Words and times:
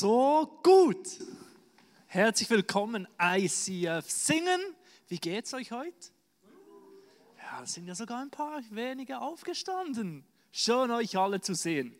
So 0.00 0.60
gut. 0.62 1.08
Herzlich 2.06 2.48
willkommen, 2.50 3.08
ICF 3.20 4.08
Singen. 4.08 4.60
Wie 5.08 5.18
geht's 5.18 5.52
euch 5.54 5.72
heute? 5.72 6.12
Ja, 7.36 7.64
es 7.64 7.74
sind 7.74 7.88
ja 7.88 7.96
sogar 7.96 8.20
ein 8.20 8.30
paar 8.30 8.62
wenige 8.70 9.20
aufgestanden. 9.20 10.24
Schön, 10.52 10.92
euch 10.92 11.18
alle 11.18 11.40
zu 11.40 11.52
sehen. 11.52 11.96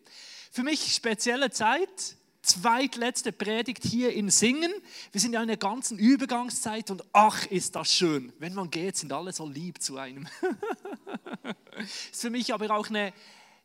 Für 0.49 0.63
mich 0.63 0.95
spezielle 0.95 1.51
Zeit, 1.51 2.15
zweitletzte 2.41 3.33
Predigt 3.33 3.83
hier 3.83 4.13
in 4.13 4.29
Singen. 4.29 4.71
Wir 5.11 5.19
sind 5.19 5.33
ja 5.33 5.41
in 5.41 5.49
der 5.49 5.57
ganzen 5.57 5.99
Übergangszeit 5.99 6.91
und 6.91 7.03
ach, 7.11 7.47
ist 7.47 7.75
das 7.75 7.93
schön. 7.93 8.31
Wenn 8.39 8.53
man 8.53 8.71
geht, 8.71 8.95
sind 8.95 9.11
alle 9.11 9.33
so 9.33 9.45
lieb 9.45 9.81
zu 9.81 9.97
einem. 9.97 10.25
ist 12.11 12.21
für 12.21 12.29
mich 12.29 12.53
aber 12.53 12.73
auch 12.73 12.87
eine 12.87 13.11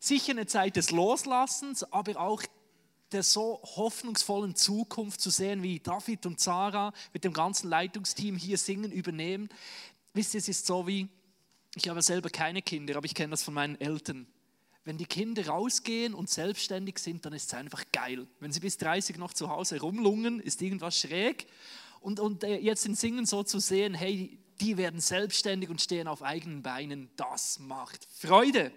sicher 0.01 0.33
eine 0.33 0.47
Zeit 0.47 0.75
des 0.75 0.91
Loslassens, 0.91 1.85
aber 1.93 2.19
auch 2.19 2.43
der 3.15 3.23
so 3.23 3.61
hoffnungsvollen 3.63 4.55
Zukunft 4.55 5.21
zu 5.21 5.31
sehen, 5.31 5.63
wie 5.63 5.81
David 5.81 6.27
und 6.27 6.41
Sarah 6.41 6.93
mit 7.13 7.25
dem 7.25 7.33
ganzen 7.33 7.71
Leitungsteam 7.71 8.37
hier 8.37 8.59
singen, 8.59 8.93
übernehmen. 8.93 9.49
Wisst 10.13 10.35
ihr, 10.35 10.39
es 10.39 10.49
ist 10.49 10.67
so 10.67 10.87
wie, 10.87 11.09
ich 11.75 11.89
habe 11.89 12.03
selber 12.03 12.29
keine 12.29 12.61
Kinder, 12.61 12.97
aber 12.97 13.07
ich 13.07 13.15
kenne 13.15 13.31
das 13.31 13.43
von 13.43 13.55
meinen 13.55 13.81
Eltern. 13.81 14.27
Wenn 14.85 14.99
die 14.99 15.07
Kinder 15.07 15.47
rausgehen 15.47 16.13
und 16.13 16.29
selbstständig 16.29 16.99
sind, 16.99 17.25
dann 17.25 17.33
ist 17.33 17.47
es 17.47 17.55
einfach 17.55 17.85
geil. 17.91 18.27
Wenn 18.41 18.53
sie 18.53 18.61
bis 18.61 18.77
30 18.77 19.17
noch 19.17 19.33
zu 19.33 19.49
Hause 19.49 19.81
rumlungen, 19.81 20.41
ist 20.41 20.61
irgendwas 20.61 20.99
schräg. 20.99 21.47
Und, 22.01 22.21
und 22.21 22.45
äh, 22.45 22.59
jetzt 22.59 22.85
in 22.85 22.95
Singen 22.95 23.25
so 23.25 23.43
zu 23.45 23.61
sehen, 23.61 23.95
hey, 23.95 24.39
die 24.61 24.77
werden 24.77 25.01
selbstständig 25.01 25.71
und 25.71 25.81
stehen 25.81 26.07
auf 26.07 26.23
eigenen 26.23 26.63
Beinen, 26.63 27.11
das 27.17 27.59
macht 27.59 28.07
Freude. 28.13 28.73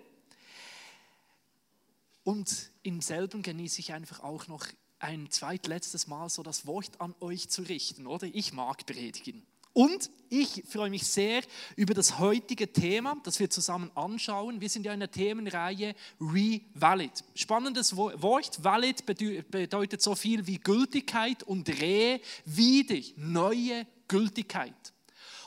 Und 2.27 2.71
im 2.83 2.99
selben 2.99 3.41
genieße 3.41 3.79
ich 3.79 3.93
einfach 3.93 4.19
auch 4.19 4.49
noch 4.49 4.67
ein 4.99 5.31
zweitletztes 5.31 6.07
Mal 6.07 6.27
so 6.27 6.43
das 6.43 6.67
Wort 6.67 6.99
an 6.99 7.15
euch 7.21 7.47
zu 7.47 7.61
richten, 7.61 8.05
oder? 8.05 8.27
Ich 8.33 8.51
mag 8.51 8.85
predigen. 8.85 9.47
Und 9.71 10.09
ich 10.27 10.65
freue 10.67 10.89
mich 10.89 11.07
sehr 11.07 11.41
über 11.77 11.93
das 11.93 12.19
heutige 12.19 12.73
Thema, 12.73 13.15
das 13.23 13.39
wir 13.39 13.49
zusammen 13.49 13.91
anschauen. 13.95 14.59
Wir 14.59 14.67
sind 14.67 14.85
ja 14.85 14.91
in 14.91 14.99
der 14.99 15.09
Themenreihe 15.09 15.95
Revalid. 16.19 17.23
Spannendes 17.33 17.95
Wort. 17.95 18.61
Valid 18.61 19.05
bedeutet 19.05 20.01
so 20.01 20.13
viel 20.13 20.45
wie 20.47 20.57
Gültigkeit 20.57 21.43
und 21.43 21.69
Re, 21.69 22.19
wieder, 22.43 23.01
neue 23.15 23.87
Gültigkeit. 24.09 24.93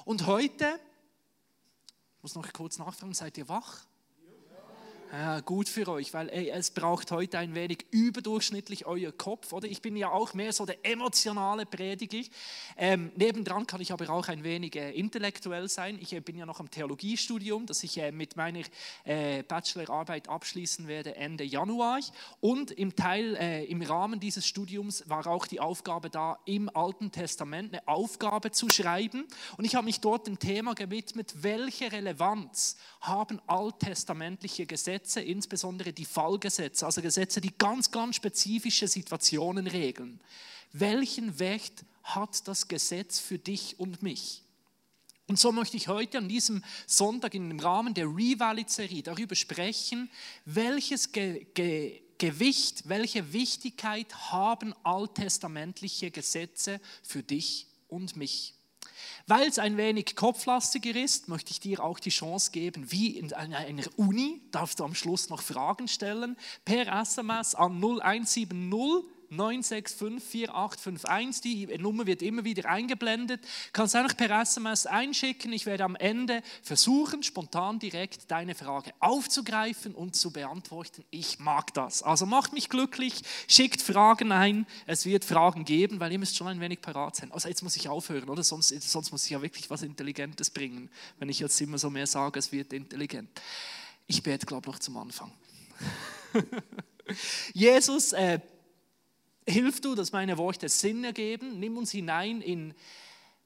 Und 0.06 0.24
heute, 0.24 0.80
ich 2.16 2.22
muss 2.22 2.34
noch 2.34 2.50
kurz 2.54 2.78
nachfragen, 2.78 3.12
seid 3.12 3.36
ihr 3.36 3.50
wach? 3.50 3.84
Ja, 5.12 5.40
gut 5.40 5.68
für 5.68 5.88
euch, 5.88 6.14
weil 6.14 6.28
ey, 6.28 6.50
es 6.50 6.70
braucht 6.70 7.10
heute 7.10 7.36
ein 7.38 7.52
wenig 7.56 7.84
überdurchschnittlich 7.90 8.86
euer 8.86 9.10
Kopf, 9.10 9.52
oder? 9.52 9.66
Ich 9.66 9.82
bin 9.82 9.96
ja 9.96 10.12
auch 10.12 10.34
mehr 10.34 10.52
so 10.52 10.64
der 10.64 10.86
emotionale 10.86 11.66
Prediger. 11.66 12.30
Ähm, 12.76 13.10
nebendran 13.16 13.66
kann 13.66 13.80
ich 13.80 13.92
aber 13.92 14.08
auch 14.08 14.28
ein 14.28 14.44
wenig 14.44 14.76
äh, 14.76 14.92
intellektuell 14.92 15.68
sein. 15.68 15.98
Ich 16.00 16.12
äh, 16.12 16.20
bin 16.20 16.38
ja 16.38 16.46
noch 16.46 16.60
am 16.60 16.70
Theologiestudium, 16.70 17.66
das 17.66 17.82
ich 17.82 17.98
äh, 17.98 18.12
mit 18.12 18.36
meiner 18.36 18.60
äh, 19.02 19.42
Bachelorarbeit 19.42 20.28
abschließen 20.28 20.86
werde 20.86 21.16
Ende 21.16 21.42
Januar. 21.42 21.98
Und 22.38 22.70
im 22.70 22.94
Teil, 22.94 23.34
äh, 23.34 23.64
im 23.64 23.82
Rahmen 23.82 24.20
dieses 24.20 24.46
Studiums 24.46 25.08
war 25.08 25.26
auch 25.26 25.48
die 25.48 25.58
Aufgabe 25.58 26.08
da, 26.08 26.38
im 26.44 26.68
Alten 26.72 27.10
Testament 27.10 27.72
eine 27.72 27.88
Aufgabe 27.88 28.52
zu 28.52 28.68
schreiben. 28.70 29.26
Und 29.56 29.64
ich 29.64 29.74
habe 29.74 29.86
mich 29.86 29.98
dort 29.98 30.28
dem 30.28 30.38
Thema 30.38 30.74
gewidmet, 30.74 31.34
welche 31.42 31.90
Relevanz 31.90 32.76
haben 33.00 33.40
alttestamentliche 33.48 34.66
Gesetze 34.66 34.99
Gesetze, 35.00 35.20
insbesondere 35.20 35.92
die 35.92 36.04
Fallgesetze, 36.04 36.84
also 36.84 37.00
Gesetze, 37.00 37.40
die 37.40 37.56
ganz, 37.56 37.90
ganz 37.90 38.16
spezifische 38.16 38.86
Situationen 38.86 39.66
regeln. 39.66 40.20
Welchen 40.72 41.38
Wert 41.38 41.84
hat 42.02 42.46
das 42.46 42.68
Gesetz 42.68 43.18
für 43.18 43.38
dich 43.38 43.78
und 43.78 44.02
mich? 44.02 44.42
Und 45.26 45.38
so 45.38 45.52
möchte 45.52 45.76
ich 45.76 45.88
heute 45.88 46.18
an 46.18 46.28
diesem 46.28 46.62
Sonntag 46.86 47.34
im 47.34 47.58
Rahmen 47.58 47.94
der 47.94 48.06
Revalid-Serie 48.06 49.02
darüber 49.02 49.34
sprechen, 49.34 50.10
welches 50.44 51.12
Ge 51.12 51.46
Ge 51.54 52.02
Gewicht, 52.18 52.86
welche 52.86 53.32
Wichtigkeit 53.32 54.14
haben 54.30 54.74
alttestamentliche 54.82 56.10
Gesetze 56.10 56.78
für 57.02 57.22
dich 57.22 57.66
und 57.88 58.14
mich. 58.16 58.59
Weil 59.26 59.48
es 59.48 59.58
ein 59.58 59.76
wenig 59.76 60.16
kopflastiger 60.16 60.94
ist, 60.94 61.28
möchte 61.28 61.52
ich 61.52 61.60
dir 61.60 61.82
auch 61.82 61.98
die 61.98 62.10
Chance 62.10 62.50
geben, 62.50 62.90
wie 62.90 63.16
in 63.16 63.32
einer 63.32 63.86
Uni, 63.96 64.40
darfst 64.50 64.80
du 64.80 64.84
am 64.84 64.94
Schluss 64.94 65.28
noch 65.28 65.42
Fragen 65.42 65.88
stellen, 65.88 66.36
per 66.64 66.86
SMS 66.86 67.54
an 67.54 67.76
0170 67.76 68.52
9654851. 69.30 71.42
Die 71.42 71.66
Nummer 71.78 72.06
wird 72.06 72.22
immer 72.22 72.44
wieder 72.44 72.68
eingeblendet. 72.68 73.40
Kannst 73.72 73.96
einfach 73.96 74.16
per 74.16 74.30
SMS 74.40 74.86
einschicken. 74.86 75.52
Ich 75.52 75.66
werde 75.66 75.84
am 75.84 75.96
Ende 75.96 76.42
versuchen, 76.62 77.22
spontan 77.22 77.78
direkt 77.78 78.30
deine 78.30 78.54
Frage 78.54 78.92
aufzugreifen 79.00 79.94
und 79.94 80.16
zu 80.16 80.32
beantworten. 80.32 81.04
Ich 81.10 81.38
mag 81.38 81.74
das. 81.74 82.02
Also 82.02 82.26
macht 82.26 82.52
mich 82.52 82.68
glücklich, 82.68 83.22
schickt 83.48 83.82
Fragen 83.82 84.32
ein. 84.32 84.66
Es 84.86 85.06
wird 85.06 85.24
Fragen 85.24 85.64
geben, 85.64 86.00
weil 86.00 86.12
ihr 86.12 86.18
müsst 86.18 86.36
schon 86.36 86.48
ein 86.48 86.60
wenig 86.60 86.80
parat 86.80 87.16
sein. 87.16 87.32
Also 87.32 87.48
jetzt 87.48 87.62
muss 87.62 87.76
ich 87.76 87.88
aufhören, 87.88 88.28
oder? 88.28 88.42
Sonst, 88.42 88.68
sonst 88.68 89.12
muss 89.12 89.24
ich 89.24 89.30
ja 89.30 89.42
wirklich 89.42 89.70
was 89.70 89.82
Intelligentes 89.82 90.50
bringen, 90.50 90.90
wenn 91.18 91.28
ich 91.28 91.40
jetzt 91.40 91.60
immer 91.60 91.78
so 91.78 91.90
mehr 91.90 92.06
sage, 92.06 92.38
es 92.38 92.52
wird 92.52 92.72
intelligent. 92.72 93.28
Ich 94.06 94.22
bete, 94.22 94.46
glaube 94.46 94.68
ich, 94.68 94.72
noch 94.72 94.80
zum 94.80 94.96
Anfang. 94.96 95.32
Jesus 97.54 98.12
äh, 98.12 98.40
Hilf 99.50 99.80
du, 99.80 99.94
dass 99.94 100.12
meine 100.12 100.38
Worte 100.38 100.68
Sinn 100.68 101.02
ergeben. 101.02 101.58
Nimm 101.58 101.76
uns 101.76 101.90
hinein 101.90 102.40
in, 102.40 102.72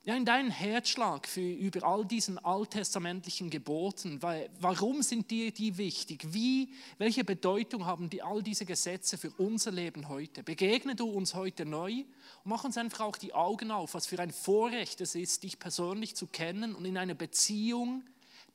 ja, 0.04 0.15
in 0.15 0.26
deinen 0.26 0.50
Herzschlag 0.50 1.26
für, 1.26 1.41
über 1.41 1.82
all 1.87 2.04
diesen 2.04 2.38
alttestamentlichen 2.38 3.48
Geboten. 3.48 4.22
Weil, 4.22 4.50
warum 4.60 5.03
sind 5.03 5.31
dir 5.31 5.50
die 5.50 5.78
wichtig? 5.78 6.26
Wie, 6.34 6.75
welche 6.98 7.25
Bedeutung 7.25 7.87
haben 7.87 8.10
die, 8.10 8.22
all 8.22 8.42
diese 8.42 8.66
Gesetze 8.66 9.16
für 9.16 9.31
unser 9.38 9.72
Leben 9.72 10.10
heute? 10.10 10.42
Begegne 10.42 10.94
du 10.94 11.09
uns 11.09 11.34
heute 11.34 11.65
neu 11.65 11.92
und 11.92 12.06
mach 12.44 12.65
uns 12.65 12.76
einfach 12.76 13.00
auch 13.00 13.16
die 13.16 13.32
Augen 13.32 13.71
auf, 13.71 13.94
was 13.94 14.06
für 14.06 14.19
ein 14.19 14.31
Vorrecht 14.31 15.00
es 15.00 15.15
ist, 15.15 15.42
dich 15.42 15.59
persönlich 15.59 16.15
zu 16.16 16.26
kennen 16.26 16.75
und 16.75 16.84
in 16.84 16.98
einer 16.98 17.15
Beziehung 17.15 18.04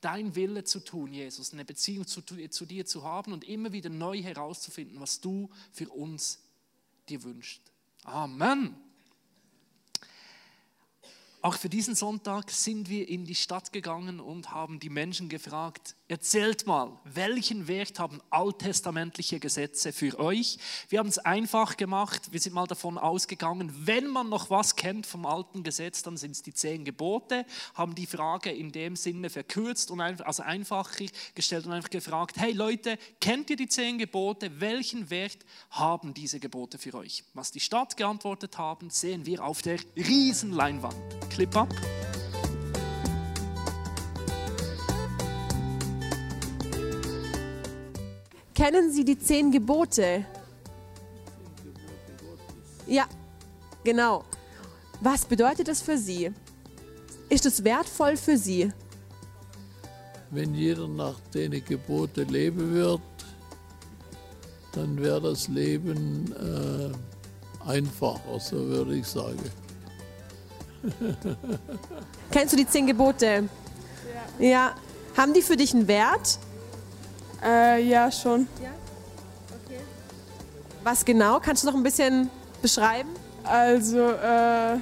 dein 0.01 0.35
Wille 0.35 0.63
zu 0.63 0.79
tun, 0.79 1.11
Jesus, 1.11 1.51
eine 1.51 1.66
Beziehung 1.66 2.07
zu, 2.07 2.21
zu 2.21 2.66
dir 2.66 2.85
zu 2.85 3.03
haben 3.03 3.33
und 3.33 3.43
immer 3.43 3.73
wieder 3.73 3.89
neu 3.89 4.21
herauszufinden, 4.21 4.99
was 4.99 5.19
du 5.19 5.49
für 5.73 5.89
uns 5.89 6.39
dir 7.09 7.24
wünscht. 7.24 7.62
Amen. 8.03 8.75
Auch 11.42 11.56
für 11.56 11.70
diesen 11.70 11.96
Sonntag 11.96 12.52
sind 12.52 12.90
wir 12.90 13.08
in 13.08 13.25
die 13.25 13.36
Stadt 13.36 13.72
gegangen 13.72 14.20
und 14.20 14.52
haben 14.52 14.80
die 14.80 14.90
Menschen 14.90 15.30
gefragt, 15.30 15.96
Erzählt 16.12 16.66
mal, 16.66 16.97
welchen 17.03 17.68
Wert 17.68 18.00
haben 18.00 18.20
alttestamentliche 18.31 19.40
Gesetze 19.40 19.94
für 19.94 20.18
euch? 20.18 20.58
Wir 20.88 20.97
haben 20.97 21.08
es 21.08 21.20
einfach 21.20 21.78
gemacht. 21.78 22.31
Wir 22.31 22.40
sind 22.40 22.53
mal 22.53 22.66
davon 22.66 22.97
ausgegangen, 22.97 23.72
wenn 23.86 24.08
man 24.08 24.28
noch 24.28 24.50
was 24.50 24.75
kennt 24.75 25.06
vom 25.06 25.28
alten 25.28 25.62
Gesetz, 25.62 26.02
dann 26.02 26.18
sind 26.18 26.31
es 26.31 26.42
die 26.42 26.52
zehn 26.52 26.84
Gebote. 26.84 27.46
Haben 27.75 27.94
die 27.94 28.08
Frage 28.08 28.50
in 28.50 28.72
dem 28.72 28.96
Sinne 28.96 29.30
verkürzt 29.30 29.92
und 29.92 30.02
einfach, 30.02 30.25
also 30.25 30.42
einfacher 30.42 31.06
gestellt 31.36 31.68
und 31.68 31.74
einfach 31.74 31.92
gefragt: 31.92 32.38
Hey 32.38 32.53
Leute, 32.53 32.97
kennt 33.22 33.52
ihr 33.52 33.56
die 33.56 33.68
zehn 33.68 34.00
Gebote? 34.00 34.59
Welchen 34.59 35.12
Wert 35.12 35.38
haben 35.70 36.16
diese 36.16 36.40
Gebote 36.40 36.80
für 36.80 36.96
euch? 36.96 37.24
Was 37.36 37.52
die 37.52 37.59
Stadt 37.59 37.97
geantwortet 37.97 38.58
haben, 38.58 38.90
sehen 38.90 39.28
wir 39.28 39.46
auf 39.46 39.62
der 39.62 39.78
Riesenleinwand. 39.96 40.96
Clip 41.29 41.55
up. 41.55 41.70
Kennen 48.59 48.91
Sie 48.91 49.06
die 49.06 49.17
zehn 49.17 49.53
Gebote? 49.53 50.26
Ja, 52.85 53.06
genau. 53.85 54.26
Was 55.00 55.23
bedeutet 55.23 55.70
das 55.70 55.82
für 55.82 55.97
Sie? 55.97 56.29
Ist 57.29 57.46
es 57.46 57.64
wertvoll 57.64 58.17
für 58.17 58.38
Sie? 58.38 58.70
Wenn 60.32 60.53
jeder 60.53 60.90
nach 60.90 61.17
den 61.34 61.64
Gebote 61.64 62.23
leben 62.23 62.73
wird, 62.73 63.00
dann 64.73 65.02
wäre 65.02 65.22
das 65.22 65.47
Leben 65.47 66.29
äh, 66.34 67.70
einfacher, 67.70 68.40
so 68.41 68.58
würde 68.58 68.96
ich 68.96 69.08
sagen. 69.08 69.40
Kennst 72.29 72.52
du 72.52 72.58
die 72.58 72.67
zehn 72.67 72.88
Gebote? 72.88 73.47
Ja. 74.38 74.46
ja. 74.46 74.76
Haben 75.16 75.34
die 75.34 75.41
für 75.41 75.55
dich 75.55 75.73
einen 75.73 75.88
Wert? 75.88 76.40
Äh, 77.44 77.84
ja, 77.84 78.12
schon. 78.12 78.47
Ja? 78.62 78.70
Okay. 79.66 79.80
Was 80.84 81.06
genau? 81.06 81.40
Kannst 81.40 81.64
du 81.64 81.68
noch 81.68 81.76
ein 81.76 81.84
bisschen 81.84 82.30
beschreiben? 82.62 83.09
Also, 83.44 84.12
äh, 84.12 84.78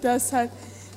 das 0.00 0.32
halt, 0.32 0.50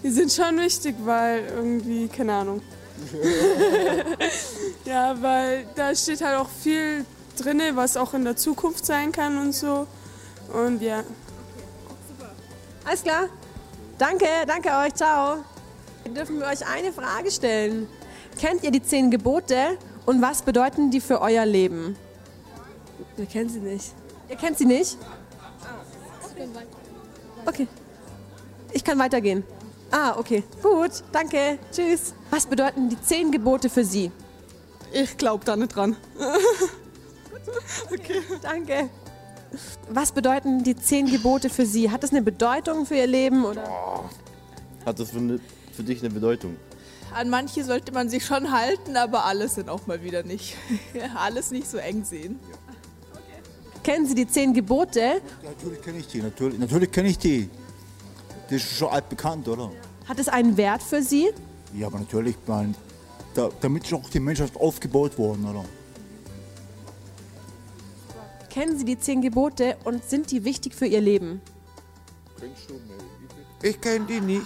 die 0.03 0.09
sind 0.09 0.31
schon 0.31 0.57
wichtig, 0.59 0.95
weil 1.03 1.45
irgendwie, 1.45 2.07
keine 2.07 2.33
Ahnung. 2.33 2.61
ja, 4.85 5.15
weil 5.21 5.65
da 5.75 5.93
steht 5.93 6.21
halt 6.21 6.37
auch 6.37 6.49
viel 6.49 7.05
drin, 7.37 7.61
was 7.73 7.95
auch 7.95 8.13
in 8.13 8.23
der 8.23 8.35
Zukunft 8.35 8.85
sein 8.85 9.11
kann 9.11 9.37
und 9.37 9.53
so. 9.53 9.87
Und 10.51 10.81
ja. 10.81 11.03
Alles 12.85 13.03
klar? 13.03 13.27
Danke, 13.97 14.25
danke 14.47 14.69
euch, 14.69 14.93
ciao. 14.93 15.43
Dürfen 16.05 16.39
wir 16.39 16.47
euch 16.47 16.65
eine 16.65 16.93
Frage 16.93 17.29
stellen? 17.31 17.87
Kennt 18.39 18.63
ihr 18.63 18.71
die 18.71 18.81
zehn 18.81 19.11
Gebote 19.11 19.77
und 20.07 20.21
was 20.21 20.41
bedeuten 20.41 20.89
die 20.89 21.01
für 21.01 21.21
euer 21.21 21.45
Leben? 21.45 21.97
Wir 23.17 23.25
kennen 23.25 23.49
sie 23.49 23.59
nicht. 23.59 23.93
Ihr 24.29 24.37
kennt 24.37 24.57
sie 24.57 24.65
nicht? 24.65 24.97
Okay. 27.45 27.67
Ich 28.71 28.83
kann 28.83 28.97
weitergehen. 28.97 29.43
Ah, 29.91 30.17
okay. 30.17 30.43
Gut, 30.63 31.03
danke. 31.11 31.59
Tschüss. 31.71 32.13
Was 32.31 32.45
bedeuten 32.45 32.89
die 32.89 32.99
zehn 33.01 33.31
Gebote 33.31 33.69
für 33.69 33.83
Sie? 33.83 34.11
Ich 34.93 35.17
glaube 35.17 35.43
da 35.43 35.55
nicht 35.57 35.75
dran. 35.75 35.97
okay. 37.91 38.21
Danke. 38.41 38.89
Was 39.89 40.13
bedeuten 40.13 40.63
die 40.63 40.75
zehn 40.75 41.07
Gebote 41.07 41.49
für 41.49 41.65
Sie? 41.65 41.91
Hat 41.91 42.03
das 42.03 42.11
eine 42.11 42.21
Bedeutung 42.21 42.85
für 42.85 42.95
Ihr 42.95 43.07
Leben? 43.07 43.43
Oder? 43.43 43.63
Hat 44.85 44.99
das 44.99 45.11
für, 45.11 45.19
eine, 45.19 45.39
für 45.73 45.83
dich 45.83 45.99
eine 45.99 46.13
Bedeutung? 46.13 46.55
An 47.17 47.31
manche 47.31 47.63
sollte 47.63 47.91
man 47.91 48.09
sich 48.09 48.23
schon 48.23 48.51
halten, 48.51 48.95
aber 48.95 49.25
alles 49.25 49.55
sind 49.55 49.69
auch 49.69 49.87
mal 49.87 50.03
wieder 50.03 50.21
nicht. 50.21 50.55
alles 51.15 51.49
nicht 51.49 51.67
so 51.67 51.77
eng 51.77 52.05
sehen. 52.05 52.39
Kennen 53.81 54.05
Sie 54.05 54.13
die 54.13 54.27
zehn 54.27 54.53
Gebote? 54.53 54.99
Ja, 54.99 55.49
natürlich 55.49 55.81
kenne 55.81 55.97
ich 55.97 56.07
die, 56.07 56.21
natürlich, 56.21 56.59
natürlich 56.59 56.91
kenne 56.91 57.09
ich 57.09 57.17
die. 57.17 57.49
Das 58.43 58.57
ist 58.57 58.77
schon 58.77 58.89
altbekannt, 58.89 59.47
oder? 59.47 59.71
Hat 60.07 60.19
es 60.19 60.27
einen 60.27 60.57
Wert 60.57 60.83
für 60.83 61.01
Sie? 61.01 61.29
Ja, 61.73 61.87
aber 61.87 61.97
natürlich, 61.97 62.35
man, 62.45 62.75
da, 63.33 63.49
damit 63.61 63.85
ist 63.85 63.93
auch 63.95 64.07
die 64.11 64.19
Menschheit 64.19 64.55
aufgebaut 64.55 65.17
worden, 65.17 65.43
oder? 65.49 65.65
Kennen 68.51 68.77
Sie 68.77 68.85
die 68.85 68.99
zehn 68.99 69.23
Gebote 69.23 69.75
und 69.85 70.03
sind 70.03 70.29
die 70.29 70.43
wichtig 70.43 70.75
für 70.75 70.85
Ihr 70.85 71.01
Leben? 71.01 71.41
Ich 73.63 73.81
kenne 73.81 74.05
die 74.05 74.21
nicht. 74.21 74.45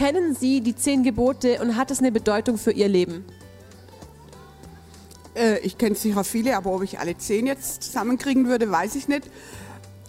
Kennen 0.00 0.34
Sie 0.34 0.62
die 0.62 0.74
zehn 0.74 1.02
Gebote 1.02 1.60
und 1.60 1.76
hat 1.76 1.90
es 1.90 1.98
eine 1.98 2.10
Bedeutung 2.10 2.56
für 2.56 2.72
Ihr 2.72 2.88
Leben? 2.88 3.22
Äh, 5.36 5.58
ich 5.58 5.76
kenne 5.76 5.94
sicher 5.94 6.24
viele, 6.24 6.56
aber 6.56 6.72
ob 6.74 6.82
ich 6.82 6.98
alle 6.98 7.18
zehn 7.18 7.46
jetzt 7.46 7.82
zusammenkriegen 7.82 8.48
würde, 8.48 8.70
weiß 8.70 8.94
ich 8.94 9.08
nicht. 9.08 9.24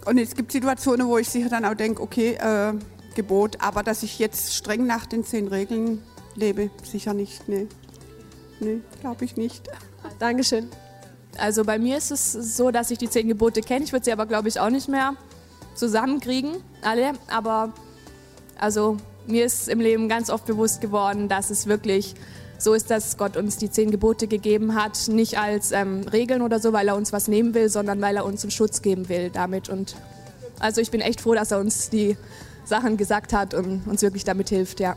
Und 0.05 0.17
es 0.17 0.33
gibt 0.33 0.53
Situationen, 0.53 1.07
wo 1.07 1.17
ich 1.17 1.27
sicher 1.27 1.49
dann 1.49 1.65
auch 1.65 1.73
denke, 1.73 2.01
okay, 2.01 2.35
äh, 2.35 2.71
Gebot, 3.15 3.57
aber 3.59 3.83
dass 3.83 4.01
ich 4.01 4.17
jetzt 4.17 4.53
streng 4.55 4.87
nach 4.87 5.05
den 5.05 5.25
zehn 5.25 5.49
Regeln 5.49 6.01
lebe, 6.35 6.69
sicher 6.89 7.13
nicht. 7.13 7.49
Nee, 7.49 7.67
nee 8.61 8.79
glaube 9.01 9.25
ich 9.25 9.35
nicht. 9.35 9.69
Dankeschön. 10.19 10.69
Also 11.37 11.65
bei 11.65 11.77
mir 11.77 11.97
ist 11.97 12.11
es 12.11 12.31
so, 12.31 12.71
dass 12.71 12.91
ich 12.91 12.97
die 12.97 13.09
zehn 13.09 13.27
Gebote 13.27 13.59
kenne. 13.59 13.83
Ich 13.83 13.91
würde 13.91 14.05
sie 14.05 14.13
aber, 14.13 14.25
glaube 14.25 14.47
ich, 14.47 14.57
auch 14.57 14.69
nicht 14.69 14.87
mehr 14.87 15.15
zusammenkriegen, 15.75 16.63
alle. 16.81 17.11
Aber 17.27 17.73
also 18.57 18.95
mir 19.27 19.45
ist 19.45 19.69
im 19.69 19.79
Leben 19.79 20.09
ganz 20.09 20.29
oft 20.29 20.45
bewusst 20.45 20.81
geworden, 20.81 21.29
dass 21.29 21.49
es 21.49 21.67
wirklich 21.67 22.15
so 22.57 22.73
ist, 22.73 22.91
dass 22.91 23.17
Gott 23.17 23.37
uns 23.37 23.57
die 23.57 23.71
zehn 23.71 23.91
Gebote 23.91 24.27
gegeben 24.27 24.75
hat, 24.75 25.07
nicht 25.07 25.39
als 25.39 25.71
ähm, 25.71 26.01
Regeln 26.07 26.41
oder 26.41 26.59
so, 26.59 26.73
weil 26.73 26.87
er 26.87 26.95
uns 26.95 27.11
was 27.11 27.27
nehmen 27.27 27.53
will, 27.53 27.69
sondern 27.69 28.01
weil 28.01 28.15
er 28.17 28.25
uns 28.25 28.43
einen 28.43 28.51
Schutz 28.51 28.81
geben 28.81 29.09
will 29.09 29.29
damit. 29.31 29.69
Und 29.69 29.95
also 30.59 30.79
ich 30.81 30.91
bin 30.91 31.01
echt 31.01 31.21
froh, 31.21 31.33
dass 31.33 31.51
er 31.51 31.59
uns 31.59 31.89
die 31.89 32.17
Sachen 32.63 32.97
gesagt 32.97 33.33
hat 33.33 33.53
und 33.53 33.87
uns 33.87 34.01
wirklich 34.01 34.23
damit 34.23 34.49
hilft, 34.49 34.79
ja. 34.79 34.95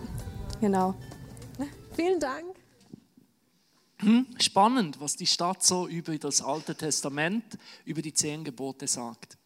Genau. 0.61 0.95
Vielen 1.97 2.21
Dank. 2.21 2.45
Hm, 3.99 4.27
spannend, 4.39 5.01
was 5.01 5.17
die 5.17 5.27
Stadt 5.27 5.63
so 5.63 5.87
über 5.87 6.17
das 6.19 6.43
Alte 6.43 6.75
Testament, 6.75 7.45
über 7.85 8.03
die 8.03 8.13
zehn 8.13 8.45
Gebote 8.45 8.87
sagt. 8.87 9.39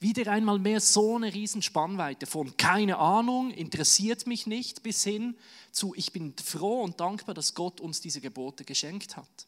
Wieder 0.00 0.30
einmal 0.30 0.58
mehr 0.58 0.80
so 0.80 1.16
eine 1.16 1.32
Riesenspannweite 1.32 2.26
von 2.26 2.56
keine 2.56 2.98
Ahnung, 2.98 3.50
interessiert 3.50 4.26
mich 4.26 4.46
nicht, 4.46 4.82
bis 4.82 5.04
hin 5.04 5.36
zu 5.72 5.94
ich 5.96 6.12
bin 6.12 6.34
froh 6.42 6.82
und 6.82 7.00
dankbar, 7.00 7.34
dass 7.34 7.54
Gott 7.54 7.80
uns 7.80 8.00
diese 8.00 8.20
Gebote 8.20 8.64
geschenkt 8.64 9.16
hat. 9.16 9.46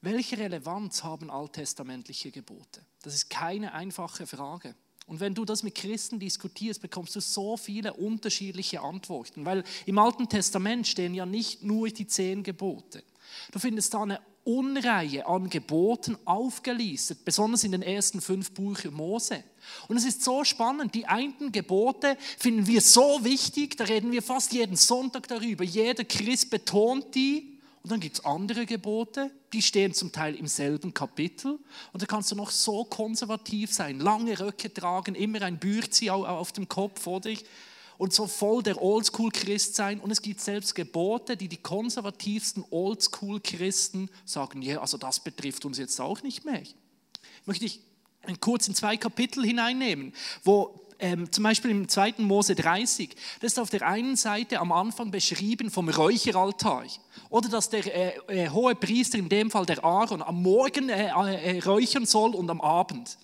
Welche 0.00 0.36
Relevanz 0.36 1.04
haben 1.04 1.30
alttestamentliche 1.30 2.32
Gebote? 2.32 2.84
Das 3.02 3.14
ist 3.14 3.30
keine 3.30 3.72
einfache 3.72 4.26
Frage. 4.26 4.74
Und 5.06 5.20
wenn 5.20 5.34
du 5.34 5.44
das 5.44 5.62
mit 5.62 5.74
Christen 5.74 6.18
diskutierst, 6.18 6.80
bekommst 6.80 7.14
du 7.16 7.20
so 7.20 7.56
viele 7.56 7.94
unterschiedliche 7.94 8.80
Antworten, 8.80 9.44
weil 9.44 9.64
im 9.86 9.98
Alten 9.98 10.28
Testament 10.28 10.86
stehen 10.86 11.14
ja 11.14 11.26
nicht 11.26 11.62
nur 11.62 11.88
die 11.88 12.06
zehn 12.06 12.42
Gebote. 12.42 13.02
Du 13.50 13.58
findest 13.58 13.94
da 13.94 14.02
eine 14.02 14.20
Unreihe 14.44 15.26
an 15.26 15.48
Geboten 15.48 16.16
aufgelistet, 16.24 17.24
besonders 17.24 17.62
in 17.62 17.72
den 17.72 17.82
ersten 17.82 18.20
fünf 18.20 18.52
Büchern 18.52 18.94
Mose. 18.94 19.44
Und 19.86 19.96
es 19.96 20.04
ist 20.04 20.24
so 20.24 20.42
spannend, 20.42 20.94
die 20.94 21.06
einen 21.06 21.52
Gebote 21.52 22.16
finden 22.38 22.66
wir 22.66 22.80
so 22.80 23.20
wichtig, 23.22 23.76
da 23.76 23.84
reden 23.84 24.10
wir 24.10 24.22
fast 24.22 24.52
jeden 24.52 24.76
Sonntag 24.76 25.28
darüber, 25.28 25.62
jeder 25.62 26.04
Christ 26.04 26.50
betont 26.50 27.14
die. 27.14 27.60
Und 27.82 27.90
dann 27.90 28.00
gibt 28.00 28.18
es 28.18 28.24
andere 28.24 28.64
Gebote, 28.66 29.30
die 29.52 29.62
stehen 29.62 29.92
zum 29.92 30.12
Teil 30.12 30.36
im 30.36 30.46
selben 30.46 30.94
Kapitel. 30.94 31.58
Und 31.92 32.02
da 32.02 32.06
kannst 32.06 32.30
du 32.30 32.36
noch 32.36 32.50
so 32.50 32.84
konservativ 32.84 33.72
sein, 33.72 33.98
lange 33.98 34.38
Röcke 34.38 34.72
tragen, 34.72 35.14
immer 35.14 35.42
ein 35.42 35.58
Bürzi 35.58 36.10
auf 36.10 36.52
dem 36.52 36.68
Kopf, 36.68 37.06
oder? 37.06 37.30
Und 38.02 38.12
so 38.12 38.26
voll 38.26 38.64
der 38.64 38.82
Oldschool-Christ 38.82 39.76
sein. 39.76 40.00
Und 40.00 40.10
es 40.10 40.20
gibt 40.22 40.40
selbst 40.40 40.74
Gebote, 40.74 41.36
die 41.36 41.46
die 41.46 41.58
konservativsten 41.58 42.64
Oldschool-Christen 42.68 44.10
sagen, 44.24 44.60
ja, 44.60 44.80
also 44.80 44.98
das 44.98 45.20
betrifft 45.20 45.64
uns 45.64 45.78
jetzt 45.78 46.00
auch 46.00 46.20
nicht 46.24 46.44
mehr. 46.44 46.64
Möchte 47.46 47.64
ich 47.64 47.78
kurz 48.40 48.66
in 48.66 48.74
zwei 48.74 48.96
Kapitel 48.96 49.44
hineinnehmen, 49.44 50.12
wo 50.42 50.80
ähm, 50.98 51.30
zum 51.30 51.44
Beispiel 51.44 51.70
im 51.70 51.88
2. 51.88 52.14
Mose 52.18 52.56
30, 52.56 53.14
das 53.38 53.52
ist 53.52 53.58
auf 53.60 53.70
der 53.70 53.86
einen 53.86 54.16
Seite 54.16 54.58
am 54.58 54.72
Anfang 54.72 55.12
beschrieben 55.12 55.70
vom 55.70 55.88
Räucheraltar. 55.88 56.86
Oder 57.30 57.50
dass 57.50 57.70
der 57.70 57.86
äh, 57.86 58.46
äh, 58.46 58.48
hohe 58.50 58.74
Priester, 58.74 59.16
in 59.16 59.28
dem 59.28 59.48
Fall 59.48 59.64
der 59.64 59.84
Aaron, 59.84 60.22
am 60.22 60.42
Morgen 60.42 60.88
äh, 60.88 61.06
äh 61.06 61.60
räuchern 61.60 62.06
soll 62.06 62.34
und 62.34 62.50
am 62.50 62.62
Abend. 62.62 63.16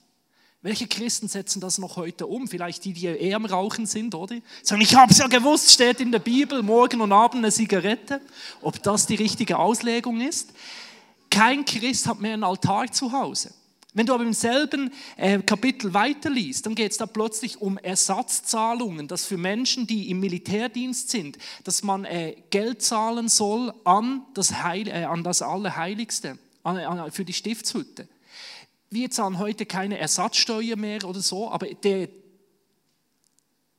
Welche 0.68 0.86
Christen 0.86 1.28
setzen 1.28 1.62
das 1.62 1.78
noch 1.78 1.96
heute 1.96 2.26
um? 2.26 2.46
Vielleicht 2.46 2.84
die, 2.84 2.92
die 2.92 3.06
eher 3.06 3.36
am 3.36 3.46
Rauchen 3.46 3.86
sind, 3.86 4.14
oder? 4.14 4.36
Sagen, 4.62 4.82
ich 4.82 4.94
habe 4.94 5.10
es 5.10 5.16
ja 5.16 5.26
gewusst, 5.26 5.70
steht 5.70 5.98
in 5.98 6.12
der 6.12 6.18
Bibel, 6.18 6.62
morgen 6.62 7.00
und 7.00 7.10
abend 7.10 7.42
eine 7.42 7.50
Zigarette. 7.50 8.20
Ob 8.60 8.82
das 8.82 9.06
die 9.06 9.14
richtige 9.14 9.58
Auslegung 9.58 10.20
ist? 10.20 10.52
Kein 11.30 11.64
Christ 11.64 12.06
hat 12.06 12.20
mehr 12.20 12.34
einen 12.34 12.44
Altar 12.44 12.92
zu 12.92 13.12
Hause. 13.12 13.54
Wenn 13.94 14.04
du 14.04 14.12
aber 14.12 14.24
im 14.24 14.34
selben 14.34 14.92
äh, 15.16 15.38
Kapitel 15.38 15.94
weiterliest, 15.94 16.66
dann 16.66 16.74
geht 16.74 16.92
es 16.92 16.98
da 16.98 17.06
plötzlich 17.06 17.62
um 17.62 17.78
Ersatzzahlungen, 17.78 19.08
dass 19.08 19.24
für 19.24 19.38
Menschen, 19.38 19.86
die 19.86 20.10
im 20.10 20.20
Militärdienst 20.20 21.08
sind, 21.08 21.38
dass 21.64 21.82
man 21.82 22.04
äh, 22.04 22.36
Geld 22.50 22.82
zahlen 22.82 23.30
soll 23.30 23.72
an 23.84 24.20
das, 24.34 24.62
Heil, 24.62 24.86
äh, 24.88 25.04
an 25.04 25.24
das 25.24 25.40
Allerheiligste, 25.40 26.36
für 27.12 27.24
die 27.24 27.32
Stiftshütte 27.32 28.06
wir 28.90 29.10
zahlen 29.10 29.38
heute 29.38 29.66
keine 29.66 29.98
Ersatzsteuer 29.98 30.76
mehr 30.76 31.04
oder 31.04 31.20
so, 31.20 31.50
aber 31.50 31.66
der, 31.66 32.08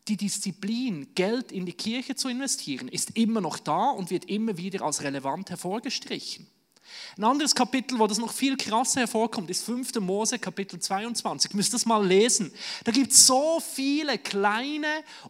die 0.07 0.17
Disziplin, 0.17 1.13
Geld 1.15 1.51
in 1.51 1.65
die 1.65 1.73
Kirche 1.73 2.15
zu 2.15 2.29
investieren, 2.29 2.87
ist 2.87 3.17
immer 3.17 3.41
noch 3.41 3.59
da 3.59 3.89
und 3.89 4.09
wird 4.09 4.25
immer 4.25 4.57
wieder 4.57 4.83
als 4.83 5.01
relevant 5.01 5.49
hervorgestrichen. 5.49 6.47
Ein 7.17 7.23
anderes 7.23 7.53
Kapitel, 7.53 7.99
wo 7.99 8.07
das 8.07 8.17
noch 8.17 8.31
viel 8.31 8.57
krasser 8.57 9.01
hervorkommt, 9.01 9.49
ist 9.49 9.63
5. 9.63 9.95
Mose, 9.99 10.39
Kapitel 10.39 10.79
22. 10.79 11.51
Ihr 11.51 11.57
müsst 11.57 11.73
das 11.73 11.85
mal 11.85 12.05
lesen. 12.05 12.51
Da 12.83 12.91
gibt 12.91 13.11
es 13.11 13.27
so 13.27 13.59
viele 13.59 14.17
kleine, 14.17 14.87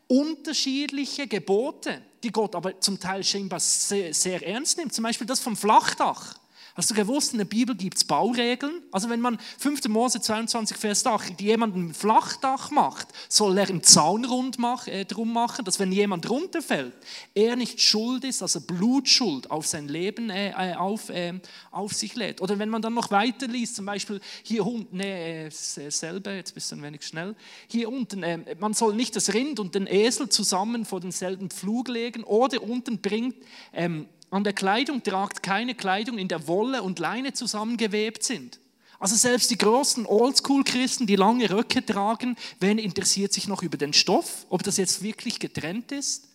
unterschiedliche 0.07 1.27
Gebote, 1.27 2.01
die 2.24 2.31
Gott 2.31 2.55
aber 2.55 2.79
zum 2.79 3.00
Teil 3.00 3.24
scheinbar 3.24 3.59
sehr, 3.59 4.13
sehr 4.13 4.45
ernst 4.45 4.77
nimmt. 4.77 4.93
Zum 4.93 5.03
Beispiel 5.03 5.27
das 5.27 5.39
vom 5.39 5.57
Flachdach. 5.57 6.36
Hast 6.79 6.91
du 6.91 6.95
gewusst, 6.95 7.33
in 7.33 7.39
der 7.39 7.45
Bibel 7.45 7.75
gibt 7.75 7.98
es 7.98 8.05
Bauregeln? 8.05 8.81
Also 8.89 9.09
wenn 9.09 9.19
man 9.19 9.38
5. 9.57 9.89
Mose 9.89 10.21
22, 10.21 10.77
Vers 10.77 11.05
8, 11.05 11.41
jemand 11.41 11.75
ein 11.75 11.93
Flachdach 11.93 12.71
macht, 12.71 13.09
soll 13.27 13.57
er 13.57 13.67
einen 13.67 13.83
Zaun 13.83 14.24
rund 14.24 14.59
mach, 14.59 14.88
äh, 14.88 15.03
drum 15.03 15.33
machen, 15.33 15.65
dass 15.65 15.77
wenn 15.79 15.91
jemand 15.91 16.29
runterfällt, 16.29 16.93
er 17.36 17.57
nicht 17.57 17.81
schuld 17.81 18.24
ist, 18.24 18.41
also 18.41 18.62
Blutschuld 18.62 19.51
auf 19.51 19.67
sein 19.67 19.89
Leben 19.89 20.29
äh, 20.29 20.51
äh 20.51 20.75
auf, 20.75 21.09
äh, 21.09 21.33
auf 21.71 21.91
sich 21.91 22.15
lädt. 22.15 22.39
Oder 22.39 22.57
wenn 22.59 22.69
man 22.69 22.81
dann 22.81 22.93
noch 22.93 23.12
weiter 23.12 23.48
liest, 23.50 23.75
zum 23.75 23.86
Beispiel 23.86 24.21
hier 24.43 24.65
unten, 24.65 24.95
nee, 24.95 25.48
äh, 25.48 25.50
selber, 25.50 26.33
jetzt 26.33 26.53
bist 26.53 26.71
du 26.71 26.77
ein 26.77 26.81
wenig 26.81 27.05
schnell, 27.05 27.36
hier 27.67 27.89
unten, 27.89 28.24
äh, 28.24 28.55
man 28.57 28.74
soll 28.74 28.95
nicht 28.95 29.17
das 29.17 29.33
Rind 29.33 29.59
und 29.59 29.75
den 29.75 29.86
Esel 29.86 30.29
zusammen 30.29 30.86
vor 30.86 31.01
denselben 31.01 31.50
Pflug 31.50 31.89
legen 31.89 32.24
oder 32.24 32.63
unten 32.63 33.01
bringt... 33.01 33.36
Ähm, 33.74 34.07
an 34.31 34.43
der 34.43 34.53
Kleidung 34.53 35.03
tragt 35.03 35.43
keine 35.43 35.75
Kleidung, 35.75 36.17
in 36.17 36.27
der 36.27 36.48
Wolle 36.48 36.83
und 36.83 37.00
Leine 37.00 37.33
zusammengewebt 37.33 38.24
sind. 38.24 38.59
Also 39.00 39.15
selbst 39.15 39.50
die 39.50 39.57
großen 39.57 40.05
Oldschool-Christen, 40.05 41.07
die 41.07 41.15
lange 41.15 41.50
Röcke 41.50 41.86
tragen, 41.86 42.36
wen 42.59 42.77
interessiert 42.77 43.31
sich 43.31 43.48
noch 43.48 43.63
über 43.63 43.77
den 43.77 43.93
Stoff, 43.93 44.45
ob 44.50 44.62
das 44.63 44.77
jetzt 44.77 45.01
wirklich 45.01 45.39
getrennt 45.39 45.91
ist? 45.91 46.27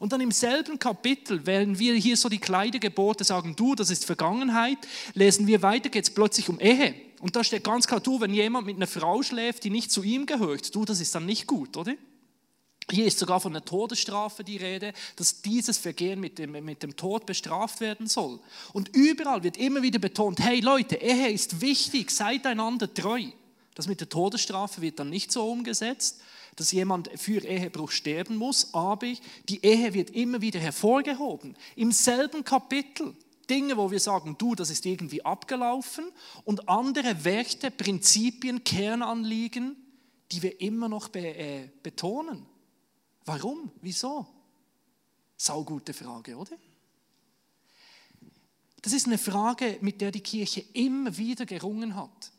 Und 0.00 0.12
dann 0.12 0.20
im 0.20 0.30
selben 0.30 0.78
Kapitel, 0.78 1.44
während 1.44 1.78
wir 1.78 1.94
hier 1.94 2.16
so 2.16 2.28
die 2.28 2.38
Kleidergebote 2.38 3.24
sagen, 3.24 3.56
du, 3.56 3.74
das 3.74 3.90
ist 3.90 4.04
Vergangenheit, 4.04 4.78
lesen 5.14 5.46
wir 5.46 5.62
weiter, 5.62 5.88
geht 5.88 6.04
es 6.04 6.10
plötzlich 6.10 6.48
um 6.48 6.60
Ehe. 6.60 6.94
Und 7.20 7.34
da 7.34 7.42
steht 7.42 7.64
ganz 7.64 7.86
klar, 7.86 8.00
du, 8.00 8.20
wenn 8.20 8.32
jemand 8.32 8.66
mit 8.66 8.76
einer 8.76 8.86
Frau 8.86 9.22
schläft, 9.22 9.64
die 9.64 9.70
nicht 9.70 9.90
zu 9.90 10.02
ihm 10.02 10.26
gehört, 10.26 10.74
du, 10.74 10.84
das 10.84 11.00
ist 11.00 11.14
dann 11.14 11.26
nicht 11.26 11.46
gut, 11.46 11.76
oder? 11.76 11.94
Hier 12.90 13.06
ist 13.06 13.18
sogar 13.18 13.38
von 13.40 13.52
der 13.52 13.64
Todesstrafe 13.64 14.44
die 14.44 14.56
Rede, 14.56 14.94
dass 15.16 15.42
dieses 15.42 15.76
Vergehen 15.76 16.20
mit 16.20 16.38
dem, 16.38 16.52
mit 16.52 16.82
dem 16.82 16.96
Tod 16.96 17.26
bestraft 17.26 17.80
werden 17.80 18.06
soll. 18.06 18.40
Und 18.72 18.96
überall 18.96 19.42
wird 19.42 19.58
immer 19.58 19.82
wieder 19.82 19.98
betont, 19.98 20.40
hey 20.40 20.60
Leute, 20.60 20.96
Ehe 20.96 21.30
ist 21.30 21.60
wichtig, 21.60 22.10
seid 22.10 22.46
einander 22.46 22.92
treu. 22.92 23.24
Das 23.74 23.86
mit 23.86 24.00
der 24.00 24.08
Todesstrafe 24.08 24.80
wird 24.80 24.98
dann 24.98 25.10
nicht 25.10 25.30
so 25.30 25.50
umgesetzt, 25.50 26.20
dass 26.56 26.72
jemand 26.72 27.10
für 27.14 27.44
Ehebruch 27.44 27.90
sterben 27.90 28.36
muss, 28.36 28.72
aber 28.74 29.06
die 29.48 29.64
Ehe 29.64 29.94
wird 29.94 30.10
immer 30.10 30.40
wieder 30.40 30.58
hervorgehoben. 30.58 31.56
Im 31.76 31.92
selben 31.92 32.42
Kapitel. 32.44 33.14
Dinge, 33.48 33.76
wo 33.76 33.90
wir 33.90 34.00
sagen, 34.00 34.36
du, 34.36 34.54
das 34.54 34.68
ist 34.68 34.84
irgendwie 34.84 35.24
abgelaufen 35.24 36.10
und 36.44 36.68
andere 36.68 37.24
Werte, 37.24 37.70
Prinzipien, 37.70 38.62
Kernanliegen, 38.62 39.74
die 40.32 40.42
wir 40.42 40.60
immer 40.60 40.88
noch 40.88 41.08
be 41.08 41.20
äh, 41.20 41.68
betonen. 41.82 42.44
Warum? 43.28 43.70
Wieso? 43.82 44.26
Saugute 45.36 45.92
Frage, 45.92 46.34
oder? 46.34 46.56
Das 48.80 48.94
ist 48.94 49.06
eine 49.06 49.18
Frage, 49.18 49.76
mit 49.82 50.00
der 50.00 50.10
die 50.10 50.22
Kirche 50.22 50.64
immer 50.72 51.14
wieder 51.18 51.44
gerungen 51.44 51.94
hat. 51.94 52.32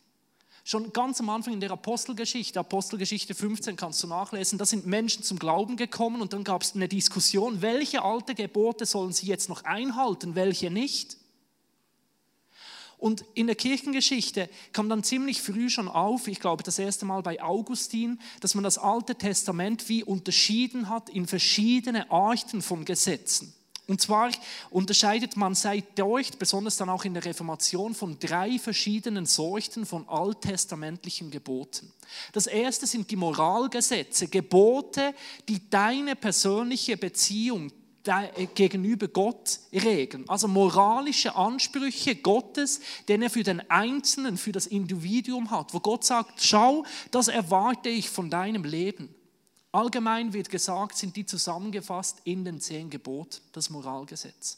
Schon 0.64 0.92
ganz 0.92 1.20
am 1.20 1.30
Anfang 1.30 1.54
in 1.54 1.60
der 1.60 1.70
Apostelgeschichte, 1.70 2.60
Apostelgeschichte 2.60 3.36
15 3.36 3.76
kannst 3.76 4.02
du 4.02 4.08
nachlesen, 4.08 4.58
da 4.58 4.66
sind 4.66 4.88
Menschen 4.88 5.22
zum 5.22 5.38
Glauben 5.38 5.78
gekommen 5.78 6.22
und 6.22 6.34
dann 6.34 6.44
gab 6.44 6.64
es 6.64 6.74
eine 6.74 6.88
Diskussion, 6.88 7.62
welche 7.62 8.02
alte 8.02 8.34
Gebote 8.34 8.88
sollen 8.88 9.14
sie 9.14 9.28
jetzt 9.28 9.48
noch 9.48 9.66
einhalten, 9.66 10.34
welche 10.34 10.72
nicht. 10.72 11.18
Und 13.00 13.24
in 13.34 13.48
der 13.48 13.56
Kirchengeschichte 13.56 14.50
kam 14.74 14.90
dann 14.90 15.04
ziemlich 15.04 15.42
früh 15.42 15.70
schon 15.70 15.88
auf, 15.88 16.28
ich 16.28 16.42
glaube 16.42 16.64
das 16.64 16.78
erste 16.80 17.06
Mal 17.06 17.22
bei 17.22 17.42
Augustin, 17.42 18.20
dass 18.42 18.56
man 18.56 18.64
das 18.66 18.78
Alte 18.78 19.16
Testament 19.16 19.88
wie 19.88 20.04
unterschieden 20.04 20.90
hat 20.90 21.10
in 21.10 21.26
verschiedene 21.26 22.12
Arten 22.12 22.62
von 22.62 22.84
Gesetzen. 22.84 23.54
Und 23.88 24.02
zwar 24.02 24.30
unterscheidet 24.70 25.36
man 25.36 25.56
seit 25.56 25.98
dort, 25.98 26.38
besonders 26.38 26.78
dann 26.78 26.90
auch 26.90 27.06
in 27.06 27.16
der 27.16 27.26
Reformation, 27.26 27.96
von 27.96 28.20
drei 28.20 28.60
verschiedenen 28.60 29.26
Sorten 29.26 29.86
von 29.86 30.08
alttestamentlichen 30.08 31.32
Geboten. 31.32 31.92
Das 32.34 32.46
erste 32.46 32.86
sind 32.86 33.10
die 33.10 33.16
Moralgesetze, 33.16 34.28
Gebote, 34.28 35.16
die 35.48 35.70
deine 35.72 36.16
persönliche 36.16 36.98
Beziehung 36.98 37.72
gegenüber 38.56 39.08
Gott 39.08 39.60
regeln. 39.74 40.28
Also 40.28 40.48
moralische 40.48 41.36
Ansprüche 41.36 42.16
Gottes, 42.16 42.82
den 43.08 43.22
er 43.22 43.30
für 43.30 43.44
den 43.44 43.70
Einzelnen, 43.70 44.38
für 44.38 44.52
das 44.52 44.68
Individuum 44.68 45.52
hat, 45.52 45.74
wo 45.74 45.80
Gott 45.80 46.04
sagt, 46.04 46.42
schau, 46.42 46.86
das 47.12 47.28
erwarte 47.28 47.90
ich 47.90 48.10
von 48.10 48.30
deinem 48.30 48.64
Leben. 48.64 49.14
Allgemein 49.72 50.34
wird 50.34 50.50
gesagt, 50.50 50.98
sind 50.98 51.16
die 51.16 51.26
zusammengefasst 51.26 52.22
in 52.24 52.44
den 52.44 52.60
zehn 52.60 52.90
Geboten, 52.90 53.42
das 53.52 53.70
Moralgesetz. 53.70 54.58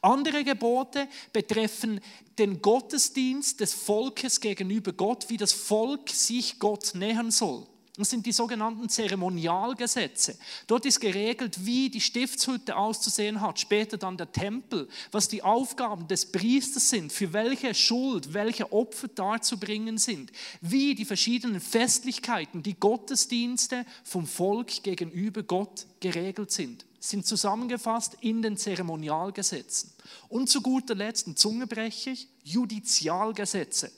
Andere 0.00 0.44
Gebote 0.44 1.08
betreffen 1.32 2.00
den 2.38 2.60
Gottesdienst 2.60 3.60
des 3.60 3.74
Volkes 3.74 4.40
gegenüber 4.40 4.92
Gott, 4.92 5.28
wie 5.28 5.36
das 5.36 5.52
Volk 5.52 6.10
sich 6.10 6.58
Gott 6.58 6.94
nähern 6.94 7.30
soll. 7.30 7.66
Das 7.98 8.10
sind 8.10 8.24
die 8.26 8.32
sogenannten 8.32 8.88
Zeremonialgesetze. 8.88 10.38
Dort 10.68 10.86
ist 10.86 11.00
geregelt, 11.00 11.66
wie 11.66 11.90
die 11.90 12.00
Stiftshütte 12.00 12.76
auszusehen 12.76 13.40
hat, 13.40 13.58
später 13.58 13.98
dann 13.98 14.16
der 14.16 14.30
Tempel, 14.30 14.88
was 15.10 15.26
die 15.26 15.42
Aufgaben 15.42 16.06
des 16.06 16.30
Priesters 16.30 16.90
sind, 16.90 17.12
für 17.12 17.32
welche 17.32 17.74
Schuld, 17.74 18.32
welche 18.34 18.72
Opfer 18.72 19.08
darzubringen 19.08 19.98
sind, 19.98 20.30
wie 20.60 20.94
die 20.94 21.04
verschiedenen 21.04 21.60
Festlichkeiten, 21.60 22.62
die 22.62 22.78
Gottesdienste 22.78 23.84
vom 24.04 24.28
Volk 24.28 24.84
gegenüber 24.84 25.42
Gott 25.42 25.86
geregelt 25.98 26.52
sind 26.52 26.84
sind 27.00 27.26
zusammengefasst 27.26 28.16
in 28.20 28.42
den 28.42 28.56
Zeremonialgesetzen. 28.56 29.92
Und 30.28 30.48
zu 30.50 30.60
guter 30.60 30.96
Letzt 30.96 31.38
Zungebrecher, 31.38 32.14
Judizialgesetze. 32.42 33.92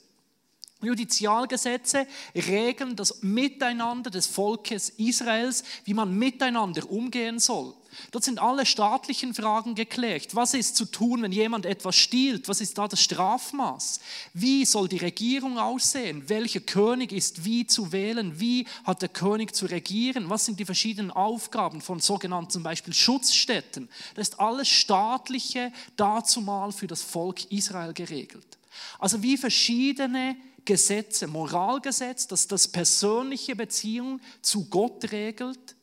Judizialgesetze 0.81 2.07
regeln 2.35 2.95
das 2.95 3.21
Miteinander 3.21 4.09
des 4.09 4.27
Volkes 4.27 4.89
Israels, 4.89 5.63
wie 5.85 5.93
man 5.93 6.13
miteinander 6.17 6.89
umgehen 6.89 7.39
soll. 7.39 7.73
Dort 8.11 8.23
sind 8.23 8.39
alle 8.39 8.65
staatlichen 8.65 9.33
Fragen 9.33 9.75
geklärt. 9.75 10.35
Was 10.35 10.53
ist 10.53 10.75
zu 10.75 10.85
tun, 10.85 11.21
wenn 11.21 11.31
jemand 11.31 11.65
etwas 11.65 11.95
stiehlt? 11.95 12.47
Was 12.47 12.61
ist 12.61 12.77
da 12.77 12.87
das 12.87 13.01
Strafmaß? 13.01 13.99
Wie 14.33 14.65
soll 14.65 14.87
die 14.87 14.97
Regierung 14.97 15.57
aussehen? 15.57 16.23
Welcher 16.27 16.61
König 16.61 17.11
ist 17.11 17.43
wie 17.45 17.67
zu 17.67 17.91
wählen? 17.91 18.39
Wie 18.39 18.65
hat 18.83 19.01
der 19.01 19.09
König 19.09 19.55
zu 19.55 19.65
regieren? 19.65 20.29
Was 20.29 20.45
sind 20.45 20.59
die 20.59 20.65
verschiedenen 20.65 21.11
Aufgaben 21.11 21.81
von 21.81 21.99
sogenannten 21.99 22.51
zum 22.51 22.63
Beispiel 22.63 22.93
Schutzstätten? 22.93 23.89
Das 24.15 24.29
ist 24.29 24.39
alles 24.39 24.69
staatliche 24.69 25.71
dazumal 25.95 26.71
für 26.71 26.87
das 26.87 27.01
Volk 27.01 27.51
Israel 27.51 27.93
geregelt. 27.93 28.57
Also 28.99 29.21
wie 29.21 29.37
verschiedene 29.37 30.35
Gesetze, 30.65 31.27
Moralgesetz, 31.27 32.27
das 32.27 32.47
das 32.47 32.67
persönliche 32.67 33.55
Beziehung 33.55 34.21
zu 34.41 34.69
Gott 34.69 35.11
regelt, 35.11 35.75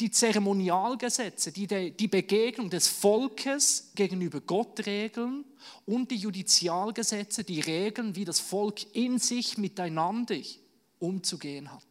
die 0.00 0.10
Zeremonialgesetze, 0.10 1.52
die 1.52 1.92
die 1.92 2.08
Begegnung 2.08 2.70
des 2.70 2.88
Volkes 2.88 3.92
gegenüber 3.94 4.40
Gott 4.40 4.86
regeln. 4.86 5.44
Und 5.84 6.10
die 6.10 6.16
Judizialgesetze, 6.16 7.44
die 7.44 7.60
regeln, 7.60 8.16
wie 8.16 8.24
das 8.24 8.40
Volk 8.40 8.94
in 8.94 9.18
sich 9.18 9.58
miteinander 9.58 10.36
umzugehen 10.98 11.70
hat. 11.70 11.84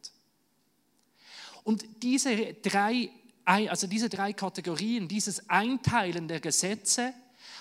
Und 1.64 1.86
diese 2.02 2.54
drei, 2.56 3.10
also 3.46 3.86
diese 3.86 4.10
drei 4.10 4.34
Kategorien, 4.34 5.08
dieses 5.08 5.50
Einteilen 5.50 6.28
der 6.28 6.40
Gesetze, 6.40 7.14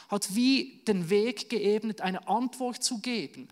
hat 0.09 0.35
wie 0.35 0.83
den 0.87 1.11
Weg 1.11 1.51
geebnet, 1.51 2.01
eine 2.01 2.27
Antwort 2.27 2.83
zu 2.83 3.01
geben 3.01 3.49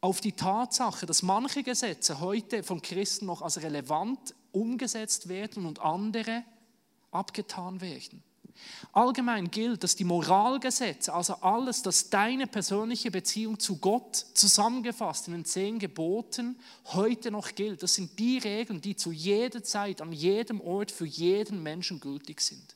auf 0.00 0.20
die 0.20 0.32
Tatsache, 0.32 1.06
dass 1.06 1.22
manche 1.22 1.62
Gesetze 1.62 2.20
heute 2.20 2.62
von 2.62 2.82
Christen 2.82 3.26
noch 3.26 3.42
als 3.42 3.62
relevant 3.62 4.34
umgesetzt 4.52 5.28
werden 5.28 5.66
und 5.66 5.80
andere 5.80 6.44
abgetan 7.10 7.80
werden. 7.80 8.22
Allgemein 8.92 9.50
gilt, 9.50 9.82
dass 9.84 9.96
die 9.96 10.04
Moralgesetze, 10.04 11.12
also 11.12 11.34
alles, 11.34 11.82
das 11.82 12.10
deine 12.10 12.46
persönliche 12.46 13.10
Beziehung 13.10 13.58
zu 13.58 13.78
Gott 13.78 14.16
zusammengefasst 14.34 15.28
in 15.28 15.34
den 15.34 15.44
zehn 15.44 15.78
Geboten 15.78 16.58
heute 16.86 17.30
noch 17.30 17.54
gilt. 17.54 17.82
Das 17.82 17.94
sind 17.94 18.18
die 18.18 18.38
Regeln, 18.38 18.80
die 18.80 18.96
zu 18.96 19.12
jeder 19.12 19.62
Zeit, 19.62 20.00
an 20.00 20.12
jedem 20.12 20.60
Ort 20.60 20.90
für 20.90 21.06
jeden 21.06 21.62
Menschen 21.62 22.00
gültig 22.00 22.40
sind. 22.40 22.75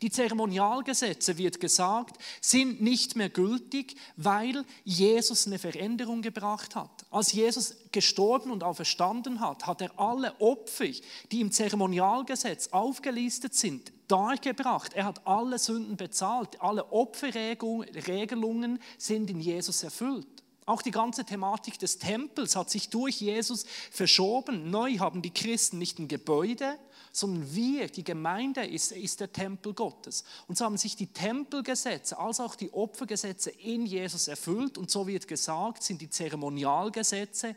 Die 0.00 0.10
Zeremonialgesetze, 0.10 1.38
wird 1.38 1.58
gesagt, 1.58 2.18
sind 2.40 2.80
nicht 2.80 3.16
mehr 3.16 3.28
gültig, 3.28 3.96
weil 4.16 4.64
Jesus 4.84 5.48
eine 5.48 5.58
Veränderung 5.58 6.22
gebracht 6.22 6.76
hat. 6.76 6.90
Als 7.10 7.32
Jesus 7.32 7.74
gestorben 7.90 8.52
und 8.52 8.62
auferstanden 8.62 9.40
hat, 9.40 9.66
hat 9.66 9.80
er 9.80 9.98
alle 9.98 10.40
Opfer, 10.40 10.86
die 11.32 11.40
im 11.40 11.50
Zeremonialgesetz 11.50 12.68
aufgelistet 12.68 13.54
sind, 13.54 13.92
dargebracht. 14.06 14.94
Er 14.94 15.06
hat 15.06 15.26
alle 15.26 15.58
Sünden 15.58 15.96
bezahlt. 15.96 16.60
Alle 16.60 16.92
Opferregelungen 16.92 18.78
sind 18.98 19.30
in 19.30 19.40
Jesus 19.40 19.82
erfüllt. 19.82 20.26
Auch 20.68 20.82
die 20.82 20.90
ganze 20.90 21.24
Thematik 21.24 21.78
des 21.78 21.98
Tempels 21.98 22.54
hat 22.54 22.68
sich 22.68 22.90
durch 22.90 23.22
Jesus 23.22 23.64
verschoben. 23.90 24.70
Neu 24.70 24.98
haben 24.98 25.22
die 25.22 25.32
Christen 25.32 25.78
nicht 25.78 25.98
ein 25.98 26.08
Gebäude, 26.08 26.78
sondern 27.12 27.54
wir, 27.54 27.88
die 27.88 28.04
Gemeinde 28.04 28.64
ist, 28.66 28.92
ist 28.92 29.20
der 29.20 29.32
Tempel 29.32 29.74
Gottes. 29.74 30.24
Und 30.46 30.58
so 30.58 30.64
haben 30.64 30.76
sich 30.76 30.96
die 30.96 31.12
Tempelgesetze 31.12 32.18
als 32.18 32.40
auch 32.40 32.54
die 32.54 32.72
Opfergesetze 32.72 33.50
in 33.50 33.86
Jesus 33.86 34.28
erfüllt. 34.28 34.78
Und 34.78 34.90
so 34.90 35.06
wird 35.06 35.28
gesagt, 35.28 35.82
sind 35.82 36.00
die 36.00 36.10
Zeremonialgesetze 36.10 37.54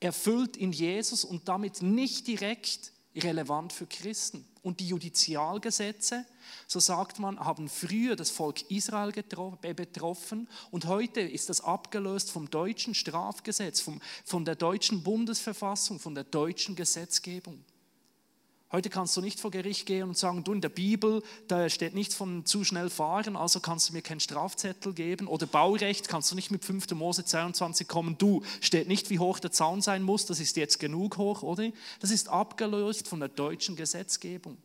erfüllt 0.00 0.56
in 0.56 0.72
Jesus 0.72 1.24
und 1.24 1.48
damit 1.48 1.82
nicht 1.82 2.26
direkt 2.26 2.92
relevant 3.16 3.72
für 3.72 3.86
Christen. 3.86 4.46
Und 4.62 4.80
die 4.80 4.88
Judizialgesetze, 4.88 6.26
so 6.66 6.80
sagt 6.80 7.18
man, 7.18 7.38
haben 7.38 7.68
früher 7.68 8.16
das 8.16 8.30
Volk 8.30 8.68
Israel 8.70 9.12
betroffen 9.12 10.48
und 10.70 10.86
heute 10.86 11.20
ist 11.20 11.48
das 11.48 11.60
abgelöst 11.60 12.30
vom 12.30 12.50
deutschen 12.50 12.94
Strafgesetz, 12.94 13.80
vom, 13.80 14.00
von 14.24 14.44
der 14.44 14.56
deutschen 14.56 15.02
Bundesverfassung, 15.02 16.00
von 16.00 16.14
der 16.14 16.24
deutschen 16.24 16.74
Gesetzgebung. 16.74 17.64
Heute 18.72 18.90
kannst 18.90 19.16
du 19.16 19.20
nicht 19.20 19.38
vor 19.38 19.52
Gericht 19.52 19.86
gehen 19.86 20.08
und 20.08 20.18
sagen, 20.18 20.42
du 20.42 20.52
in 20.52 20.60
der 20.60 20.68
Bibel, 20.68 21.22
da 21.46 21.68
steht 21.68 21.94
nichts 21.94 22.16
von 22.16 22.44
zu 22.44 22.64
schnell 22.64 22.90
fahren, 22.90 23.36
also 23.36 23.60
kannst 23.60 23.88
du 23.88 23.92
mir 23.92 24.02
keinen 24.02 24.18
Strafzettel 24.18 24.92
geben. 24.92 25.28
Oder 25.28 25.46
Baurecht 25.46 26.08
kannst 26.08 26.32
du 26.32 26.34
nicht 26.34 26.50
mit 26.50 26.64
5. 26.64 26.90
Mose 26.92 27.24
22 27.24 27.86
kommen, 27.86 28.18
du, 28.18 28.42
steht 28.60 28.88
nicht, 28.88 29.08
wie 29.08 29.20
hoch 29.20 29.38
der 29.38 29.52
Zaun 29.52 29.82
sein 29.82 30.02
muss, 30.02 30.26
das 30.26 30.40
ist 30.40 30.56
jetzt 30.56 30.80
genug 30.80 31.16
hoch, 31.16 31.44
oder? 31.44 31.70
Das 32.00 32.10
ist 32.10 32.28
abgelöst 32.28 33.06
von 33.06 33.20
der 33.20 33.28
deutschen 33.28 33.76
Gesetzgebung. 33.76 34.56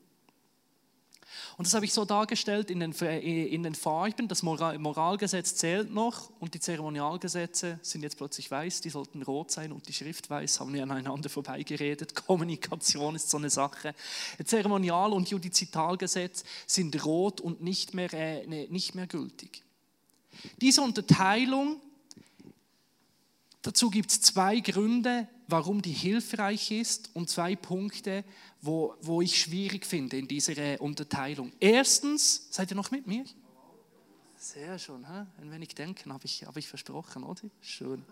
Und 1.58 1.68
das 1.68 1.74
habe 1.74 1.86
ich 1.86 1.94
so 1.94 2.06
dargestellt 2.06 2.70
in 2.70 2.80
den, 2.80 2.92
in 2.92 3.64
den 3.64 3.76
Farben. 3.76 4.28
Das 4.28 4.44
Moral, 4.44 4.78
Moralgesetz 4.80 5.56
zählt 5.56 5.92
noch 5.94 6.30
und 6.40 6.54
die 6.54 6.60
Zeremonialgesetze 6.60 7.80
sind 7.82 8.04
jetzt 8.04 8.18
plötzlich 8.18 8.50
weiß, 8.50 8.82
die 8.82 8.90
sollten 8.90 9.22
rot 9.24 9.52
sein 9.52 9.72
und 9.72 9.88
die 9.88 9.94
Schrift 9.94 10.30
weiß, 10.30 10.60
haben 10.60 10.74
wir 10.74 10.84
aneinander 10.84 11.30
vorbeigeredet. 11.30 12.16
Kommunikation 12.28 13.16
ist 13.16 13.30
so 13.30 13.38
eine 13.38 13.50
Sache. 13.50 13.94
Zeremonial- 14.44 15.14
und 15.14 15.30
Judizitalgesetz 15.30 16.44
sind 16.66 17.06
rot 17.06 17.42
und 17.42 17.62
nicht 17.62 17.94
mehr, 17.94 18.14
äh, 18.14 18.48
ne, 18.48 18.68
nicht 18.70 18.96
mehr 18.96 19.08
gültig. 19.08 19.64
Diese 20.60 20.82
Unterteilung, 20.82 21.80
dazu 23.62 23.90
gibt 23.90 24.12
es 24.12 24.22
zwei 24.22 24.60
Gründe, 24.60 25.28
warum 25.48 25.82
die 25.82 25.92
hilfreich 25.92 26.72
ist 26.72 27.10
und 27.14 27.30
zwei 27.30 27.56
Punkte, 27.56 28.24
wo, 28.62 28.96
wo 29.02 29.22
ich 29.22 29.40
schwierig 29.40 29.86
finde 29.86 30.18
in 30.18 30.28
dieser 30.28 30.58
äh, 30.58 30.78
Unterteilung. 30.78 31.52
Erstens, 31.60 32.48
seid 32.52 32.72
ihr 32.72 32.76
noch 32.76 32.92
mit 32.92 33.08
mir? 33.08 33.26
Sehr 34.38 34.80
schön, 34.80 35.08
hä? 35.08 35.26
ein 35.40 35.52
wenig 35.52 35.76
denken 35.76 36.12
habe 36.12 36.26
ich, 36.26 36.46
habe 36.46 36.60
ich 36.60 36.68
versprochen, 36.68 37.24
oder? 37.24 37.44
Schön. 37.62 38.04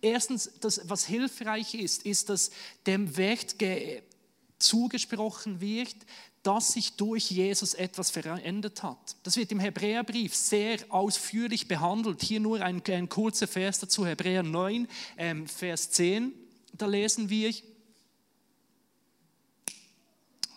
Erstens, 0.00 0.50
das, 0.60 0.80
was 0.88 1.06
hilfreich 1.06 1.74
ist, 1.74 2.04
ist, 2.04 2.28
dass 2.28 2.50
dem 2.86 3.16
Wert 3.16 3.58
zugesprochen 4.58 5.60
wird, 5.60 5.96
dass 6.42 6.72
sich 6.72 6.92
durch 6.92 7.30
Jesus 7.30 7.74
etwas 7.74 8.10
verändert 8.10 8.82
hat. 8.84 9.16
Das 9.24 9.36
wird 9.36 9.50
im 9.50 9.58
Hebräerbrief 9.58 10.34
sehr 10.34 10.78
ausführlich 10.90 11.66
behandelt. 11.66 12.22
Hier 12.22 12.38
nur 12.38 12.60
ein, 12.60 12.82
ein 12.86 13.08
kurzer 13.08 13.48
Vers 13.48 13.80
dazu, 13.80 14.06
Hebräer 14.06 14.44
9, 14.44 14.86
ähm, 15.18 15.48
Vers 15.48 15.90
10. 15.90 16.32
Da 16.72 16.86
lesen 16.86 17.30
wir, 17.30 17.52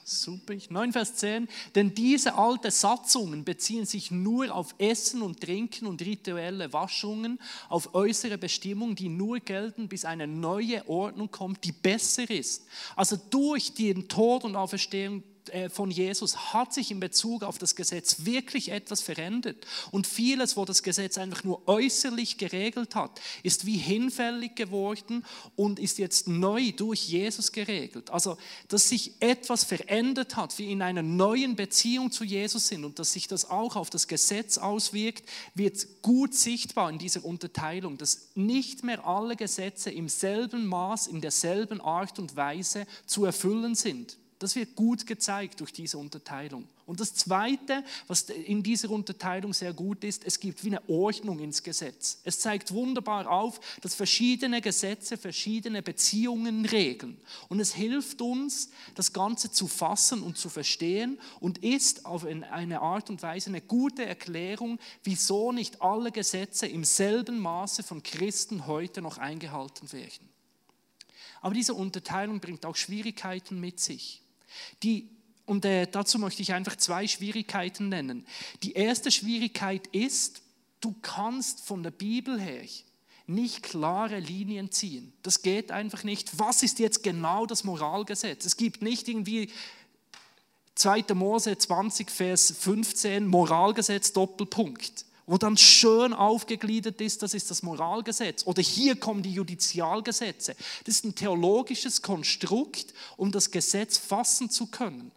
Super, 0.09 0.55
9 0.69 0.91
Vers 0.91 1.15
10. 1.15 1.47
Denn 1.75 1.93
diese 1.93 2.33
alten 2.35 2.71
Satzungen 2.71 3.43
beziehen 3.43 3.85
sich 3.85 4.09
nur 4.09 4.53
auf 4.53 4.73
Essen 4.79 5.21
und 5.21 5.39
Trinken 5.39 5.85
und 5.85 6.01
rituelle 6.01 6.73
Waschungen, 6.73 7.39
auf 7.69 7.93
äußere 7.93 8.39
Bestimmungen, 8.39 8.95
die 8.95 9.09
nur 9.09 9.39
gelten, 9.39 9.87
bis 9.87 10.05
eine 10.05 10.25
neue 10.25 10.87
Ordnung 10.89 11.29
kommt, 11.29 11.63
die 11.63 11.71
besser 11.71 12.27
ist. 12.29 12.65
Also 12.95 13.17
durch 13.29 13.73
den 13.73 14.07
Tod 14.07 14.43
und 14.45 14.55
Auferstehung 14.55 15.23
von 15.69 15.91
Jesus 15.91 16.53
hat 16.53 16.73
sich 16.73 16.91
in 16.91 16.99
Bezug 16.99 17.43
auf 17.43 17.57
das 17.57 17.75
Gesetz 17.75 18.25
wirklich 18.25 18.71
etwas 18.71 19.01
verändert. 19.01 19.65
Und 19.91 20.07
vieles, 20.07 20.57
wo 20.57 20.65
das 20.65 20.83
Gesetz 20.83 21.17
einfach 21.17 21.43
nur 21.43 21.67
äußerlich 21.67 22.37
geregelt 22.37 22.95
hat, 22.95 23.19
ist 23.43 23.65
wie 23.65 23.77
hinfällig 23.77 24.55
geworden 24.55 25.25
und 25.55 25.79
ist 25.79 25.97
jetzt 25.97 26.27
neu 26.27 26.71
durch 26.71 27.07
Jesus 27.07 27.51
geregelt. 27.51 28.09
Also, 28.09 28.37
dass 28.67 28.89
sich 28.89 29.13
etwas 29.19 29.63
verändert 29.63 30.35
hat, 30.35 30.57
wie 30.59 30.71
in 30.71 30.81
einer 30.81 31.03
neuen 31.03 31.55
Beziehung 31.55 32.11
zu 32.11 32.23
Jesus 32.23 32.67
sind 32.67 32.85
und 32.85 32.99
dass 32.99 33.13
sich 33.13 33.27
das 33.27 33.49
auch 33.49 33.75
auf 33.75 33.89
das 33.89 34.07
Gesetz 34.07 34.57
auswirkt, 34.57 35.27
wird 35.55 36.01
gut 36.01 36.33
sichtbar 36.33 36.89
in 36.89 36.99
dieser 36.99 37.25
Unterteilung, 37.25 37.97
dass 37.97 38.29
nicht 38.35 38.83
mehr 38.83 39.05
alle 39.05 39.35
Gesetze 39.35 39.89
im 39.89 40.09
selben 40.09 40.67
Maß, 40.67 41.07
in 41.07 41.21
derselben 41.21 41.81
Art 41.81 42.19
und 42.19 42.35
Weise 42.35 42.85
zu 43.05 43.25
erfüllen 43.25 43.75
sind. 43.75 44.18
Das 44.39 44.55
wird 44.55 44.75
gut 44.75 45.05
gezeigt 45.05 45.59
durch 45.59 45.73
diese 45.73 45.97
Unterteilung. 45.97 46.65
Und 46.85 47.01
das 47.01 47.13
Zweite, 47.13 47.83
was 48.07 48.21
in 48.29 48.63
dieser 48.63 48.89
Unterteilung 48.89 49.53
sehr 49.53 49.73
gut 49.73 50.05
ist, 50.05 50.23
es 50.25 50.39
gibt 50.39 50.63
wie 50.63 50.69
eine 50.69 50.89
Ordnung 50.89 51.39
ins 51.39 51.61
Gesetz. 51.61 52.19
Es 52.23 52.39
zeigt 52.39 52.73
wunderbar 52.73 53.29
auf, 53.29 53.59
dass 53.81 53.95
verschiedene 53.95 54.61
Gesetze 54.61 55.17
verschiedene 55.17 55.83
Beziehungen 55.83 56.65
regeln. 56.65 57.19
Und 57.49 57.59
es 57.59 57.73
hilft 57.73 58.21
uns, 58.21 58.69
das 58.95 59.11
Ganze 59.11 59.51
zu 59.51 59.67
fassen 59.67 60.23
und 60.23 60.37
zu 60.37 60.47
verstehen 60.47 61.19
und 61.41 61.57
ist 61.57 62.05
auf 62.05 62.25
eine 62.25 62.79
Art 62.79 63.09
und 63.09 63.21
Weise 63.21 63.49
eine 63.49 63.61
gute 63.61 64.05
Erklärung, 64.05 64.79
wieso 65.03 65.51
nicht 65.51 65.81
alle 65.81 66.13
Gesetze 66.13 66.65
im 66.65 66.85
selben 66.85 67.39
Maße 67.39 67.83
von 67.83 68.03
Christen 68.03 68.67
heute 68.67 69.01
noch 69.01 69.17
eingehalten 69.17 69.91
werden. 69.91 70.29
Aber 71.41 71.53
diese 71.53 71.73
Unterteilung 71.73 72.39
bringt 72.39 72.65
auch 72.65 72.77
Schwierigkeiten 72.77 73.59
mit 73.59 73.81
sich. 73.81 74.23
Die, 74.83 75.09
und 75.45 75.65
äh, 75.65 75.87
dazu 75.87 76.19
möchte 76.19 76.41
ich 76.41 76.53
einfach 76.53 76.75
zwei 76.75 77.07
Schwierigkeiten 77.07 77.89
nennen. 77.89 78.25
Die 78.63 78.73
erste 78.73 79.11
Schwierigkeit 79.11 79.87
ist, 79.87 80.41
du 80.81 80.95
kannst 81.01 81.61
von 81.61 81.83
der 81.83 81.91
Bibel 81.91 82.39
her 82.39 82.63
nicht 83.27 83.61
klare 83.63 84.19
Linien 84.19 84.71
ziehen. 84.71 85.13
Das 85.21 85.41
geht 85.41 85.71
einfach 85.71 86.03
nicht. 86.03 86.39
Was 86.39 86.63
ist 86.63 86.79
jetzt 86.79 87.03
genau 87.03 87.45
das 87.45 87.63
Moralgesetz? 87.63 88.45
Es 88.45 88.57
gibt 88.57 88.81
nicht 88.81 89.07
irgendwie 89.07 89.51
2. 90.75 91.13
Mose 91.13 91.57
20, 91.57 92.09
Vers 92.09 92.53
15, 92.57 93.27
Moralgesetz, 93.27 94.13
Doppelpunkt 94.13 95.05
wo 95.29 95.37
dann 95.37 95.57
schön 95.57 96.11
aufgegliedert 96.11 96.99
ist, 97.01 97.21
das 97.21 97.35
ist 97.35 97.51
das 97.51 97.61
Moralgesetz. 97.61 98.47
Oder 98.47 98.63
hier 98.63 98.95
kommen 98.95 99.21
die 99.21 99.31
Judizialgesetze. 99.31 100.55
Das 100.85 100.95
ist 100.95 101.05
ein 101.05 101.13
theologisches 101.13 102.01
Konstrukt, 102.01 102.95
um 103.15 103.31
das 103.31 103.51
Gesetz 103.51 103.99
fassen 103.99 104.49
zu 104.49 104.65
können. 104.65 105.11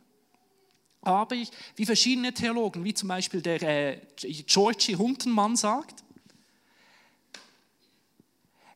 Aber 1.01 1.35
ich, 1.35 1.51
wie 1.77 1.87
verschiedene 1.87 2.35
Theologen, 2.35 2.85
wie 2.85 2.93
zum 2.93 3.09
Beispiel 3.09 3.41
der 3.41 3.63
äh, 3.63 4.01
Georgi 4.19 4.93
Huntenmann 4.93 5.57
sagt, 5.57 6.05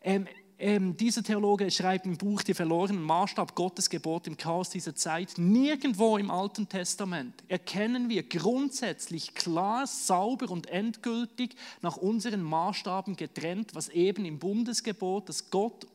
ähm, 0.01 0.27
ähm, 0.59 0.97
dieser 0.97 1.23
Theologe 1.23 1.71
schreibt 1.71 2.07
im 2.07 2.16
Buch 2.16 2.42
Die 2.42 2.55
verlorenen 2.55 3.03
Maßstab 3.03 3.55
Gottes 3.55 3.90
Gebot 3.90 4.27
im 4.27 4.38
Chaos 4.38 4.71
dieser 4.71 4.95
Zeit, 4.95 5.35
nirgendwo 5.37 6.16
im 6.16 6.31
Alten 6.31 6.66
Testament 6.66 7.35
erkennen 7.49 8.09
wir 8.09 8.23
grundsätzlich 8.23 9.35
klar, 9.35 9.87
sauber 9.87 10.51
und 10.51 10.69
endgültig 10.69 11.57
nach 11.83 11.99
unseren 11.99 12.42
Maßstaben 12.42 13.16
getrennt, 13.16 13.75
was 13.75 13.90
eben 13.90 14.25
im 14.25 14.38
Bundesgebot, 14.38 15.29
das 15.29 15.51
Gott 15.51 15.87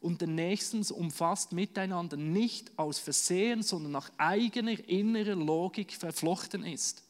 und 0.00 0.22
den 0.22 0.34
Nächsten 0.34 0.82
umfasst, 0.90 1.52
miteinander 1.52 2.16
nicht 2.16 2.70
aus 2.78 2.98
Versehen, 2.98 3.62
sondern 3.62 3.92
nach 3.92 4.10
eigener 4.16 4.88
innerer 4.88 5.36
Logik 5.36 5.92
verflochten 5.92 6.64
ist. 6.64 7.02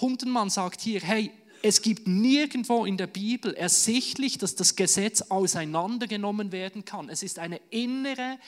Hundenmann 0.00 0.48
sagt 0.48 0.80
hier, 0.80 1.00
hey, 1.00 1.32
es 1.62 1.82
gibt 1.82 2.06
nirgendwo 2.06 2.84
in 2.84 2.96
der 2.96 3.06
Bibel 3.06 3.54
ersichtlich, 3.54 4.38
dass 4.38 4.54
das 4.54 4.76
Gesetz 4.76 5.22
auseinandergenommen 5.22 6.52
werden 6.52 6.84
kann. 6.84 7.08
Es 7.08 7.22
ist 7.22 7.38
eine 7.38 7.60
innere, 7.70 8.38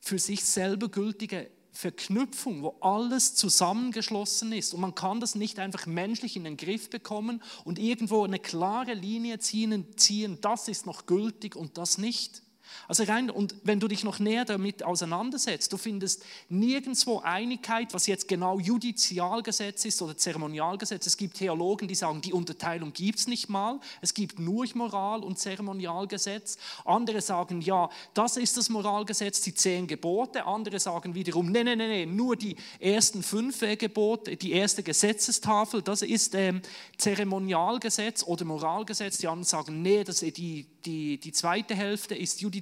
für 0.00 0.18
sich 0.18 0.44
selber 0.44 0.88
gültige 0.88 1.50
Verknüpfung, 1.72 2.62
wo 2.62 2.76
alles 2.80 3.34
zusammengeschlossen 3.34 4.52
ist. 4.52 4.74
Und 4.74 4.80
man 4.80 4.94
kann 4.94 5.20
das 5.20 5.34
nicht 5.34 5.58
einfach 5.58 5.86
menschlich 5.86 6.36
in 6.36 6.44
den 6.44 6.56
Griff 6.56 6.90
bekommen 6.90 7.42
und 7.64 7.78
irgendwo 7.78 8.24
eine 8.24 8.38
klare 8.38 8.94
Linie 8.94 9.38
ziehen, 9.38 9.86
ziehen 9.96 10.38
das 10.40 10.68
ist 10.68 10.86
noch 10.86 11.06
gültig 11.06 11.54
und 11.54 11.78
das 11.78 11.98
nicht. 11.98 12.42
Also 12.88 13.04
rein, 13.04 13.30
und 13.30 13.54
wenn 13.64 13.80
du 13.80 13.88
dich 13.88 14.04
noch 14.04 14.18
näher 14.18 14.44
damit 14.44 14.82
auseinandersetzt, 14.82 15.72
du 15.72 15.76
findest 15.76 16.24
nirgendwo 16.48 17.20
Einigkeit, 17.20 17.92
was 17.94 18.06
jetzt 18.06 18.28
genau 18.28 18.58
Judizialgesetz 18.58 19.84
ist 19.84 20.00
oder 20.02 20.16
Zeremonialgesetz. 20.16 21.06
Es 21.06 21.16
gibt 21.16 21.36
Theologen, 21.36 21.88
die 21.88 21.94
sagen, 21.94 22.20
die 22.20 22.32
Unterteilung 22.32 22.92
gibt 22.92 23.18
es 23.18 23.26
nicht 23.26 23.48
mal. 23.48 23.80
Es 24.00 24.14
gibt 24.14 24.38
nur 24.38 24.66
Moral- 24.74 25.22
und 25.24 25.38
Zeremonialgesetz. 25.38 26.58
Andere 26.84 27.20
sagen, 27.20 27.60
ja, 27.60 27.88
das 28.14 28.36
ist 28.36 28.56
das 28.56 28.68
Moralgesetz, 28.68 29.40
die 29.40 29.54
zehn 29.54 29.86
Gebote. 29.86 30.46
Andere 30.46 30.78
sagen 30.78 31.14
wiederum, 31.14 31.50
nee, 31.50 31.64
nee, 31.64 31.76
nee, 31.76 31.88
nee 31.88 32.06
nur 32.06 32.36
die 32.36 32.56
ersten 32.78 33.22
fünf 33.22 33.60
Gebote, 33.78 34.36
die 34.36 34.52
erste 34.52 34.82
Gesetzestafel, 34.82 35.82
das 35.82 36.02
ist 36.02 36.34
ähm, 36.34 36.62
Zeremonialgesetz 36.96 38.22
oder 38.24 38.44
Moralgesetz. 38.44 39.18
Die 39.18 39.26
anderen 39.26 39.44
sagen, 39.44 39.82
nee, 39.82 40.04
das, 40.04 40.20
die, 40.20 40.66
die, 40.84 41.18
die 41.18 41.32
zweite 41.32 41.74
Hälfte 41.74 42.14
ist 42.14 42.40
Judizialgesetz. 42.40 42.59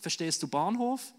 Verstehst 0.00 0.42
du 0.42 0.48
Bahnhof? 0.48 1.12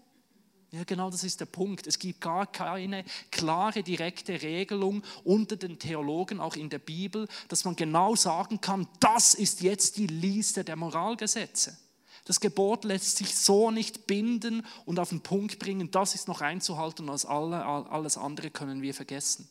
Ja, 0.72 0.84
genau 0.84 1.10
das 1.10 1.24
ist 1.24 1.40
der 1.40 1.46
Punkt. 1.46 1.86
Es 1.88 1.98
gibt 1.98 2.20
gar 2.20 2.46
keine 2.46 3.04
klare, 3.32 3.82
direkte 3.82 4.40
Regelung 4.40 5.02
unter 5.24 5.56
den 5.56 5.78
Theologen, 5.80 6.38
auch 6.38 6.54
in 6.54 6.70
der 6.70 6.78
Bibel, 6.78 7.26
dass 7.48 7.64
man 7.64 7.74
genau 7.74 8.14
sagen 8.14 8.60
kann, 8.60 8.86
das 9.00 9.34
ist 9.34 9.62
jetzt 9.62 9.96
die 9.96 10.06
Liste 10.06 10.62
der 10.62 10.76
Moralgesetze. 10.76 11.76
Das 12.24 12.38
Gebot 12.38 12.84
lässt 12.84 13.16
sich 13.16 13.36
so 13.36 13.72
nicht 13.72 14.06
binden 14.06 14.64
und 14.84 15.00
auf 15.00 15.08
den 15.08 15.22
Punkt 15.22 15.58
bringen, 15.58 15.90
das 15.90 16.14
ist 16.14 16.28
noch 16.28 16.40
einzuhalten 16.40 17.08
und 17.08 17.24
alles 17.24 18.16
andere 18.16 18.50
können 18.50 18.82
wir 18.82 18.94
vergessen. 18.94 19.48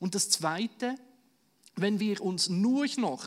Und 0.00 0.16
das 0.16 0.30
Zweite, 0.30 0.96
wenn 1.76 2.00
wir 2.00 2.20
uns 2.20 2.48
nur 2.48 2.86
noch 2.96 3.24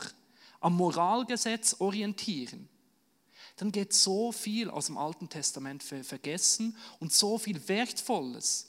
am 0.60 0.76
Moralgesetz 0.76 1.76
orientieren, 1.78 2.68
dann 3.56 3.72
geht 3.72 3.92
so 3.92 4.32
viel 4.32 4.70
aus 4.70 4.86
dem 4.86 4.98
Alten 4.98 5.28
Testament 5.28 5.82
vergessen 5.82 6.76
und 7.00 7.12
so 7.12 7.38
viel 7.38 7.68
Wertvolles 7.68 8.68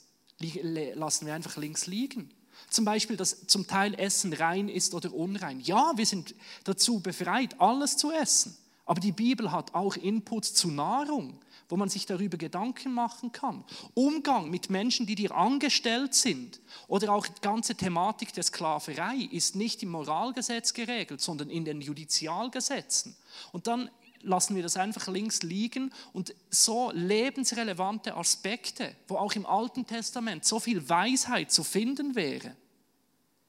lassen 0.94 1.26
wir 1.26 1.34
einfach 1.34 1.56
links 1.56 1.86
liegen. 1.86 2.30
Zum 2.70 2.84
Beispiel, 2.84 3.16
dass 3.16 3.46
zum 3.46 3.66
Teil 3.66 3.94
Essen 3.94 4.32
rein 4.32 4.68
ist 4.68 4.94
oder 4.94 5.12
unrein. 5.12 5.60
Ja, 5.60 5.92
wir 5.96 6.06
sind 6.06 6.34
dazu 6.64 7.00
befreit, 7.00 7.60
alles 7.60 7.96
zu 7.96 8.10
essen. 8.10 8.56
Aber 8.84 9.00
die 9.00 9.12
Bibel 9.12 9.50
hat 9.52 9.74
auch 9.74 9.96
Inputs 9.96 10.54
zu 10.54 10.68
Nahrung, 10.68 11.40
wo 11.68 11.76
man 11.76 11.88
sich 11.88 12.04
darüber 12.04 12.36
Gedanken 12.36 12.92
machen 12.92 13.32
kann. 13.32 13.64
Umgang 13.94 14.50
mit 14.50 14.70
Menschen, 14.70 15.06
die 15.06 15.14
dir 15.14 15.34
angestellt 15.34 16.14
sind. 16.14 16.60
Oder 16.86 17.12
auch 17.12 17.26
die 17.26 17.40
ganze 17.40 17.74
Thematik 17.74 18.32
der 18.34 18.42
Sklaverei 18.42 19.28
ist 19.30 19.56
nicht 19.56 19.82
im 19.82 19.90
Moralgesetz 19.90 20.74
geregelt, 20.74 21.20
sondern 21.20 21.48
in 21.48 21.64
den 21.64 21.80
Judizialgesetzen. 21.80 23.16
Und 23.52 23.66
dann 23.66 23.88
lassen 24.24 24.56
wir 24.56 24.62
das 24.62 24.76
einfach 24.76 25.08
links 25.08 25.42
liegen 25.42 25.92
und 26.12 26.34
so 26.50 26.90
lebensrelevante 26.92 28.16
Aspekte, 28.16 28.94
wo 29.08 29.16
auch 29.16 29.34
im 29.34 29.46
Alten 29.46 29.86
Testament 29.86 30.44
so 30.44 30.58
viel 30.58 30.88
Weisheit 30.88 31.52
zu 31.52 31.62
finden 31.62 32.14
wäre, 32.14 32.56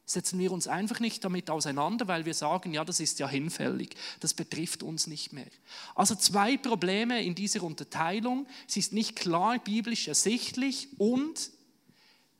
setzen 0.05 0.37
wir 0.37 0.51
uns 0.51 0.67
einfach 0.67 0.99
nicht 0.99 1.23
damit 1.23 1.49
auseinander, 1.49 2.07
weil 2.07 2.25
wir 2.25 2.35
sagen, 2.35 2.73
ja, 2.73 2.85
das 2.85 2.99
ist 2.99 3.19
ja 3.19 3.27
hinfällig, 3.27 3.95
das 4.19 4.33
betrifft 4.33 4.83
uns 4.83 5.07
nicht 5.07 5.33
mehr. 5.33 5.49
Also 5.95 6.13
zwei 6.15 6.57
Probleme 6.57 7.23
in 7.23 7.33
dieser 7.33 7.63
Unterteilung. 7.63 8.45
Sie 8.67 8.79
ist 8.79 8.93
nicht 8.93 9.15
klar 9.15 9.57
biblisch 9.57 10.07
ersichtlich 10.07 10.89
und 10.99 11.51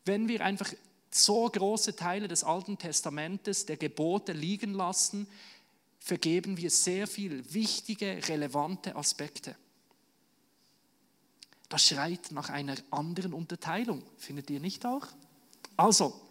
wenn 0.06 0.28
wir 0.28 0.46
einfach 0.46 0.72
so 1.10 1.50
große 1.50 1.96
Teile 1.96 2.28
des 2.28 2.44
Alten 2.44 2.78
Testamentes, 2.78 3.66
der 3.66 3.78
Gebote 3.78 4.34
liegen 4.34 4.74
lassen, 4.74 5.28
vergeben 6.06 6.56
wir 6.58 6.70
sehr 6.70 7.08
viel 7.08 7.44
wichtige, 7.52 8.22
relevante 8.30 8.96
Aspekte. 8.96 9.56
Das 11.68 11.88
schreit 11.88 12.30
nach 12.30 12.50
einer 12.52 12.76
anderen 12.92 13.34
Unterteilung, 13.34 14.04
findet 14.16 14.52
ihr 14.52 14.60
nicht 14.60 14.86
auch? 14.86 15.08
Also, 15.76 16.22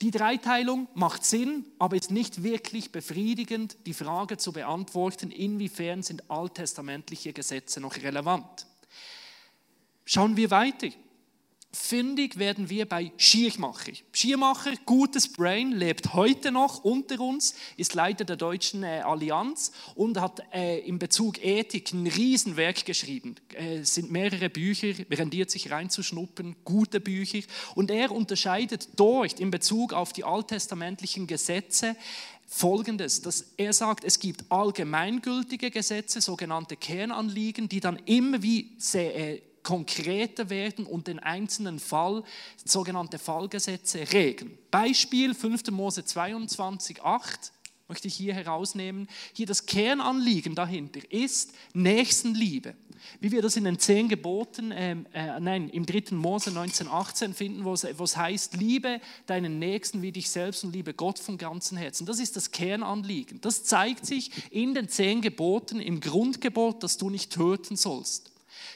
die 0.00 0.12
Dreiteilung 0.12 0.86
macht 0.94 1.24
Sinn, 1.24 1.66
aber 1.80 1.96
ist 1.96 2.12
nicht 2.12 2.44
wirklich 2.44 2.92
befriedigend, 2.92 3.76
die 3.84 3.94
Frage 3.94 4.38
zu 4.38 4.52
beantworten, 4.52 5.32
inwiefern 5.32 6.04
sind 6.04 6.30
alttestamentliche 6.30 7.32
Gesetze 7.32 7.80
noch 7.80 7.96
relevant. 7.96 8.64
Schauen 10.04 10.36
wir 10.36 10.52
weiter. 10.52 10.88
Fündig 11.72 12.36
werden 12.36 12.68
wir 12.68 12.84
bei 12.84 13.12
Schiermacher. 13.16 13.92
Schiermacher, 14.12 14.72
gutes 14.86 15.32
Brain, 15.32 15.70
lebt 15.70 16.14
heute 16.14 16.50
noch 16.50 16.82
unter 16.82 17.20
uns, 17.20 17.54
ist 17.76 17.94
Leiter 17.94 18.24
der 18.24 18.34
Deutschen 18.34 18.82
äh, 18.82 19.02
Allianz 19.04 19.70
und 19.94 20.20
hat 20.20 20.42
äh, 20.52 20.80
in 20.80 20.98
Bezug 20.98 21.44
Ethik 21.44 21.92
ein 21.92 22.08
Riesenwerk 22.08 22.84
geschrieben. 22.84 23.36
Es 23.54 23.64
äh, 23.64 23.84
sind 23.84 24.10
mehrere 24.10 24.50
Bücher, 24.50 24.94
rendiert 25.12 25.52
sich 25.52 25.70
reinzuschnuppern, 25.70 26.56
gute 26.64 26.98
Bücher. 26.98 27.42
Und 27.76 27.92
er 27.92 28.10
unterscheidet 28.10 28.88
dort 28.96 29.38
in 29.38 29.52
Bezug 29.52 29.92
auf 29.92 30.12
die 30.12 30.24
alttestamentlichen 30.24 31.28
Gesetze 31.28 31.94
Folgendes, 32.52 33.22
dass 33.22 33.52
er 33.56 33.72
sagt, 33.72 34.02
es 34.02 34.18
gibt 34.18 34.50
allgemeingültige 34.50 35.70
Gesetze, 35.70 36.20
sogenannte 36.20 36.76
Kernanliegen, 36.76 37.68
die 37.68 37.78
dann 37.78 37.94
immer 38.06 38.42
wie 38.42 38.72
sehr, 38.76 39.14
äh, 39.14 39.42
konkreter 39.62 40.50
werden 40.50 40.86
und 40.86 41.06
den 41.06 41.18
einzelnen 41.18 41.78
Fall, 41.78 42.22
sogenannte 42.64 43.18
Fallgesetze, 43.18 44.12
regeln. 44.12 44.58
Beispiel 44.70 45.34
5. 45.34 45.70
Mose 45.70 46.04
22, 46.04 47.02
8 47.02 47.52
möchte 47.88 48.08
ich 48.08 48.14
hier 48.14 48.34
herausnehmen. 48.34 49.08
Hier 49.34 49.46
das 49.46 49.66
Kernanliegen 49.66 50.54
dahinter 50.54 51.00
ist 51.10 51.52
Nächstenliebe. 51.74 52.74
Wie 53.18 53.32
wir 53.32 53.42
das 53.42 53.56
in 53.56 53.64
den 53.64 53.78
zehn 53.78 54.08
Geboten, 54.08 54.70
äh, 54.72 54.92
äh, 55.12 55.40
nein, 55.40 55.68
im 55.70 55.86
3. 55.86 56.14
Mose 56.14 56.50
1918 56.50 57.34
finden, 57.34 57.64
wo 57.64 57.72
es, 57.72 58.16
heißt, 58.16 58.56
liebe 58.56 59.00
deinen 59.26 59.58
Nächsten 59.58 60.02
wie 60.02 60.12
dich 60.12 60.30
selbst 60.30 60.64
und 60.64 60.72
liebe 60.72 60.94
Gott 60.94 61.18
von 61.18 61.38
ganzem 61.38 61.78
Herzen. 61.78 62.06
Das 62.06 62.18
ist 62.18 62.36
das 62.36 62.50
Kernanliegen. 62.50 63.40
Das 63.40 63.64
zeigt 63.64 64.06
sich 64.06 64.30
in 64.52 64.74
den 64.74 64.88
zehn 64.88 65.20
Geboten, 65.20 65.80
im 65.80 66.00
Grundgebot, 66.00 66.82
dass 66.82 66.98
du 66.98 67.10
nicht 67.10 67.32
töten 67.32 67.76
sollst. 67.76 68.29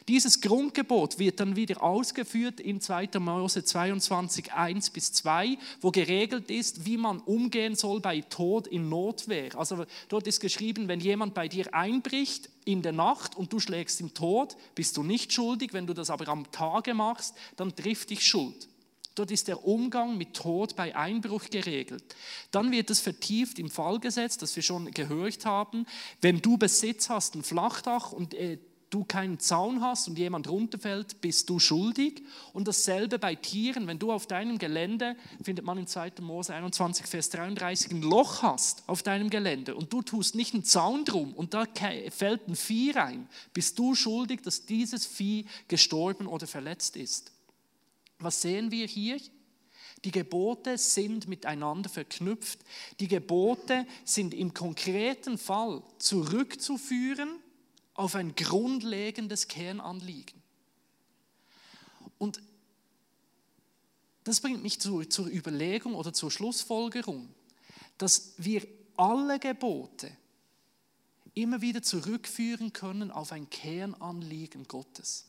Dieses 0.06 0.42
Grundgebot 0.42 1.18
wird 1.18 1.40
dann 1.40 1.56
wieder 1.56 1.82
ausgeführt 1.82 2.60
in 2.60 2.80
2. 2.80 3.08
Mose 3.20 3.64
22, 3.64 4.52
1 4.52 4.90
bis 4.90 5.12
2, 5.14 5.56
wo 5.80 5.90
geregelt 5.90 6.50
ist, 6.50 6.84
wie 6.84 6.98
man 6.98 7.20
umgehen 7.20 7.74
soll 7.74 8.00
bei 8.00 8.20
Tod 8.20 8.66
in 8.66 8.90
Notwehr. 8.90 9.58
Also 9.58 9.86
dort 10.10 10.26
ist 10.26 10.40
geschrieben, 10.40 10.88
wenn 10.88 11.00
jemand 11.00 11.32
bei 11.32 11.48
dir 11.48 11.72
einbricht 11.72 12.50
in 12.66 12.82
der 12.82 12.92
Nacht 12.92 13.34
und 13.34 13.50
du 13.50 13.60
schlägst 13.60 13.98
ihn 14.00 14.12
tot, 14.12 14.56
bist 14.74 14.98
du 14.98 15.02
nicht 15.02 15.32
schuldig. 15.32 15.72
Wenn 15.72 15.86
du 15.86 15.94
das 15.94 16.10
aber 16.10 16.28
am 16.28 16.50
Tage 16.52 16.92
machst, 16.92 17.34
dann 17.56 17.74
trifft 17.74 18.10
dich 18.10 18.26
Schuld. 18.26 18.68
Dort 19.14 19.30
ist 19.30 19.48
der 19.48 19.64
Umgang 19.64 20.18
mit 20.18 20.34
Tod 20.34 20.76
bei 20.76 20.94
Einbruch 20.94 21.44
geregelt. 21.48 22.04
Dann 22.50 22.72
wird 22.72 22.90
es 22.90 23.00
vertieft 23.00 23.58
im 23.58 23.70
Fallgesetz, 23.70 24.36
das 24.36 24.54
wir 24.56 24.62
schon 24.62 24.90
gehört 24.90 25.46
haben. 25.46 25.86
Wenn 26.20 26.42
du 26.42 26.58
Besitz 26.58 27.08
hast, 27.08 27.36
ein 27.36 27.44
Flachdach 27.44 28.12
und 28.12 28.34
äh, 28.34 28.58
du 28.94 29.02
keinen 29.04 29.40
Zaun 29.40 29.80
hast 29.80 30.06
und 30.08 30.18
jemand 30.18 30.48
runterfällt, 30.48 31.20
bist 31.20 31.50
du 31.50 31.58
schuldig. 31.58 32.22
Und 32.52 32.68
dasselbe 32.68 33.18
bei 33.18 33.34
Tieren. 33.34 33.86
Wenn 33.88 33.98
du 33.98 34.12
auf 34.12 34.26
deinem 34.26 34.58
Gelände, 34.58 35.16
findet 35.42 35.64
man 35.64 35.78
in 35.78 35.86
2. 35.88 36.12
Mose 36.20 36.54
21, 36.54 37.06
Vers 37.06 37.30
33, 37.30 37.90
ein 37.90 38.02
Loch 38.02 38.42
hast 38.42 38.84
auf 38.86 39.02
deinem 39.02 39.30
Gelände 39.30 39.74
und 39.74 39.92
du 39.92 40.02
tust 40.02 40.36
nicht 40.36 40.54
einen 40.54 40.64
Zaun 40.64 41.04
drum 41.04 41.34
und 41.34 41.54
da 41.54 41.64
fällt 42.10 42.48
ein 42.48 42.54
Vieh 42.54 42.92
rein, 42.92 43.28
bist 43.52 43.78
du 43.78 43.94
schuldig, 43.94 44.42
dass 44.42 44.66
dieses 44.66 45.06
Vieh 45.06 45.46
gestorben 45.66 46.26
oder 46.26 46.46
verletzt 46.46 46.96
ist. 46.96 47.32
Was 48.20 48.42
sehen 48.42 48.70
wir 48.70 48.86
hier? 48.86 49.18
Die 50.04 50.10
Gebote 50.10 50.78
sind 50.78 51.28
miteinander 51.28 51.88
verknüpft. 51.88 52.60
Die 53.00 53.08
Gebote 53.08 53.86
sind 54.04 54.34
im 54.34 54.52
konkreten 54.52 55.38
Fall 55.38 55.82
zurückzuführen 55.98 57.40
auf 57.94 58.14
ein 58.14 58.34
grundlegendes 58.34 59.48
Kernanliegen. 59.48 60.42
Und 62.18 62.40
das 64.24 64.40
bringt 64.40 64.62
mich 64.62 64.80
zur, 64.80 65.08
zur 65.08 65.26
Überlegung 65.26 65.94
oder 65.94 66.12
zur 66.12 66.30
Schlussfolgerung, 66.30 67.28
dass 67.98 68.34
wir 68.38 68.66
alle 68.96 69.38
Gebote 69.38 70.10
immer 71.34 71.60
wieder 71.60 71.82
zurückführen 71.82 72.72
können 72.72 73.10
auf 73.10 73.32
ein 73.32 73.50
Kernanliegen 73.50 74.66
Gottes. 74.66 75.26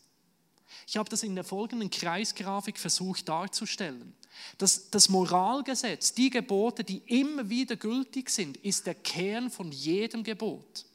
Ich 0.88 0.98
habe 0.98 1.10
das 1.10 1.24
in 1.24 1.36
der 1.36 1.44
folgenden 1.44 1.90
Kreisgrafik 1.90 2.78
versucht 2.78 3.28
darzustellen. 3.28 4.14
Das, 4.58 4.90
das 4.90 5.10
Moralgesetz, 5.10 6.14
die 6.14 6.30
Gebote, 6.30 6.84
die 6.84 6.98
immer 7.06 7.50
wieder 7.50 7.76
gültig 7.76 8.30
sind, 8.30 8.58
ist 8.58 8.86
der 8.86 8.96
Kern 8.96 9.50
von 9.50 9.72
jedem 9.72 10.24
Gebot. 10.24 10.86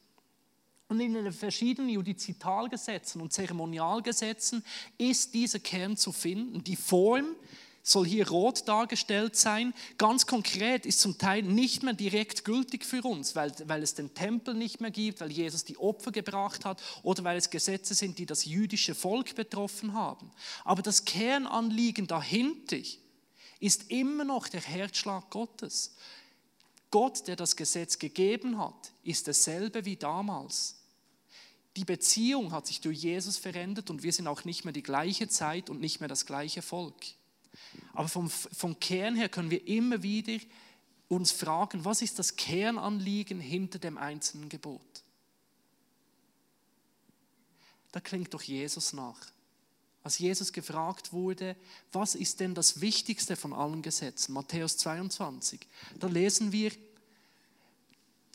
Und 0.90 0.98
in 0.98 1.14
den 1.14 1.32
verschiedenen 1.32 1.88
Judizitalgesetzen 1.88 3.20
und 3.20 3.32
Zeremonialgesetzen 3.32 4.64
ist 4.98 5.34
dieser 5.34 5.60
Kern 5.60 5.96
zu 5.96 6.10
finden. 6.10 6.64
Die 6.64 6.74
Form 6.74 7.36
soll 7.84 8.08
hier 8.08 8.28
rot 8.28 8.66
dargestellt 8.66 9.36
sein. 9.36 9.72
Ganz 9.98 10.26
konkret 10.26 10.84
ist 10.86 10.98
zum 10.98 11.16
Teil 11.16 11.44
nicht 11.44 11.84
mehr 11.84 11.94
direkt 11.94 12.44
gültig 12.44 12.84
für 12.84 13.02
uns, 13.02 13.36
weil, 13.36 13.52
weil 13.66 13.84
es 13.84 13.94
den 13.94 14.14
Tempel 14.14 14.52
nicht 14.52 14.80
mehr 14.80 14.90
gibt, 14.90 15.20
weil 15.20 15.30
Jesus 15.30 15.62
die 15.62 15.78
Opfer 15.78 16.10
gebracht 16.10 16.64
hat 16.64 16.82
oder 17.04 17.22
weil 17.22 17.36
es 17.36 17.50
Gesetze 17.50 17.94
sind, 17.94 18.18
die 18.18 18.26
das 18.26 18.44
jüdische 18.44 18.96
Volk 18.96 19.36
betroffen 19.36 19.94
haben. 19.94 20.32
Aber 20.64 20.82
das 20.82 21.04
Kernanliegen 21.04 22.08
dahinter 22.08 22.78
ist 23.60 23.92
immer 23.92 24.24
noch 24.24 24.48
der 24.48 24.62
Herzschlag 24.62 25.30
Gottes. 25.30 25.94
Gott, 26.90 27.28
der 27.28 27.36
das 27.36 27.54
Gesetz 27.54 27.96
gegeben 27.96 28.58
hat, 28.58 28.90
ist 29.04 29.28
dasselbe 29.28 29.84
wie 29.84 29.94
damals. 29.94 30.79
Die 31.76 31.84
Beziehung 31.84 32.52
hat 32.52 32.66
sich 32.66 32.80
durch 32.80 32.98
Jesus 32.98 33.36
verändert 33.36 33.90
und 33.90 34.02
wir 34.02 34.12
sind 34.12 34.26
auch 34.26 34.44
nicht 34.44 34.64
mehr 34.64 34.72
die 34.72 34.82
gleiche 34.82 35.28
Zeit 35.28 35.70
und 35.70 35.80
nicht 35.80 36.00
mehr 36.00 36.08
das 36.08 36.26
gleiche 36.26 36.62
Volk. 36.62 36.96
Aber 37.92 38.08
vom, 38.08 38.28
vom 38.30 38.78
Kern 38.80 39.14
her 39.14 39.28
können 39.28 39.50
wir 39.50 39.66
immer 39.66 40.02
wieder 40.02 40.38
uns 41.08 41.32
fragen, 41.32 41.84
was 41.84 42.02
ist 42.02 42.18
das 42.18 42.36
Kernanliegen 42.36 43.40
hinter 43.40 43.78
dem 43.78 43.98
einzelnen 43.98 44.48
Gebot? 44.48 44.80
Da 47.92 48.00
klingt 48.00 48.32
doch 48.34 48.42
Jesus 48.42 48.92
nach. 48.92 49.18
Als 50.02 50.18
Jesus 50.18 50.52
gefragt 50.52 51.12
wurde, 51.12 51.56
was 51.92 52.14
ist 52.14 52.40
denn 52.40 52.54
das 52.54 52.80
Wichtigste 52.80 53.36
von 53.36 53.52
allen 53.52 53.82
Gesetzen? 53.82 54.32
Matthäus 54.32 54.76
22. 54.78 55.60
Da 55.98 56.06
lesen 56.06 56.52
wir, 56.52 56.72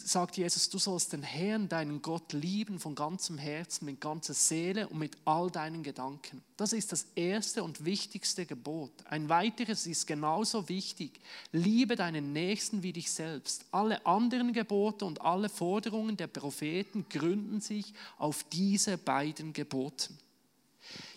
sagt 0.06 0.38
Jesus, 0.38 0.70
du 0.70 0.78
sollst 0.78 1.14
den 1.14 1.24
Herrn, 1.24 1.68
deinen 1.68 2.02
Gott 2.02 2.32
lieben 2.34 2.80
von 2.80 2.94
ganzem 2.94 3.38
Herzen, 3.38 3.86
mit 3.86 4.00
ganzer 4.00 4.36
Seele 4.36 4.88
und 4.88 5.00
mit 5.00 5.18
all 5.26 5.50
deinen 5.50 5.82
Gedanken. 5.82 6.44
Das 6.58 6.74
ist 6.74 6.92
das 6.92 7.08
erste 7.16 7.64
und 7.64 7.86
wichtigste 7.86 8.46
Gebot. 8.46 8.92
Ein 9.06 9.30
weiteres 9.30 9.88
ist 9.88 10.06
genauso 10.06 10.70
wichtig. 10.70 11.20
Liebe 11.52 11.96
deinen 11.96 12.34
Nächsten 12.34 12.84
wie 12.84 12.94
dich 12.94 13.12
selbst. 13.12 13.66
Alle 13.72 14.06
anderen 14.06 14.54
Gebote 14.54 15.06
und 15.06 15.22
alle 15.22 15.50
Forderungen 15.50 16.16
der 16.16 16.28
Propheten 16.28 17.08
gründen 17.10 17.60
sich 17.60 17.94
auf 18.18 18.44
diese 18.44 18.98
beiden 18.98 19.54
Geboten. 19.54 20.18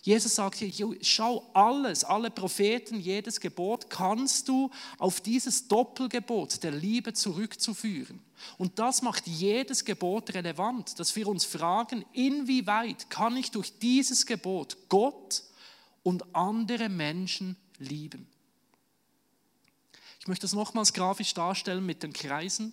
Jesus 0.03 0.35
sagt 0.37 0.57
hier, 0.57 0.69
"Jo, 0.69 0.95
schau 1.03 1.49
alles, 1.55 2.05
alle 2.05 2.31
Propheten, 2.31 3.01
jedes 3.01 3.41
Gebot 3.41 3.91
kannst 3.91 4.49
du 4.49 4.71
auf 4.99 5.21
dieses 5.21 5.69
Doppelgebot 5.69 6.63
der 6.63 6.73
Liebe 6.73 7.13
zurückzuführen. 7.13 8.21
Und 8.57 8.79
das 8.79 9.03
macht 9.03 9.27
jedes 9.27 9.85
Gebot 9.85 10.33
relevant, 10.35 10.99
dass 10.99 11.15
wir 11.17 11.27
uns 11.27 11.45
fragen, 11.45 12.05
inwieweit 12.13 13.11
kann 13.11 13.37
ich 13.37 13.51
durch 13.51 13.79
dieses 13.79 14.27
Gebot 14.27 14.77
Gott 14.89 15.43
und 16.03 16.35
andere 16.35 16.89
Menschen 16.89 17.57
lieben. 17.79 18.27
Ich 20.21 20.29
möchte 20.29 20.43
das 20.43 20.53
nochmals 20.53 20.93
grafisch 20.93 21.35
darstellen 21.35 21.85
mit 21.85 22.03
den 22.03 22.13
Kreisen. 22.13 22.73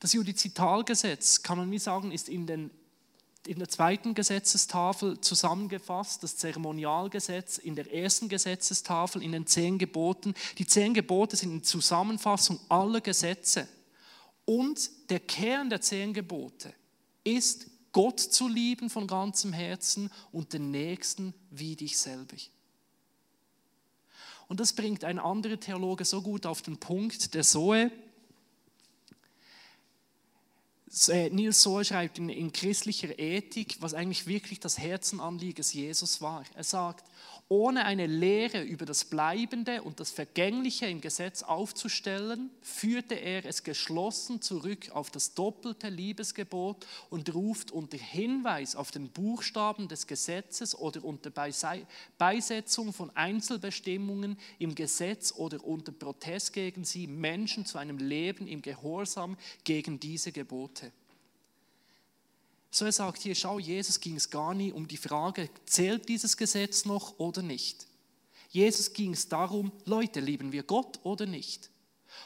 Das 0.00 0.12
Judizitalgesetz, 0.14 1.42
kann 1.42 1.58
man 1.58 1.70
wie 1.70 1.78
sagen, 1.78 2.10
ist 2.10 2.28
in, 2.28 2.46
den, 2.46 2.70
in 3.46 3.58
der 3.58 3.68
zweiten 3.68 4.14
Gesetzestafel 4.14 5.20
zusammengefasst, 5.20 6.22
das 6.22 6.36
Zeremonialgesetz 6.36 7.58
in 7.58 7.74
der 7.74 7.92
ersten 7.92 8.28
Gesetzestafel, 8.28 9.22
in 9.22 9.32
den 9.32 9.46
zehn 9.46 9.78
Geboten. 9.78 10.34
Die 10.58 10.66
zehn 10.66 10.94
Gebote 10.94 11.36
sind 11.36 11.50
eine 11.50 11.62
Zusammenfassung 11.62 12.60
aller 12.68 13.00
Gesetze. 13.00 13.66
Und 14.44 14.90
der 15.10 15.20
Kern 15.20 15.70
der 15.70 15.80
zehn 15.80 16.12
Gebote 16.12 16.74
ist, 17.24 17.66
Gott 17.92 18.20
zu 18.20 18.46
lieben 18.46 18.90
von 18.90 19.06
ganzem 19.06 19.52
Herzen 19.52 20.10
und 20.32 20.52
den 20.52 20.70
Nächsten 20.70 21.34
wie 21.50 21.76
dich 21.76 21.98
selber. 21.98 22.36
Und 24.48 24.60
das 24.60 24.72
bringt 24.72 25.04
ein 25.04 25.18
anderer 25.18 25.58
Theologe 25.58 26.04
so 26.04 26.22
gut 26.22 26.46
auf 26.46 26.62
den 26.62 26.78
Punkt, 26.78 27.34
der 27.34 27.42
Zoe. 27.42 27.90
Nils 30.92 31.62
Soe 31.62 31.84
schreibt 31.84 32.18
in, 32.18 32.28
in 32.28 32.52
christlicher 32.52 33.16
Ethik, 33.16 33.76
was 33.78 33.94
eigentlich 33.94 34.26
wirklich 34.26 34.58
das 34.58 34.78
Herzenanliegen 34.78 35.64
Jesus 35.64 36.20
war. 36.20 36.44
Er 36.56 36.64
sagt, 36.64 37.04
ohne 37.52 37.84
eine 37.84 38.06
Lehre 38.06 38.62
über 38.62 38.86
das 38.86 39.04
Bleibende 39.04 39.82
und 39.82 39.98
das 39.98 40.12
Vergängliche 40.12 40.86
im 40.86 41.00
Gesetz 41.00 41.42
aufzustellen, 41.42 42.48
führte 42.62 43.16
er 43.16 43.44
es 43.44 43.64
geschlossen 43.64 44.40
zurück 44.40 44.90
auf 44.92 45.10
das 45.10 45.34
doppelte 45.34 45.88
Liebesgebot 45.88 46.86
und 47.10 47.34
ruft 47.34 47.72
unter 47.72 47.98
Hinweis 47.98 48.76
auf 48.76 48.92
den 48.92 49.08
Buchstaben 49.08 49.88
des 49.88 50.06
Gesetzes 50.06 50.78
oder 50.78 51.04
unter 51.04 51.32
Beisetzung 52.18 52.92
von 52.92 53.10
Einzelbestimmungen 53.16 54.38
im 54.60 54.76
Gesetz 54.76 55.34
oder 55.36 55.64
unter 55.64 55.90
Protest 55.90 56.52
gegen 56.52 56.84
sie 56.84 57.08
Menschen 57.08 57.66
zu 57.66 57.78
einem 57.78 57.98
Leben 57.98 58.46
im 58.46 58.62
Gehorsam 58.62 59.36
gegen 59.64 59.98
diese 59.98 60.30
Gebote. 60.30 60.79
So 62.70 62.84
er 62.84 62.92
sagt 62.92 63.22
hier, 63.22 63.34
schau, 63.34 63.58
Jesus 63.58 63.98
ging 64.00 64.16
es 64.16 64.30
gar 64.30 64.54
nie 64.54 64.72
um 64.72 64.86
die 64.86 64.96
Frage, 64.96 65.50
zählt 65.66 66.08
dieses 66.08 66.36
Gesetz 66.36 66.84
noch 66.84 67.18
oder 67.18 67.42
nicht. 67.42 67.86
Jesus 68.50 68.92
ging 68.92 69.12
es 69.12 69.28
darum, 69.28 69.72
Leute, 69.84 70.20
lieben 70.20 70.52
wir 70.52 70.62
Gott 70.62 71.00
oder 71.02 71.26
nicht? 71.26 71.70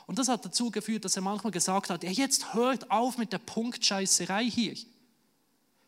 Und 0.07 0.19
das 0.19 0.29
hat 0.29 0.45
dazu 0.45 0.71
geführt, 0.71 1.05
dass 1.05 1.17
er 1.17 1.23
manchmal 1.23 1.53
gesagt 1.53 1.91
hat, 1.91 2.03
ja, 2.05 2.11
jetzt 2.11 2.55
hört 2.55 2.91
auf 2.91 3.19
mit 3.19 3.33
der 3.33 3.39
Punktscheißerei 3.39 4.45
hier. 4.45 4.75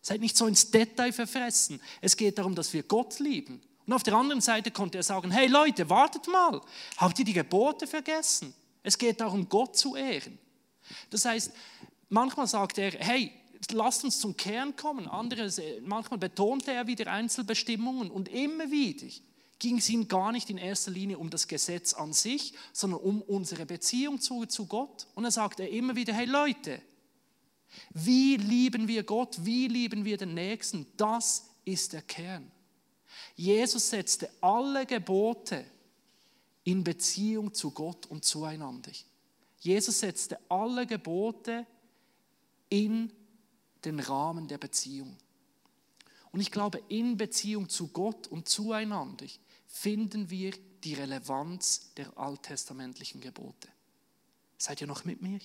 Seid 0.00 0.20
nicht 0.20 0.36
so 0.36 0.46
ins 0.46 0.70
Detail 0.70 1.12
verfressen. 1.12 1.80
Es 2.00 2.16
geht 2.16 2.38
darum, 2.38 2.54
dass 2.54 2.72
wir 2.72 2.82
Gott 2.82 3.18
lieben. 3.18 3.60
Und 3.86 3.92
auf 3.92 4.02
der 4.02 4.14
anderen 4.14 4.40
Seite 4.40 4.70
konnte 4.70 4.98
er 4.98 5.02
sagen, 5.02 5.30
hey 5.30 5.46
Leute, 5.48 5.88
wartet 5.88 6.28
mal, 6.28 6.60
habt 6.96 7.18
ihr 7.18 7.24
die 7.24 7.32
Gebote 7.32 7.86
vergessen? 7.86 8.54
Es 8.82 8.96
geht 8.98 9.20
darum, 9.20 9.48
Gott 9.48 9.76
zu 9.76 9.96
ehren. 9.96 10.38
Das 11.10 11.24
heißt, 11.24 11.52
manchmal 12.08 12.46
sagt 12.46 12.78
er, 12.78 12.92
hey, 12.92 13.32
lasst 13.70 14.04
uns 14.04 14.18
zum 14.18 14.36
Kern 14.36 14.76
kommen. 14.76 15.08
Andere, 15.08 15.50
manchmal 15.82 16.18
betonte 16.18 16.72
er 16.72 16.86
wieder 16.86 17.10
Einzelbestimmungen 17.10 18.10
und 18.10 18.28
immer 18.28 18.70
wieder 18.70 19.06
ging 19.58 19.78
es 19.78 19.88
ihm 19.88 20.06
gar 20.06 20.32
nicht 20.32 20.50
in 20.50 20.58
erster 20.58 20.90
Linie 20.90 21.18
um 21.18 21.30
das 21.30 21.48
Gesetz 21.48 21.94
an 21.94 22.12
sich, 22.12 22.52
sondern 22.72 23.00
um 23.00 23.22
unsere 23.22 23.64
Beziehung 23.64 24.20
zu, 24.20 24.44
zu 24.46 24.66
Gott. 24.66 25.06
Und 25.14 25.24
er 25.24 25.30
sagte 25.30 25.64
immer 25.64 25.96
wieder, 25.96 26.12
hey 26.12 26.26
Leute, 26.26 26.80
wie 27.90 28.36
lieben 28.36 28.88
wir 28.88 29.02
Gott, 29.02 29.38
wie 29.44 29.68
lieben 29.68 30.04
wir 30.04 30.16
den 30.16 30.34
Nächsten, 30.34 30.86
das 30.96 31.46
ist 31.64 31.92
der 31.92 32.02
Kern. 32.02 32.50
Jesus 33.34 33.90
setzte 33.90 34.30
alle 34.40 34.86
Gebote 34.86 35.64
in 36.64 36.84
Beziehung 36.84 37.54
zu 37.54 37.70
Gott 37.70 38.06
und 38.06 38.24
zueinander. 38.24 38.92
Jesus 39.60 40.00
setzte 40.00 40.38
alle 40.48 40.86
Gebote 40.86 41.66
in 42.68 43.12
den 43.84 44.00
Rahmen 44.00 44.48
der 44.48 44.58
Beziehung. 44.58 45.16
Und 46.32 46.40
ich 46.40 46.50
glaube, 46.50 46.82
in 46.88 47.16
Beziehung 47.16 47.68
zu 47.68 47.88
Gott 47.88 48.26
und 48.26 48.48
zueinander 48.48 49.26
finden 49.66 50.30
wir 50.30 50.52
die 50.84 50.94
Relevanz 50.94 51.92
der 51.96 52.16
alttestamentlichen 52.18 53.20
Gebote. 53.20 53.68
Seid 54.58 54.80
ihr 54.80 54.86
noch 54.86 55.04
mit 55.04 55.22
mir? 55.22 55.38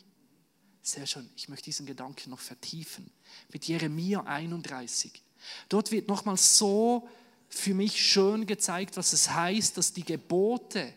Sehr 0.82 1.06
schön. 1.06 1.30
Ich 1.36 1.48
möchte 1.50 1.66
diesen 1.66 1.86
Gedanken 1.86 2.30
noch 2.30 2.40
vertiefen. 2.40 3.12
Mit 3.52 3.66
Jeremia 3.66 4.24
31. 4.24 5.22
Dort 5.70 5.92
wird 5.92 6.08
nochmal 6.08 6.38
so 6.38 7.08
für 7.50 7.74
mich 7.74 8.02
schön 8.02 8.46
gezeigt, 8.46 8.98
was 8.98 9.14
es 9.14 9.30
heißt, 9.30 9.78
dass 9.78 9.94
die 9.94 10.06
Gebote 10.06 10.94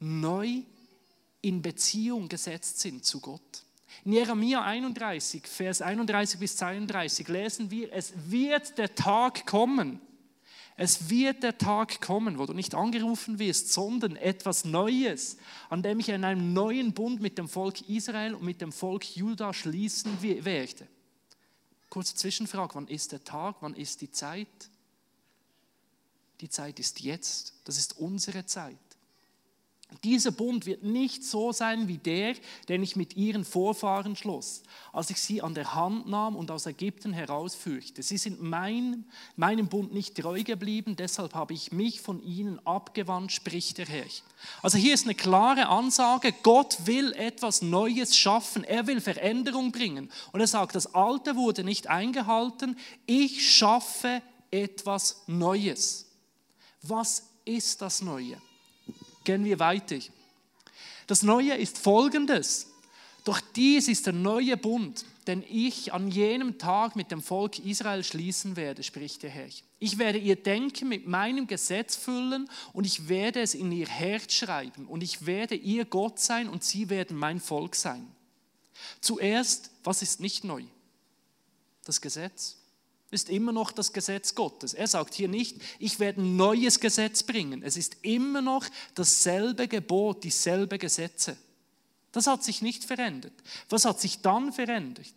neu 0.00 0.62
in 1.42 1.62
Beziehung 1.62 2.28
gesetzt 2.28 2.80
sind 2.80 3.04
zu 3.04 3.20
Gott. 3.20 3.64
In 4.04 4.12
Jeremia 4.12 4.62
31, 4.62 5.46
Vers 5.46 5.82
31 5.82 6.40
bis 6.40 6.56
32 6.56 7.28
lesen 7.28 7.70
wir, 7.70 7.92
es 7.92 8.12
wird 8.26 8.78
der 8.78 8.94
Tag 8.94 9.46
kommen. 9.46 10.00
Es 10.76 11.10
wird 11.10 11.42
der 11.42 11.58
Tag 11.58 12.00
kommen, 12.00 12.38
wo 12.38 12.46
du 12.46 12.54
nicht 12.54 12.74
angerufen 12.74 13.38
wirst, 13.38 13.70
sondern 13.70 14.16
etwas 14.16 14.64
Neues, 14.64 15.36
an 15.68 15.82
dem 15.82 16.00
ich 16.00 16.08
in 16.08 16.24
einem 16.24 16.54
neuen 16.54 16.94
Bund 16.94 17.20
mit 17.20 17.36
dem 17.36 17.48
Volk 17.48 17.86
Israel 17.86 18.34
und 18.34 18.42
mit 18.42 18.62
dem 18.62 18.72
Volk 18.72 19.04
Juda 19.14 19.52
schließen 19.52 20.22
werde. 20.22 20.88
Kurze 21.90 22.14
Zwischenfrage, 22.14 22.76
wann 22.76 22.88
ist 22.88 23.12
der 23.12 23.22
Tag, 23.22 23.56
wann 23.60 23.74
ist 23.74 24.00
die 24.00 24.10
Zeit? 24.10 24.70
Die 26.40 26.48
Zeit 26.48 26.80
ist 26.80 27.00
jetzt, 27.00 27.52
das 27.64 27.76
ist 27.76 27.98
unsere 27.98 28.46
Zeit. 28.46 28.78
Dieser 30.04 30.30
Bund 30.30 30.66
wird 30.66 30.82
nicht 30.82 31.24
so 31.24 31.52
sein 31.52 31.88
wie 31.88 31.98
der, 31.98 32.34
den 32.68 32.82
ich 32.82 32.96
mit 32.96 33.16
ihren 33.16 33.44
Vorfahren 33.44 34.16
schloss, 34.16 34.62
als 34.92 35.10
ich 35.10 35.20
sie 35.20 35.42
an 35.42 35.54
der 35.54 35.74
Hand 35.74 36.08
nahm 36.08 36.36
und 36.36 36.50
aus 36.50 36.66
Ägypten 36.66 37.12
herausführte. 37.12 38.02
Sie 38.02 38.16
sind 38.16 38.42
mein, 38.42 39.04
meinem 39.36 39.68
Bund 39.68 39.92
nicht 39.92 40.16
treu 40.16 40.42
geblieben, 40.42 40.96
deshalb 40.96 41.34
habe 41.34 41.54
ich 41.54 41.72
mich 41.72 42.00
von 42.00 42.22
ihnen 42.22 42.64
abgewandt, 42.66 43.32
spricht 43.32 43.78
der 43.78 43.86
Herr. 43.86 44.06
Also 44.62 44.78
hier 44.78 44.94
ist 44.94 45.04
eine 45.04 45.14
klare 45.14 45.68
Ansage, 45.68 46.32
Gott 46.42 46.86
will 46.86 47.12
etwas 47.12 47.60
Neues 47.60 48.16
schaffen, 48.16 48.64
er 48.64 48.86
will 48.86 49.00
Veränderung 49.00 49.72
bringen. 49.72 50.10
Und 50.32 50.40
er 50.40 50.46
sagt, 50.46 50.74
das 50.74 50.94
Alte 50.94 51.36
wurde 51.36 51.64
nicht 51.64 51.88
eingehalten, 51.88 52.76
ich 53.06 53.54
schaffe 53.54 54.22
etwas 54.50 55.22
Neues. 55.26 56.06
Was 56.82 57.24
ist 57.44 57.82
das 57.82 58.00
Neue? 58.00 58.40
Gehen 59.24 59.44
wir 59.44 59.58
weiter. 59.58 59.98
Das 61.06 61.22
Neue 61.22 61.54
ist 61.54 61.78
folgendes. 61.78 62.68
Doch 63.24 63.40
dies 63.40 63.88
ist 63.88 64.06
der 64.06 64.12
neue 64.12 64.56
Bund, 64.56 65.04
den 65.26 65.44
ich 65.48 65.92
an 65.92 66.10
jenem 66.10 66.58
Tag 66.58 66.96
mit 66.96 67.10
dem 67.10 67.20
Volk 67.20 67.58
Israel 67.58 68.02
schließen 68.02 68.56
werde, 68.56 68.82
spricht 68.82 69.22
der 69.22 69.30
Herr. 69.30 69.48
Ich 69.78 69.98
werde 69.98 70.18
ihr 70.18 70.36
Denken 70.36 70.88
mit 70.88 71.06
meinem 71.06 71.46
Gesetz 71.46 71.96
füllen 71.96 72.48
und 72.72 72.86
ich 72.86 73.08
werde 73.08 73.40
es 73.40 73.54
in 73.54 73.70
ihr 73.72 73.88
Herz 73.88 74.32
schreiben 74.32 74.86
und 74.86 75.02
ich 75.02 75.26
werde 75.26 75.54
ihr 75.54 75.84
Gott 75.84 76.18
sein 76.18 76.48
und 76.48 76.64
sie 76.64 76.88
werden 76.88 77.16
mein 77.16 77.40
Volk 77.40 77.76
sein. 77.76 78.06
Zuerst, 79.00 79.70
was 79.84 80.00
ist 80.00 80.20
nicht 80.20 80.44
neu? 80.44 80.62
Das 81.84 82.00
Gesetz 82.00 82.59
ist 83.10 83.28
immer 83.28 83.52
noch 83.52 83.72
das 83.72 83.92
Gesetz 83.92 84.34
Gottes. 84.34 84.74
Er 84.74 84.86
sagt 84.86 85.14
hier 85.14 85.28
nicht, 85.28 85.56
ich 85.78 85.98
werde 85.98 86.22
ein 86.22 86.36
neues 86.36 86.80
Gesetz 86.80 87.22
bringen. 87.22 87.62
Es 87.62 87.76
ist 87.76 87.96
immer 88.02 88.40
noch 88.40 88.66
dasselbe 88.94 89.66
Gebot, 89.68 90.24
dieselbe 90.24 90.78
Gesetze. 90.78 91.36
Das 92.12 92.26
hat 92.26 92.44
sich 92.44 92.62
nicht 92.62 92.84
verändert. 92.84 93.32
Was 93.68 93.84
hat 93.84 94.00
sich 94.00 94.20
dann 94.20 94.52
verändert? 94.52 95.14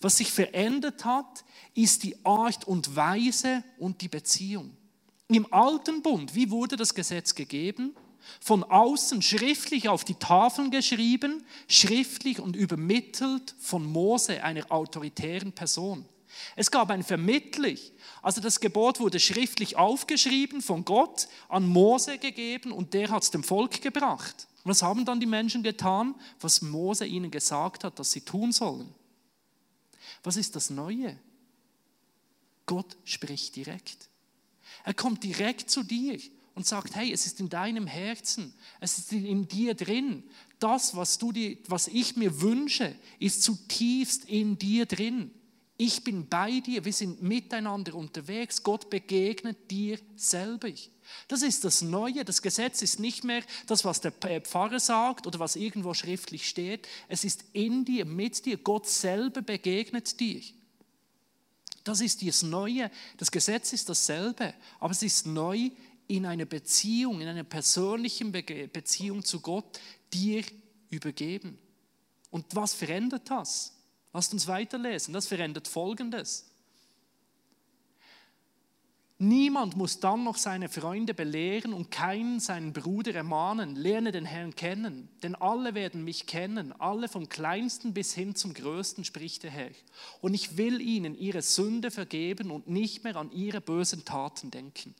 Was 0.00 0.16
sich 0.16 0.32
verändert 0.32 1.04
hat, 1.04 1.44
ist 1.74 2.02
die 2.02 2.16
Art 2.24 2.66
und 2.66 2.96
Weise 2.96 3.62
und 3.78 4.00
die 4.00 4.08
Beziehung. 4.08 4.76
Im 5.28 5.52
alten 5.52 6.02
Bund, 6.02 6.34
wie 6.34 6.50
wurde 6.50 6.76
das 6.76 6.94
Gesetz 6.94 7.34
gegeben? 7.34 7.94
Von 8.40 8.64
außen 8.64 9.22
schriftlich 9.22 9.88
auf 9.88 10.04
die 10.04 10.14
Tafeln 10.14 10.70
geschrieben, 10.70 11.44
schriftlich 11.68 12.40
und 12.40 12.56
übermittelt 12.56 13.54
von 13.60 13.84
Mose, 13.84 14.42
einer 14.42 14.70
autoritären 14.70 15.52
Person. 15.52 16.04
Es 16.56 16.70
gab 16.70 16.90
ein 16.90 17.02
Vermittlich. 17.02 17.92
Also 18.22 18.40
das 18.40 18.60
Gebot 18.60 19.00
wurde 19.00 19.20
schriftlich 19.20 19.76
aufgeschrieben 19.76 20.62
von 20.62 20.84
Gott, 20.84 21.28
an 21.48 21.66
Mose 21.66 22.18
gegeben 22.18 22.72
und 22.72 22.94
der 22.94 23.10
hat 23.10 23.22
es 23.22 23.30
dem 23.30 23.42
Volk 23.42 23.80
gebracht. 23.80 24.48
was 24.64 24.82
haben 24.82 25.04
dann 25.04 25.20
die 25.20 25.26
Menschen 25.26 25.62
getan? 25.62 26.14
Was 26.40 26.62
Mose 26.62 27.06
ihnen 27.06 27.30
gesagt 27.30 27.84
hat, 27.84 27.98
dass 27.98 28.12
sie 28.12 28.20
tun 28.20 28.52
sollen. 28.52 28.94
Was 30.22 30.36
ist 30.36 30.56
das 30.56 30.70
Neue? 30.70 31.18
Gott 32.66 32.96
spricht 33.04 33.56
direkt. 33.56 34.08
Er 34.84 34.94
kommt 34.94 35.24
direkt 35.24 35.70
zu 35.70 35.82
dir 35.82 36.18
und 36.54 36.66
sagt, 36.66 36.96
hey, 36.96 37.12
es 37.12 37.24
ist 37.24 37.40
in 37.40 37.48
deinem 37.48 37.86
Herzen, 37.86 38.52
es 38.80 38.98
ist 38.98 39.12
in 39.12 39.46
dir 39.48 39.74
drin. 39.74 40.24
Das, 40.58 40.96
was, 40.96 41.18
du 41.18 41.32
dir, 41.32 41.56
was 41.68 41.88
ich 41.88 42.16
mir 42.16 42.40
wünsche, 42.40 42.94
ist 43.20 43.42
zutiefst 43.42 44.24
in 44.24 44.58
dir 44.58 44.84
drin. 44.84 45.30
Ich 45.80 46.02
bin 46.02 46.28
bei 46.28 46.58
dir, 46.58 46.84
wir 46.84 46.92
sind 46.92 47.22
miteinander 47.22 47.94
unterwegs. 47.94 48.64
Gott 48.64 48.90
begegnet 48.90 49.70
dir 49.70 50.00
selber. 50.16 50.72
Das 51.28 51.42
ist 51.42 51.64
das 51.64 51.82
Neue. 51.82 52.24
Das 52.24 52.42
Gesetz 52.42 52.82
ist 52.82 52.98
nicht 52.98 53.22
mehr 53.22 53.44
das, 53.68 53.84
was 53.84 54.00
der 54.00 54.10
Pfarrer 54.10 54.80
sagt 54.80 55.28
oder 55.28 55.38
was 55.38 55.54
irgendwo 55.54 55.94
schriftlich 55.94 56.48
steht. 56.48 56.88
Es 57.06 57.22
ist 57.22 57.44
in 57.52 57.84
dir, 57.84 58.04
mit 58.06 58.44
dir. 58.44 58.56
Gott 58.56 58.88
selber 58.88 59.40
begegnet 59.40 60.18
dir. 60.18 60.42
Das 61.84 62.00
ist 62.00 62.26
das 62.26 62.42
Neue. 62.42 62.90
Das 63.16 63.30
Gesetz 63.30 63.72
ist 63.72 63.88
dasselbe, 63.88 64.54
aber 64.80 64.90
es 64.90 65.04
ist 65.04 65.26
neu 65.26 65.70
in 66.08 66.26
einer 66.26 66.44
Beziehung, 66.44 67.20
in 67.20 67.28
einer 67.28 67.44
persönlichen 67.44 68.32
Beziehung 68.32 69.24
zu 69.24 69.38
Gott 69.38 69.78
dir 70.12 70.42
übergeben. 70.90 71.56
Und 72.30 72.56
was 72.56 72.74
verändert 72.74 73.30
das? 73.30 73.77
Lasst 74.12 74.32
uns 74.32 74.46
weiterlesen. 74.46 75.14
Das 75.14 75.26
verändert 75.26 75.68
Folgendes. 75.68 76.48
Niemand 79.20 79.76
muss 79.76 79.98
dann 79.98 80.22
noch 80.22 80.36
seine 80.36 80.68
Freunde 80.68 81.12
belehren 81.12 81.72
und 81.72 81.90
keinen 81.90 82.38
seinen 82.38 82.72
Bruder 82.72 83.16
ermahnen, 83.16 83.74
lerne 83.74 84.12
den 84.12 84.24
Herrn 84.24 84.54
kennen, 84.54 85.08
denn 85.24 85.34
alle 85.34 85.74
werden 85.74 86.04
mich 86.04 86.26
kennen, 86.26 86.72
alle 86.78 87.08
vom 87.08 87.28
kleinsten 87.28 87.92
bis 87.92 88.14
hin 88.14 88.36
zum 88.36 88.54
größten, 88.54 89.02
spricht 89.02 89.42
der 89.42 89.50
Herr. 89.50 89.72
Und 90.20 90.34
ich 90.34 90.56
will 90.56 90.80
ihnen 90.80 91.18
ihre 91.18 91.42
Sünde 91.42 91.90
vergeben 91.90 92.52
und 92.52 92.68
nicht 92.68 93.02
mehr 93.02 93.16
an 93.16 93.32
ihre 93.32 93.60
bösen 93.60 94.04
Taten 94.04 94.52
denken. 94.52 94.94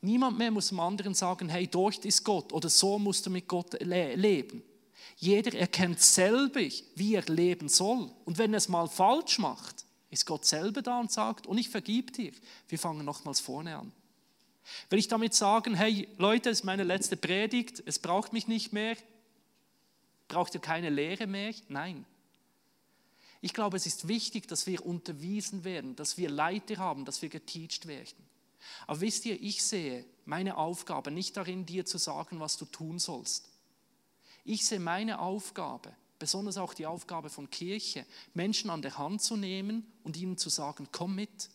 Niemand 0.00 0.38
mehr 0.38 0.50
muss 0.50 0.70
dem 0.70 0.80
anderen 0.80 1.12
sagen, 1.12 1.50
hey, 1.50 1.68
dort 1.68 2.06
ist 2.06 2.24
Gott 2.24 2.54
oder 2.54 2.70
so 2.70 2.98
musst 2.98 3.26
du 3.26 3.30
mit 3.30 3.46
Gott 3.48 3.78
le 3.82 4.14
leben. 4.14 4.62
Jeder 5.16 5.56
erkennt 5.58 6.00
selber, 6.00 6.60
wie 6.94 7.14
er 7.14 7.24
leben 7.26 7.68
soll. 7.68 8.10
Und 8.24 8.38
wenn 8.38 8.52
er 8.54 8.58
es 8.58 8.68
mal 8.68 8.88
falsch 8.88 9.38
macht, 9.38 9.84
ist 10.10 10.26
Gott 10.26 10.44
selber 10.44 10.82
da 10.82 11.00
und 11.00 11.10
sagt, 11.10 11.46
und 11.46 11.58
ich 11.58 11.68
vergib 11.68 12.12
dir. 12.12 12.32
Wir 12.68 12.78
fangen 12.78 13.04
nochmals 13.04 13.40
vorne 13.40 13.76
an. 13.76 13.92
Will 14.90 14.98
ich 14.98 15.08
damit 15.08 15.34
sagen, 15.34 15.74
hey 15.74 16.08
Leute, 16.18 16.50
es 16.50 16.60
ist 16.60 16.64
meine 16.64 16.84
letzte 16.84 17.16
Predigt, 17.16 17.82
es 17.86 17.98
braucht 17.98 18.32
mich 18.32 18.46
nicht 18.46 18.72
mehr, 18.72 18.96
braucht 20.28 20.54
ihr 20.54 20.60
keine 20.60 20.90
Lehre 20.90 21.26
mehr? 21.26 21.54
Nein. 21.68 22.04
Ich 23.40 23.54
glaube, 23.54 23.76
es 23.76 23.86
ist 23.86 24.06
wichtig, 24.06 24.46
dass 24.46 24.66
wir 24.66 24.86
unterwiesen 24.86 25.64
werden, 25.64 25.96
dass 25.96 26.16
wir 26.16 26.30
Leiter 26.30 26.76
haben, 26.76 27.04
dass 27.04 27.22
wir 27.22 27.28
geteacht 27.28 27.86
werden. 27.86 28.24
Aber 28.86 29.00
wisst 29.00 29.26
ihr, 29.26 29.40
ich 29.42 29.64
sehe 29.64 30.04
meine 30.24 30.56
Aufgabe 30.56 31.10
nicht 31.10 31.36
darin, 31.36 31.66
dir 31.66 31.84
zu 31.84 31.98
sagen, 31.98 32.38
was 32.38 32.56
du 32.56 32.64
tun 32.64 32.98
sollst. 32.98 33.48
Ich 34.44 34.66
sehe 34.66 34.80
meine 34.80 35.20
Aufgabe, 35.20 35.92
besonders 36.18 36.56
auch 36.56 36.74
die 36.74 36.86
Aufgabe 36.86 37.30
von 37.30 37.50
Kirche, 37.50 38.04
Menschen 38.34 38.70
an 38.70 38.82
der 38.82 38.98
Hand 38.98 39.22
zu 39.22 39.36
nehmen 39.36 39.86
und 40.04 40.16
ihnen 40.16 40.36
zu 40.36 40.48
sagen, 40.48 40.88
komm 40.90 41.14
mit, 41.14 41.50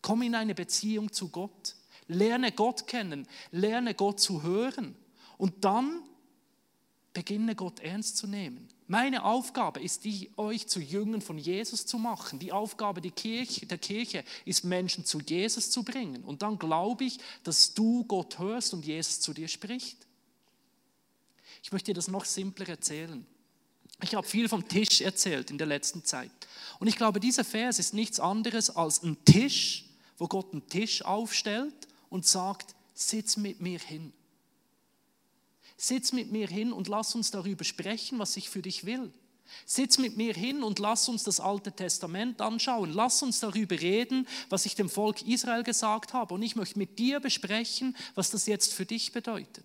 komm 0.00 0.22
in 0.22 0.34
eine 0.34 0.54
Beziehung 0.54 1.12
zu 1.12 1.28
Gott, 1.28 1.76
lerne 2.08 2.52
Gott 2.52 2.86
kennen, 2.86 3.26
lerne 3.50 3.94
Gott 3.94 4.20
zu 4.20 4.42
hören 4.42 4.94
und 5.38 5.64
dann 5.64 6.02
beginne 7.12 7.54
Gott 7.54 7.80
ernst 7.80 8.16
zu 8.16 8.26
nehmen. 8.26 8.68
Meine 8.86 9.24
Aufgabe 9.24 9.80
ist 9.80 10.04
die, 10.04 10.30
euch 10.36 10.66
zu 10.66 10.80
Jüngern 10.80 11.22
von 11.22 11.38
Jesus 11.38 11.86
zu 11.86 11.98
machen. 11.98 12.38
Die 12.38 12.52
Aufgabe 12.52 13.00
der 13.00 13.10
Kirche, 13.10 13.64
der 13.64 13.78
Kirche 13.78 14.24
ist, 14.44 14.64
Menschen 14.64 15.04
zu 15.04 15.20
Jesus 15.20 15.70
zu 15.70 15.82
bringen. 15.82 16.24
Und 16.24 16.42
dann 16.42 16.58
glaube 16.58 17.04
ich, 17.04 17.18
dass 17.42 17.72
du 17.74 18.04
Gott 18.04 18.38
hörst 18.38 18.74
und 18.74 18.84
Jesus 18.84 19.20
zu 19.20 19.32
dir 19.32 19.48
spricht. 19.48 20.06
Ich 21.62 21.72
möchte 21.72 21.86
dir 21.86 21.94
das 21.94 22.08
noch 22.08 22.24
simpler 22.24 22.68
erzählen. 22.68 23.26
Ich 24.02 24.14
habe 24.14 24.26
viel 24.26 24.48
vom 24.48 24.66
Tisch 24.66 25.00
erzählt 25.00 25.50
in 25.50 25.58
der 25.58 25.66
letzten 25.66 26.04
Zeit. 26.04 26.30
Und 26.80 26.88
ich 26.88 26.96
glaube, 26.96 27.20
dieser 27.20 27.44
Vers 27.44 27.78
ist 27.78 27.94
nichts 27.94 28.18
anderes 28.18 28.70
als 28.70 29.02
ein 29.02 29.16
Tisch, 29.24 29.86
wo 30.18 30.26
Gott 30.26 30.52
einen 30.52 30.66
Tisch 30.68 31.02
aufstellt 31.02 31.74
und 32.10 32.26
sagt, 32.26 32.74
sitz 32.94 33.36
mit 33.36 33.60
mir 33.60 33.78
hin. 33.78 34.12
Sitz 35.76 36.12
mit 36.12 36.30
mir 36.30 36.48
hin 36.48 36.72
und 36.72 36.88
lass 36.88 37.14
uns 37.14 37.30
darüber 37.30 37.64
sprechen, 37.64 38.18
was 38.18 38.36
ich 38.36 38.50
für 38.50 38.62
dich 38.62 38.84
will. 38.84 39.12
Sitz 39.66 39.98
mit 39.98 40.16
mir 40.16 40.34
hin 40.34 40.62
und 40.62 40.78
lass 40.78 41.08
uns 41.08 41.24
das 41.24 41.40
Alte 41.40 41.72
Testament 41.72 42.40
anschauen. 42.40 42.92
Lass 42.92 43.22
uns 43.22 43.40
darüber 43.40 43.80
reden, 43.80 44.26
was 44.48 44.66
ich 44.66 44.74
dem 44.74 44.88
Volk 44.88 45.22
Israel 45.22 45.62
gesagt 45.62 46.12
habe. 46.12 46.34
Und 46.34 46.42
ich 46.42 46.56
möchte 46.56 46.78
mit 46.78 46.98
dir 46.98 47.20
besprechen, 47.20 47.96
was 48.14 48.30
das 48.30 48.46
jetzt 48.46 48.72
für 48.72 48.86
dich 48.86 49.12
bedeutet. 49.12 49.64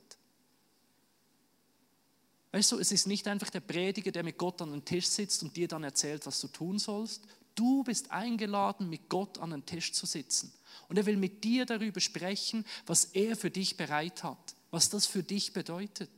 Weißt 2.57 2.71
du, 2.71 2.79
es 2.79 2.91
ist 2.91 3.05
nicht 3.05 3.27
einfach 3.27 3.51
der 3.51 3.59
Prediger, 3.59 4.11
der 4.11 4.23
mit 4.23 4.39
Gott 4.39 4.63
an 4.63 4.71
den 4.71 4.83
Tisch 4.83 5.05
sitzt 5.05 5.43
und 5.43 5.55
dir 5.55 5.67
dann 5.67 5.83
erzählt, 5.83 6.25
was 6.25 6.41
du 6.41 6.47
tun 6.47 6.79
sollst. 6.79 7.21
Du 7.53 7.83
bist 7.83 8.09
eingeladen, 8.09 8.89
mit 8.89 9.09
Gott 9.09 9.37
an 9.37 9.51
den 9.51 9.63
Tisch 9.63 9.93
zu 9.93 10.07
sitzen. 10.07 10.51
Und 10.89 10.97
er 10.97 11.05
will 11.05 11.17
mit 11.17 11.43
dir 11.43 11.67
darüber 11.67 11.99
sprechen, 11.99 12.65
was 12.87 13.05
er 13.13 13.35
für 13.35 13.51
dich 13.51 13.77
bereit 13.77 14.23
hat, 14.23 14.55
was 14.71 14.89
das 14.89 15.05
für 15.05 15.21
dich 15.21 15.53
bedeutet. 15.53 16.09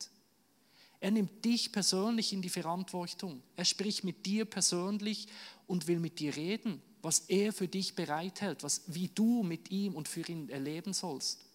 Er 1.02 1.12
nimmt 1.12 1.44
dich 1.44 1.74
persönlich 1.74 2.32
in 2.32 2.42
die 2.42 2.48
Verantwortung. 2.48 3.44
Er 3.58 3.66
spricht 3.66 4.06
mit 4.06 4.26
dir 4.26 4.46
persönlich 4.46 5.28
und 5.68 5.88
will 5.88 6.00
mit 6.00 6.20
dir 6.20 6.38
reden, 6.38 6.82
was 7.02 7.20
er 7.28 7.52
für 7.52 7.68
dich 7.68 7.96
bereithält, 7.96 8.64
was, 8.64 8.84
wie 8.88 9.10
du 9.10 9.44
mit 9.44 9.72
ihm 9.72 9.94
und 9.94 10.08
für 10.08 10.22
ihn 10.22 10.48
erleben 10.48 10.94
sollst. 10.94 11.49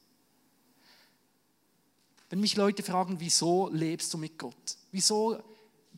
Wenn 2.35 2.41
mich 2.41 2.57
Leute 2.57 2.83
fragen, 2.83 3.21
wieso 3.21 3.69
lebst 3.69 4.13
du 4.13 4.19
mit 4.19 4.37
Gott? 4.37 4.77
Wieso 4.91 5.41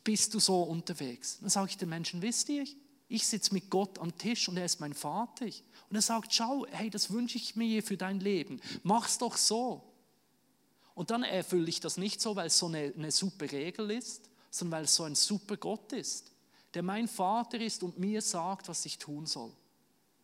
bist 0.04 0.34
du 0.34 0.38
so 0.38 0.64
unterwegs? 0.64 1.38
Dann 1.40 1.48
sage 1.48 1.70
ich 1.70 1.78
den 1.78 1.88
Menschen, 1.88 2.20
wisst 2.20 2.50
ihr, 2.50 2.66
ich 3.08 3.26
sitze 3.26 3.54
mit 3.54 3.70
Gott 3.70 3.98
am 3.98 4.18
Tisch 4.18 4.46
und 4.46 4.58
er 4.58 4.66
ist 4.66 4.78
mein 4.78 4.92
Vater. 4.92 5.46
Und 5.46 5.96
er 5.96 6.02
sagt, 6.02 6.34
schau, 6.34 6.66
hey, 6.68 6.90
das 6.90 7.10
wünsche 7.10 7.38
ich 7.38 7.56
mir 7.56 7.82
für 7.82 7.96
dein 7.96 8.20
Leben. 8.20 8.60
Mach's 8.82 9.16
doch 9.16 9.34
so. 9.34 9.82
Und 10.94 11.10
dann 11.10 11.22
erfülle 11.22 11.70
ich 11.70 11.80
das 11.80 11.96
nicht 11.96 12.20
so, 12.20 12.36
weil 12.36 12.48
es 12.48 12.58
so 12.58 12.66
eine, 12.66 12.92
eine 12.94 13.12
super 13.12 13.50
Regel 13.50 13.90
ist, 13.90 14.28
sondern 14.50 14.80
weil 14.80 14.84
es 14.84 14.94
so 14.94 15.04
ein 15.04 15.14
super 15.14 15.56
Gott 15.56 15.94
ist, 15.94 16.32
der 16.74 16.82
mein 16.82 17.08
Vater 17.08 17.58
ist 17.58 17.82
und 17.82 17.98
mir 17.98 18.20
sagt, 18.20 18.68
was 18.68 18.84
ich 18.84 18.98
tun 18.98 19.24
soll. 19.24 19.52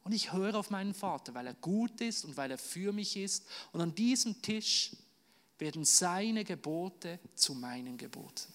Und 0.05 0.13
ich 0.13 0.35
höre 0.35 0.57
auf 0.57 0.69
meinen 0.69 0.93
Vater, 0.93 1.33
weil 1.33 1.47
er 1.47 1.55
gut 1.55 2.03
ist 2.03 2.27
und 2.27 2.37
weil 2.37 2.51
er 2.51 2.59
für 2.59 2.93
mich 2.93 3.17
ist. 3.17 3.47
Und 3.73 3.81
an 3.81 3.95
diesem 3.95 4.43
Tisch 4.43 4.91
werden 5.63 5.85
seine 5.85 6.45
Gebote 6.45 7.21
zu 7.37 7.55
meinen 7.55 7.97
Geboten. 7.97 8.53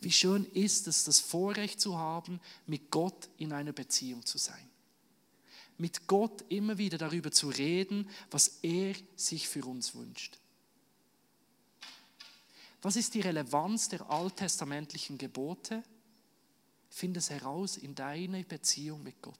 Wie 0.00 0.12
schön 0.12 0.44
ist 0.44 0.86
es, 0.86 1.02
das 1.02 1.18
Vorrecht 1.18 1.80
zu 1.80 1.98
haben, 1.98 2.40
mit 2.68 2.92
Gott 2.92 3.28
in 3.36 3.52
einer 3.52 3.72
Beziehung 3.72 4.24
zu 4.24 4.38
sein. 4.38 4.70
Mit 5.78 6.06
Gott 6.06 6.44
immer 6.48 6.78
wieder 6.78 6.96
darüber 6.96 7.32
zu 7.32 7.48
reden, 7.48 8.08
was 8.30 8.60
er 8.62 8.94
sich 9.16 9.48
für 9.48 9.64
uns 9.64 9.96
wünscht. 9.96 10.38
Was 12.80 12.94
ist 12.94 13.14
die 13.14 13.20
Relevanz 13.20 13.88
der 13.88 14.08
alttestamentlichen 14.08 15.18
Gebote? 15.18 15.82
Finde 16.88 17.18
es 17.18 17.30
heraus 17.30 17.76
in 17.78 17.96
deiner 17.96 18.44
Beziehung 18.44 19.02
mit 19.02 19.20
Gott. 19.22 19.34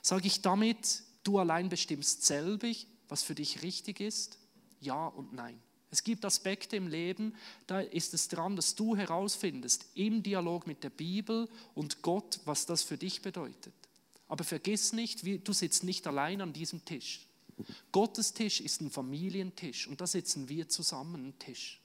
Sage 0.00 0.26
ich 0.26 0.40
damit, 0.40 1.02
du 1.22 1.38
allein 1.38 1.68
bestimmst 1.68 2.24
selbig, 2.24 2.86
was 3.12 3.22
für 3.22 3.34
dich 3.34 3.62
richtig 3.62 4.00
ist? 4.00 4.38
Ja 4.80 5.06
und 5.06 5.34
nein. 5.34 5.60
Es 5.90 6.02
gibt 6.02 6.24
Aspekte 6.24 6.76
im 6.76 6.88
Leben, 6.88 7.34
da 7.66 7.80
ist 7.80 8.14
es 8.14 8.28
dran, 8.28 8.56
dass 8.56 8.74
du 8.74 8.96
herausfindest 8.96 9.84
im 9.94 10.22
Dialog 10.22 10.66
mit 10.66 10.82
der 10.82 10.88
Bibel 10.88 11.46
und 11.74 12.00
Gott, 12.00 12.40
was 12.46 12.64
das 12.64 12.82
für 12.82 12.96
dich 12.96 13.20
bedeutet. 13.20 13.74
Aber 14.28 14.44
vergiss 14.44 14.94
nicht, 14.94 15.26
du 15.46 15.52
sitzt 15.52 15.84
nicht 15.84 16.06
allein 16.06 16.40
an 16.40 16.54
diesem 16.54 16.86
Tisch. 16.86 17.28
Gottes 17.92 18.32
Tisch 18.32 18.62
ist 18.62 18.80
ein 18.80 18.90
Familientisch 18.90 19.86
und 19.86 20.00
da 20.00 20.06
sitzen 20.06 20.48
wir 20.48 20.70
zusammen 20.70 21.26
am 21.26 21.38
Tisch. 21.38 21.82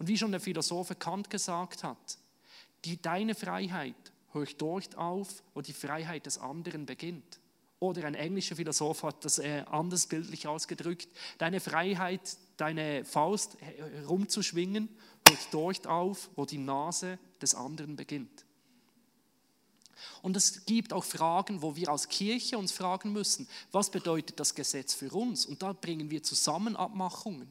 Und 0.00 0.08
wie 0.08 0.18
schon 0.18 0.32
der 0.32 0.40
Philosoph 0.40 0.98
Kant 0.98 1.30
gesagt 1.30 1.84
hat, 1.84 2.18
die, 2.84 3.00
deine 3.00 3.36
Freiheit 3.36 4.12
hört 4.32 4.60
dort 4.60 4.96
auf, 4.96 5.44
wo 5.54 5.60
die 5.60 5.72
Freiheit 5.72 6.26
des 6.26 6.38
anderen 6.38 6.84
beginnt. 6.84 7.37
Oder 7.80 8.04
ein 8.04 8.14
englischer 8.14 8.56
Philosoph 8.56 9.04
hat 9.04 9.24
das 9.24 9.38
äh, 9.38 9.62
anders 9.70 10.06
bildlich 10.06 10.48
ausgedrückt. 10.48 11.08
Deine 11.38 11.60
Freiheit, 11.60 12.36
deine 12.56 13.04
Faust 13.04 13.56
herumzuschwingen, 13.60 14.88
hört 15.28 15.38
dort 15.52 15.86
auf, 15.86 16.30
wo 16.34 16.44
die 16.44 16.58
Nase 16.58 17.18
des 17.40 17.54
anderen 17.54 17.94
beginnt. 17.94 18.44
Und 20.22 20.36
es 20.36 20.64
gibt 20.66 20.92
auch 20.92 21.04
Fragen, 21.04 21.62
wo 21.62 21.76
wir 21.76 21.88
als 21.88 22.08
Kirche 22.08 22.58
uns 22.58 22.72
fragen 22.72 23.12
müssen, 23.12 23.48
was 23.72 23.90
bedeutet 23.90 24.38
das 24.40 24.54
Gesetz 24.54 24.94
für 24.94 25.10
uns? 25.12 25.46
Und 25.46 25.62
da 25.62 25.72
bringen 25.72 26.10
wir 26.10 26.22
zusammen 26.22 26.76
Abmachungen. 26.76 27.50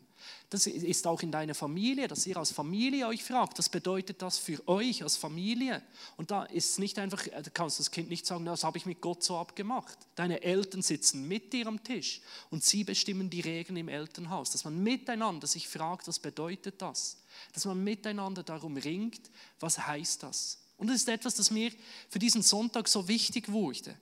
Das 0.50 0.66
ist 0.66 1.06
auch 1.08 1.22
in 1.22 1.32
deiner 1.32 1.54
Familie, 1.54 2.08
dass 2.08 2.26
ihr 2.26 2.38
als 2.38 2.52
Familie 2.52 3.08
euch 3.08 3.24
fragt, 3.24 3.58
was 3.60 3.68
bedeutet 3.68 4.22
das 4.22 4.38
für 4.38 4.66
euch 4.68 5.04
als 5.04 5.18
Familie? 5.18 5.82
Und 6.16 6.32
da 6.32 6.44
ist 6.44 6.80
nicht 6.80 7.00
einfach, 7.00 7.28
äh, 7.28 7.42
da 7.44 7.50
kannst 7.50 7.80
du 7.80 7.82
das 7.82 7.92
Kind 7.92 8.10
nicht 8.10 8.26
sagen, 8.26 8.46
das 8.46 8.64
habe 8.64 8.78
ich 8.78 8.86
mit 8.86 9.02
Gott 9.02 9.24
so 9.24 9.38
abgemacht. 9.38 9.98
Deine 10.16 10.42
Eltern 10.42 10.82
sitzen 10.82 11.28
mit 11.28 11.52
dir 11.52 11.68
am 11.68 11.84
Tisch 11.84 12.22
und 12.50 12.64
sie 12.64 12.84
bestimmen 12.84 13.30
die 13.30 13.42
Regeln 13.42 13.78
im 13.78 13.90
Elternhaus. 13.90 14.52
Dass 14.52 14.64
man 14.64 14.82
miteinander 14.82 15.48
sich 15.48 15.68
fragt, 15.68 16.08
was 16.08 16.20
bedeutet 16.20 16.82
das? 16.82 17.18
Dass 17.54 17.66
man 17.66 17.84
miteinander 17.84 18.44
darum 18.44 18.78
ringt, 18.78 19.30
was 19.60 19.86
heißt 19.86 20.24
das? 20.24 20.60
Und 20.78 20.88
das 20.88 20.98
ist 20.98 21.10
etwas, 21.10 21.36
das 21.36 21.52
mir 21.52 21.72
für 22.10 22.20
diesen 22.20 22.42
Sonntag 22.42 22.88
so 22.88 23.08
wichtig 23.08 23.52
wurde. 23.52 23.98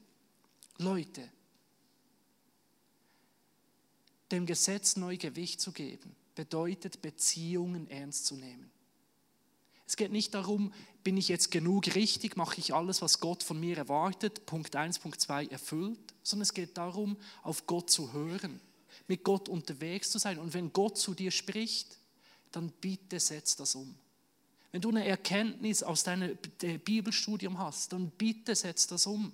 Leute, 0.78 1.30
dem 4.32 4.46
Gesetz 4.46 4.96
neu 4.98 5.18
Gewicht 5.18 5.62
zu 5.62 5.72
geben 5.72 6.16
bedeutet, 6.36 7.02
Beziehungen 7.02 7.90
ernst 7.90 8.26
zu 8.26 8.36
nehmen. 8.36 8.70
Es 9.88 9.96
geht 9.96 10.12
nicht 10.12 10.34
darum, 10.34 10.74
bin 11.04 11.16
ich 11.16 11.28
jetzt 11.28 11.52
genug 11.52 11.94
richtig, 11.96 12.36
mache 12.36 12.60
ich 12.60 12.74
alles, 12.74 13.02
was 13.02 13.20
Gott 13.20 13.44
von 13.44 13.60
mir 13.60 13.78
erwartet, 13.78 14.46
Punkt 14.46 14.76
1, 14.76 15.00
Punkt 15.00 15.22
2 15.22 15.46
erfüllt, 15.46 16.00
sondern 16.24 16.44
es 16.44 16.54
geht 16.54 16.78
darum, 16.78 17.18
auf 17.44 17.68
Gott 17.68 17.90
zu 17.90 18.12
hören, 18.12 18.60
mit 19.08 19.24
Gott 19.24 19.48
unterwegs 19.48 20.10
zu 20.10 20.18
sein. 20.18 20.40
Und 20.40 20.54
wenn 20.54 20.74
Gott 20.74 20.98
zu 20.98 21.14
dir 21.14 21.32
spricht, 21.32 22.00
dann 22.52 22.72
bitte 22.82 23.20
setz 23.20 23.56
das 23.56 23.76
um. 23.76 23.96
Wenn 24.76 24.82
du 24.82 24.90
eine 24.90 25.08
Erkenntnis 25.08 25.84
aus 25.84 26.04
deinem 26.04 26.38
Bibelstudium 26.84 27.60
hast, 27.60 27.94
dann 27.94 28.10
bitte 28.10 28.54
setz 28.54 28.88
das 28.88 29.06
um. 29.08 29.32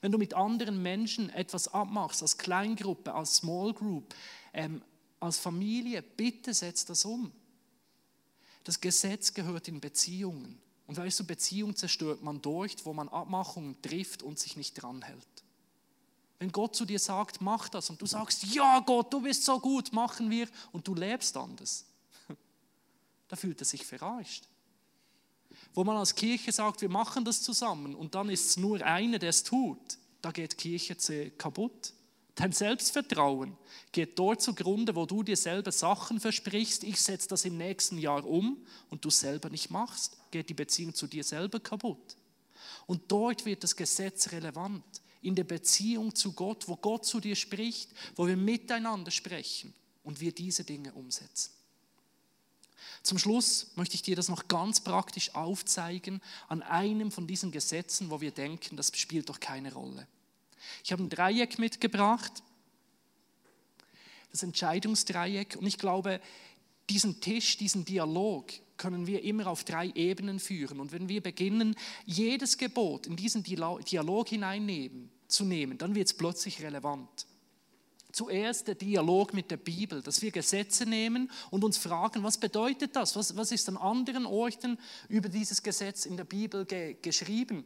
Wenn 0.00 0.12
du 0.12 0.18
mit 0.18 0.34
anderen 0.34 0.80
Menschen 0.80 1.30
etwas 1.30 1.66
abmachst, 1.66 2.22
als 2.22 2.38
Kleingruppe, 2.38 3.12
als 3.12 3.38
Small 3.38 3.74
Group, 3.74 4.14
ähm, 4.52 4.80
als 5.18 5.36
Familie, 5.36 6.00
bitte 6.00 6.54
setz 6.54 6.84
das 6.84 7.04
um. 7.04 7.32
Das 8.62 8.80
Gesetz 8.80 9.34
gehört 9.34 9.66
in 9.66 9.80
Beziehungen. 9.80 10.60
Und 10.86 10.96
weißt 10.96 11.18
du, 11.18 11.24
Beziehung 11.26 11.74
zerstört 11.74 12.22
man 12.22 12.40
dort, 12.40 12.86
wo 12.86 12.92
man 12.92 13.08
Abmachungen 13.08 13.82
trifft 13.82 14.22
und 14.22 14.38
sich 14.38 14.56
nicht 14.56 14.74
dran 14.74 15.02
hält. 15.02 15.44
Wenn 16.38 16.52
Gott 16.52 16.76
zu 16.76 16.84
dir 16.84 17.00
sagt, 17.00 17.40
mach 17.40 17.68
das 17.68 17.90
und 17.90 18.00
du 18.00 18.06
sagst, 18.06 18.44
ja 18.54 18.78
Gott, 18.78 19.12
du 19.12 19.22
bist 19.22 19.44
so 19.44 19.58
gut, 19.58 19.92
machen 19.92 20.30
wir 20.30 20.46
und 20.70 20.86
du 20.86 20.94
lebst 20.94 21.36
anders, 21.36 21.84
da 23.26 23.34
fühlt 23.34 23.60
er 23.60 23.64
sich 23.64 23.84
verarscht. 23.84 24.47
Wo 25.78 25.84
man 25.84 25.96
als 25.96 26.16
Kirche 26.16 26.50
sagt, 26.50 26.80
wir 26.80 26.88
machen 26.88 27.24
das 27.24 27.40
zusammen 27.40 27.94
und 27.94 28.16
dann 28.16 28.30
ist 28.30 28.46
es 28.46 28.56
nur 28.56 28.84
einer, 28.84 29.20
der 29.20 29.28
es 29.28 29.44
tut, 29.44 29.78
da 30.20 30.32
geht 30.32 30.58
Kirche 30.58 30.96
kaputt. 31.38 31.92
Dein 32.34 32.50
Selbstvertrauen 32.50 33.56
geht 33.92 34.18
dort 34.18 34.42
zugrunde, 34.42 34.96
wo 34.96 35.06
du 35.06 35.22
dir 35.22 35.36
selber 35.36 35.70
Sachen 35.70 36.18
versprichst, 36.18 36.82
ich 36.82 37.00
setze 37.00 37.28
das 37.28 37.44
im 37.44 37.58
nächsten 37.58 37.96
Jahr 37.96 38.26
um 38.26 38.66
und 38.90 39.04
du 39.04 39.10
selber 39.10 39.50
nicht 39.50 39.70
machst, 39.70 40.16
geht 40.32 40.48
die 40.48 40.54
Beziehung 40.54 40.94
zu 40.94 41.06
dir 41.06 41.22
selber 41.22 41.60
kaputt. 41.60 42.16
Und 42.88 43.02
dort 43.06 43.46
wird 43.46 43.62
das 43.62 43.76
Gesetz 43.76 44.32
relevant, 44.32 44.82
in 45.22 45.36
der 45.36 45.44
Beziehung 45.44 46.12
zu 46.12 46.32
Gott, 46.32 46.66
wo 46.66 46.74
Gott 46.74 47.06
zu 47.06 47.20
dir 47.20 47.36
spricht, 47.36 47.92
wo 48.16 48.26
wir 48.26 48.36
miteinander 48.36 49.12
sprechen 49.12 49.72
und 50.02 50.18
wir 50.18 50.32
diese 50.32 50.64
Dinge 50.64 50.92
umsetzen. 50.94 51.52
Zum 53.02 53.18
Schluss 53.18 53.72
möchte 53.76 53.94
ich 53.94 54.02
dir 54.02 54.16
das 54.16 54.28
noch 54.28 54.48
ganz 54.48 54.80
praktisch 54.80 55.34
aufzeigen 55.34 56.20
an 56.48 56.62
einem 56.62 57.10
von 57.10 57.26
diesen 57.26 57.50
Gesetzen, 57.50 58.10
wo 58.10 58.20
wir 58.20 58.30
denken, 58.30 58.76
das 58.76 58.92
spielt 58.94 59.28
doch 59.28 59.40
keine 59.40 59.72
Rolle. 59.72 60.06
Ich 60.84 60.92
habe 60.92 61.02
ein 61.02 61.08
Dreieck 61.08 61.58
mitgebracht, 61.58 62.42
das 64.30 64.42
Entscheidungsdreieck. 64.42 65.56
Und 65.56 65.66
ich 65.66 65.78
glaube, 65.78 66.20
diesen 66.90 67.20
Tisch, 67.20 67.56
diesen 67.56 67.84
Dialog 67.84 68.52
können 68.76 69.06
wir 69.06 69.22
immer 69.24 69.48
auf 69.48 69.64
drei 69.64 69.88
Ebenen 69.94 70.38
führen. 70.38 70.80
Und 70.80 70.92
wenn 70.92 71.08
wir 71.08 71.22
beginnen, 71.22 71.76
jedes 72.06 72.58
Gebot 72.58 73.06
in 73.06 73.16
diesen 73.16 73.42
Dialog 73.42 74.28
hineinnehmen, 74.28 75.10
zu 75.28 75.44
nehmen, 75.44 75.78
dann 75.78 75.94
wird 75.94 76.08
es 76.08 76.14
plötzlich 76.14 76.62
relevant. 76.62 77.26
Zuerst 78.10 78.68
der 78.68 78.74
Dialog 78.74 79.34
mit 79.34 79.50
der 79.50 79.58
Bibel, 79.58 80.02
dass 80.02 80.22
wir 80.22 80.30
Gesetze 80.30 80.86
nehmen 80.86 81.30
und 81.50 81.62
uns 81.62 81.76
fragen, 81.76 82.22
was 82.22 82.38
bedeutet 82.38 82.96
das? 82.96 83.16
Was, 83.16 83.36
was 83.36 83.52
ist 83.52 83.68
an 83.68 83.76
anderen 83.76 84.24
Orten 84.24 84.78
über 85.08 85.28
dieses 85.28 85.62
Gesetz 85.62 86.06
in 86.06 86.16
der 86.16 86.24
Bibel 86.24 86.64
ge 86.64 86.96
geschrieben? 87.02 87.64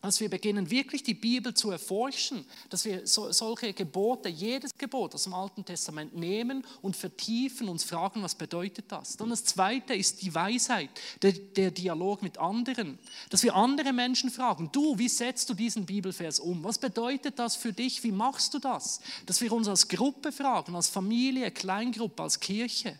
Dass 0.00 0.20
wir 0.20 0.30
beginnen, 0.30 0.70
wirklich 0.70 1.02
die 1.02 1.14
Bibel 1.14 1.54
zu 1.54 1.70
erforschen, 1.70 2.44
dass 2.70 2.84
wir 2.84 3.06
so, 3.06 3.32
solche 3.32 3.72
Gebote, 3.72 4.28
jedes 4.28 4.76
Gebot 4.76 5.14
aus 5.14 5.24
dem 5.24 5.34
Alten 5.34 5.64
Testament 5.64 6.14
nehmen 6.14 6.64
und 6.82 6.96
vertiefen, 6.96 7.68
uns 7.68 7.82
fragen, 7.84 8.22
was 8.22 8.36
bedeutet 8.36 8.86
das. 8.88 9.16
Dann 9.16 9.30
das 9.30 9.44
Zweite 9.44 9.94
ist 9.94 10.22
die 10.22 10.34
Weisheit, 10.34 10.90
der, 11.22 11.32
der 11.32 11.70
Dialog 11.72 12.22
mit 12.22 12.38
anderen, 12.38 12.98
dass 13.30 13.42
wir 13.42 13.56
andere 13.56 13.92
Menschen 13.92 14.30
fragen, 14.30 14.70
du, 14.72 14.98
wie 14.98 15.08
setzt 15.08 15.50
du 15.50 15.54
diesen 15.54 15.84
Bibelvers 15.84 16.38
um? 16.38 16.62
Was 16.62 16.78
bedeutet 16.78 17.38
das 17.38 17.56
für 17.56 17.72
dich? 17.72 18.04
Wie 18.04 18.12
machst 18.12 18.54
du 18.54 18.60
das? 18.60 19.00
Dass 19.26 19.40
wir 19.40 19.52
uns 19.52 19.66
als 19.66 19.88
Gruppe 19.88 20.30
fragen, 20.30 20.76
als 20.76 20.88
Familie, 20.88 21.50
Kleingruppe, 21.50 22.22
als 22.22 22.38
Kirche 22.38 22.98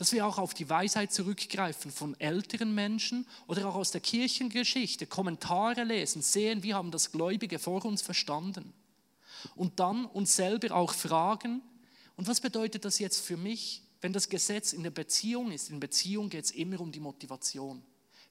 dass 0.00 0.12
wir 0.12 0.26
auch 0.26 0.38
auf 0.38 0.54
die 0.54 0.70
Weisheit 0.70 1.12
zurückgreifen 1.12 1.90
von 1.90 2.18
älteren 2.18 2.74
Menschen 2.74 3.26
oder 3.46 3.68
auch 3.68 3.74
aus 3.74 3.90
der 3.90 4.00
Kirchengeschichte, 4.00 5.06
Kommentare 5.06 5.84
lesen, 5.84 6.22
sehen, 6.22 6.62
wie 6.62 6.72
haben 6.72 6.90
das 6.90 7.12
Gläubige 7.12 7.58
vor 7.58 7.84
uns 7.84 8.00
verstanden. 8.00 8.72
Und 9.56 9.78
dann 9.78 10.06
uns 10.06 10.34
selber 10.34 10.74
auch 10.74 10.94
fragen, 10.94 11.60
und 12.16 12.28
was 12.28 12.40
bedeutet 12.40 12.86
das 12.86 12.98
jetzt 12.98 13.20
für 13.20 13.36
mich, 13.36 13.82
wenn 14.00 14.14
das 14.14 14.30
Gesetz 14.30 14.72
in 14.72 14.84
der 14.84 14.90
Beziehung 14.90 15.52
ist? 15.52 15.68
In 15.68 15.80
Beziehung 15.80 16.30
geht 16.30 16.46
es 16.46 16.50
immer 16.52 16.80
um 16.80 16.90
die 16.90 17.00
Motivation. 17.00 17.82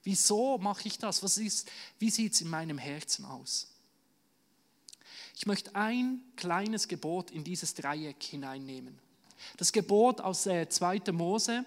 Wieso 0.02 0.58
mache 0.58 0.88
ich 0.88 0.98
das? 0.98 1.22
Was 1.22 1.38
ist, 1.38 1.70
wie 2.00 2.10
sieht 2.10 2.32
es 2.32 2.40
in 2.40 2.50
meinem 2.50 2.78
Herzen 2.78 3.24
aus? 3.24 3.68
Ich 5.36 5.46
möchte 5.46 5.76
ein 5.76 6.20
kleines 6.34 6.88
Gebot 6.88 7.30
in 7.30 7.44
dieses 7.44 7.74
Dreieck 7.74 8.20
hineinnehmen. 8.24 8.98
Das 9.56 9.72
Gebot 9.72 10.20
aus 10.20 10.42
2. 10.42 10.96
Äh, 10.96 11.12
Mose 11.12 11.64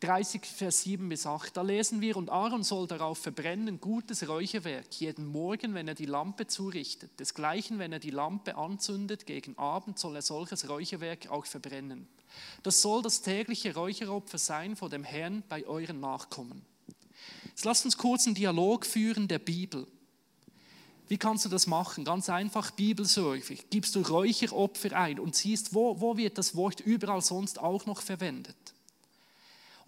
30, 0.00 0.46
Vers 0.46 0.82
7 0.82 1.08
bis 1.08 1.26
8, 1.26 1.56
da 1.56 1.62
lesen 1.62 2.00
wir, 2.00 2.16
und 2.16 2.30
Aaron 2.30 2.62
soll 2.62 2.86
darauf 2.86 3.18
verbrennen 3.18 3.80
gutes 3.80 4.28
Räucherwerk, 4.28 4.94
jeden 5.00 5.26
Morgen, 5.26 5.74
wenn 5.74 5.88
er 5.88 5.94
die 5.94 6.06
Lampe 6.06 6.46
zurichtet. 6.46 7.18
Desgleichen, 7.18 7.80
wenn 7.80 7.92
er 7.92 7.98
die 7.98 8.10
Lampe 8.10 8.56
anzündet, 8.56 9.26
gegen 9.26 9.58
Abend 9.58 9.98
soll 9.98 10.14
er 10.14 10.22
solches 10.22 10.68
Räucherwerk 10.68 11.28
auch 11.30 11.46
verbrennen. 11.46 12.06
Das 12.62 12.80
soll 12.80 13.02
das 13.02 13.22
tägliche 13.22 13.74
Räucheropfer 13.74 14.38
sein 14.38 14.76
vor 14.76 14.88
dem 14.88 15.02
Herrn 15.02 15.42
bei 15.48 15.66
euren 15.66 15.98
Nachkommen. 15.98 16.64
Jetzt 17.46 17.64
lasst 17.64 17.84
uns 17.84 17.96
kurz 17.96 18.26
einen 18.26 18.36
Dialog 18.36 18.86
führen 18.86 19.26
der 19.26 19.40
Bibel. 19.40 19.88
Wie 21.08 21.16
kannst 21.16 21.44
du 21.44 21.48
das 21.48 21.66
machen? 21.66 22.04
Ganz 22.04 22.28
einfach 22.28 22.70
Bibelsurfing. 22.70 23.58
Gibst 23.70 23.94
du 23.94 24.00
Räucheropfer 24.00 24.92
ein 24.92 25.18
und 25.18 25.34
siehst, 25.34 25.74
wo, 25.74 26.00
wo 26.00 26.16
wird 26.16 26.38
das 26.38 26.54
Wort 26.54 26.80
überall 26.80 27.22
sonst 27.22 27.58
auch 27.58 27.86
noch 27.86 28.02
verwendet. 28.02 28.56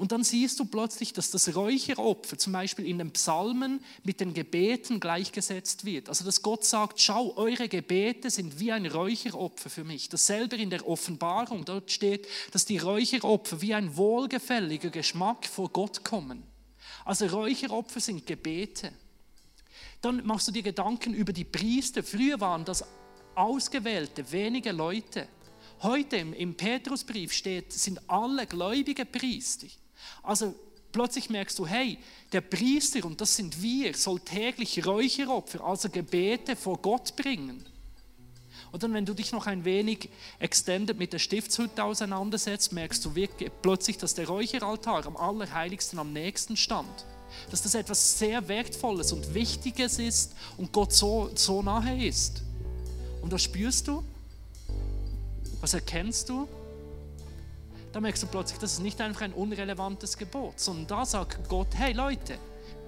Und 0.00 0.12
dann 0.12 0.24
siehst 0.24 0.58
du 0.58 0.64
plötzlich, 0.64 1.12
dass 1.12 1.30
das 1.30 1.54
Räucheropfer 1.54 2.38
zum 2.38 2.54
Beispiel 2.54 2.86
in 2.86 2.96
den 2.96 3.10
Psalmen 3.10 3.84
mit 4.02 4.20
den 4.20 4.32
Gebeten 4.32 4.98
gleichgesetzt 4.98 5.84
wird. 5.84 6.08
Also 6.08 6.24
dass 6.24 6.40
Gott 6.40 6.64
sagt, 6.64 7.02
schau, 7.02 7.36
eure 7.36 7.68
Gebete 7.68 8.30
sind 8.30 8.58
wie 8.58 8.72
ein 8.72 8.86
Räucheropfer 8.86 9.68
für 9.68 9.84
mich. 9.84 10.08
Dasselbe 10.08 10.56
in 10.56 10.70
der 10.70 10.88
Offenbarung. 10.88 11.66
Dort 11.66 11.90
steht, 11.90 12.26
dass 12.52 12.64
die 12.64 12.78
Räucheropfer 12.78 13.60
wie 13.60 13.74
ein 13.74 13.94
wohlgefälliger 13.94 14.88
Geschmack 14.88 15.44
vor 15.44 15.68
Gott 15.68 16.02
kommen. 16.02 16.44
Also 17.04 17.26
Räucheropfer 17.26 18.00
sind 18.00 18.24
Gebete. 18.24 18.92
Dann 20.00 20.24
machst 20.26 20.48
du 20.48 20.52
dir 20.52 20.62
Gedanken 20.62 21.14
über 21.14 21.32
die 21.32 21.44
Priester. 21.44 22.02
Früher 22.02 22.40
waren 22.40 22.64
das 22.64 22.84
ausgewählte, 23.34 24.30
wenige 24.32 24.72
Leute. 24.72 25.28
Heute 25.82 26.16
im, 26.16 26.32
im 26.34 26.54
Petrusbrief 26.54 27.32
steht, 27.32 27.72
sind 27.72 28.00
alle 28.08 28.46
gläubige 28.46 29.04
Priester. 29.04 29.66
Also 30.22 30.54
plötzlich 30.92 31.30
merkst 31.30 31.58
du, 31.58 31.66
hey, 31.66 31.98
der 32.32 32.40
Priester, 32.40 33.04
und 33.04 33.20
das 33.20 33.36
sind 33.36 33.62
wir, 33.62 33.94
soll 33.94 34.20
täglich 34.20 34.84
Räucheropfer, 34.84 35.62
also 35.64 35.88
Gebete 35.88 36.56
vor 36.56 36.78
Gott 36.78 37.14
bringen. 37.16 37.64
Und 38.72 38.82
dann, 38.82 38.94
wenn 38.94 39.06
du 39.06 39.14
dich 39.14 39.32
noch 39.32 39.46
ein 39.46 39.64
wenig 39.64 40.08
extended 40.38 40.98
mit 40.98 41.12
der 41.12 41.18
Stiftshütte 41.18 41.82
auseinandersetzt, 41.82 42.72
merkst 42.72 43.04
du 43.04 43.14
wirklich 43.14 43.50
plötzlich, 43.62 43.98
dass 43.98 44.14
der 44.14 44.28
Räucheraltar 44.28 45.06
am 45.06 45.16
allerheiligsten 45.16 45.98
am 45.98 46.12
nächsten 46.12 46.56
stand 46.56 47.04
dass 47.50 47.62
das 47.62 47.74
etwas 47.74 48.18
sehr 48.18 48.46
Wertvolles 48.48 49.12
und 49.12 49.34
Wichtiges 49.34 49.98
ist 49.98 50.34
und 50.56 50.72
Gott 50.72 50.92
so, 50.92 51.30
so 51.34 51.62
nahe 51.62 52.06
ist. 52.06 52.42
Und 53.22 53.32
was 53.32 53.42
spürst 53.42 53.88
du? 53.88 54.02
Was 55.60 55.74
erkennst 55.74 56.28
du? 56.28 56.48
Da 57.92 58.00
merkst 58.00 58.22
du 58.22 58.26
plötzlich, 58.26 58.58
das 58.58 58.74
ist 58.74 58.80
nicht 58.80 59.00
einfach 59.00 59.22
ein 59.22 59.32
unrelevantes 59.32 60.16
Gebot, 60.16 60.60
sondern 60.60 60.86
da 60.86 61.04
sagt 61.04 61.48
Gott, 61.48 61.68
hey 61.74 61.92
Leute, 61.92 62.38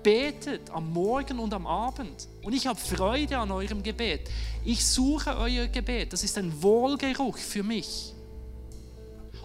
betet 0.03 0.70
am 0.70 0.93
Morgen 0.93 1.38
und 1.38 1.53
am 1.55 1.66
Abend. 1.66 2.28
Und 2.43 2.53
ich 2.53 2.66
habe 2.66 2.78
Freude 2.78 3.38
an 3.38 3.51
eurem 3.51 3.82
Gebet. 3.82 4.30
Ich 4.64 4.84
suche 4.84 5.36
euer 5.36 5.66
Gebet. 5.66 6.12
Das 6.12 6.22
ist 6.22 6.38
ein 6.38 6.62
Wohlgeruch 6.62 7.38
für 7.38 7.62
mich. 7.62 8.12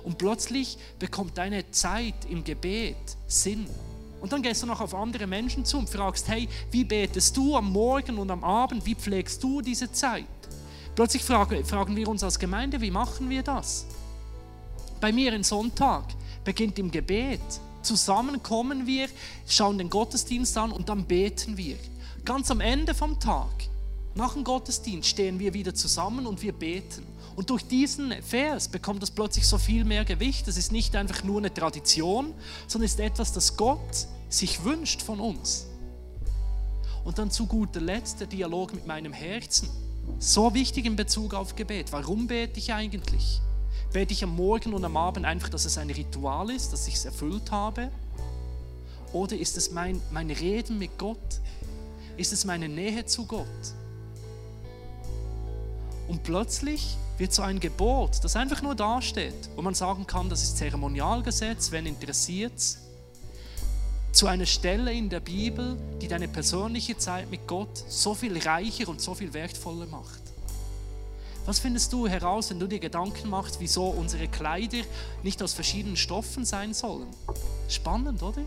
Und 0.03 0.17
plötzlich 0.17 0.77
bekommt 0.99 1.37
deine 1.37 1.69
Zeit 1.71 2.25
im 2.29 2.43
Gebet 2.43 2.95
Sinn. 3.27 3.67
Und 4.19 4.31
dann 4.31 4.41
gehst 4.41 4.63
du 4.63 4.67
noch 4.67 4.81
auf 4.81 4.95
andere 4.95 5.27
Menschen 5.27 5.63
zu 5.63 5.77
und 5.77 5.89
fragst, 5.89 6.27
hey, 6.27 6.49
wie 6.71 6.83
betest 6.83 7.37
du 7.37 7.55
am 7.55 7.71
Morgen 7.71 8.17
und 8.17 8.31
am 8.31 8.43
Abend? 8.43 8.85
Wie 8.85 8.95
pflegst 8.95 9.43
du 9.43 9.61
diese 9.61 9.91
Zeit? 9.91 10.25
Plötzlich 10.95 11.23
fragen, 11.23 11.95
wir 11.95 12.07
uns 12.07 12.23
als 12.23 12.39
Gemeinde, 12.39 12.81
wie 12.81 12.89
machen 12.89 13.29
wir 13.29 13.43
das? 13.43 13.85
Bei 14.99 15.11
mir 15.11 15.31
in 15.33 15.43
Sonntag 15.43 16.05
beginnt 16.43 16.79
im 16.79 16.89
Gebet. 16.89 17.41
Zusammen 17.83 18.41
kommen 18.41 18.87
wir, 18.87 19.07
schauen 19.47 19.77
den 19.77 19.91
Gottesdienst 19.91 20.57
an 20.57 20.71
und 20.71 20.89
dann 20.89 21.05
beten 21.05 21.55
wir. 21.55 21.77
Ganz 22.25 22.49
am 22.49 22.59
Ende 22.59 22.95
vom 22.95 23.19
Tag, 23.19 23.69
nach 24.15 24.33
dem 24.33 24.43
Gottesdienst, 24.43 25.07
stehen 25.07 25.37
wir 25.39 25.53
wieder 25.53 25.75
zusammen 25.75 26.25
und 26.25 26.41
wir 26.41 26.51
beten. 26.51 27.05
Und 27.37 27.51
durch 27.51 27.67
diesen 27.67 28.11
Vers 28.23 28.67
bekommt 28.67 29.03
das 29.03 29.11
plötzlich 29.11 29.45
so 29.45 29.59
viel 29.59 29.85
mehr 29.85 30.03
Gewicht. 30.05 30.47
Es 30.47 30.57
ist 30.57 30.71
nicht 30.71 30.95
einfach 30.95 31.23
nur 31.23 31.37
eine 31.37 31.53
Tradition, 31.53 32.33
sondern 32.65 32.87
ist 32.87 32.99
etwas, 32.99 33.31
das 33.31 33.55
Gott 33.55 34.07
sich 34.27 34.63
wünscht 34.63 35.03
von 35.03 35.19
uns. 35.19 35.67
Und 37.05 37.19
dann 37.19 37.29
zu 37.29 37.45
guter 37.45 37.79
Letzt 37.79 38.21
der 38.21 38.25
Dialog 38.25 38.73
mit 38.73 38.87
meinem 38.87 39.13
Herzen. 39.13 39.69
So 40.17 40.55
wichtig 40.55 40.87
in 40.87 40.95
Bezug 40.95 41.35
auf 41.35 41.55
Gebet. 41.55 41.91
Warum 41.91 42.25
bete 42.25 42.57
ich 42.57 42.73
eigentlich? 42.73 43.39
Bete 43.93 44.13
ich 44.13 44.23
am 44.23 44.35
Morgen 44.35 44.73
und 44.73 44.83
am 44.83 44.97
Abend 44.97 45.23
einfach, 45.23 45.49
dass 45.49 45.65
es 45.65 45.77
ein 45.77 45.91
Ritual 45.91 46.49
ist, 46.49 46.73
dass 46.73 46.87
ich 46.87 46.95
es 46.95 47.05
erfüllt 47.05 47.51
habe? 47.51 47.91
Oder 49.13 49.37
ist 49.37 49.57
es 49.57 49.69
mein, 49.69 50.01
mein 50.09 50.31
Reden 50.31 50.79
mit 50.79 50.97
Gott? 50.97 51.39
Ist 52.17 52.33
es 52.33 52.45
meine 52.45 52.67
Nähe 52.67 53.05
zu 53.05 53.27
Gott? 53.27 53.45
Und 56.07 56.23
plötzlich 56.23 56.97
wird 57.17 57.33
so 57.33 57.41
ein 57.41 57.59
Gebot, 57.59 58.23
das 58.23 58.35
einfach 58.35 58.61
nur 58.61 58.75
dasteht, 58.75 59.49
wo 59.55 59.61
man 59.61 59.73
sagen 59.73 60.05
kann, 60.05 60.29
das 60.29 60.43
ist 60.43 60.57
Zeremonialgesetz, 60.57 61.71
wenn 61.71 61.85
interessiert 61.85 62.53
es, 62.55 62.79
zu 64.11 64.27
einer 64.27 64.45
Stelle 64.45 64.91
in 64.93 65.09
der 65.09 65.19
Bibel, 65.19 65.77
die 66.01 66.07
deine 66.07 66.27
persönliche 66.27 66.97
Zeit 66.97 67.29
mit 67.29 67.45
Gott 67.47 67.83
so 67.87 68.15
viel 68.15 68.37
reicher 68.37 68.87
und 68.89 69.01
so 69.01 69.13
viel 69.13 69.33
wertvoller 69.33 69.85
macht. 69.85 70.21
Was 71.45 71.59
findest 71.59 71.93
du 71.93 72.07
heraus, 72.07 72.49
wenn 72.49 72.59
du 72.59 72.67
dir 72.67 72.79
Gedanken 72.79 73.29
machst, 73.29 73.59
wieso 73.59 73.85
unsere 73.85 74.27
Kleider 74.27 74.79
nicht 75.23 75.41
aus 75.41 75.53
verschiedenen 75.53 75.95
Stoffen 75.95 76.45
sein 76.45 76.73
sollen? 76.73 77.07
Spannend, 77.69 78.21
oder? 78.21 78.41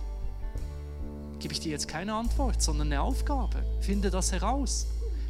Gebe 1.39 1.55
ich 1.55 1.61
dir 1.61 1.71
jetzt 1.71 1.89
keine 1.89 2.15
Antwort, 2.15 2.61
sondern 2.61 2.89
eine 2.89 3.01
Aufgabe. 3.01 3.65
Finde 3.81 4.11
das 4.11 4.33
heraus. 4.33 4.87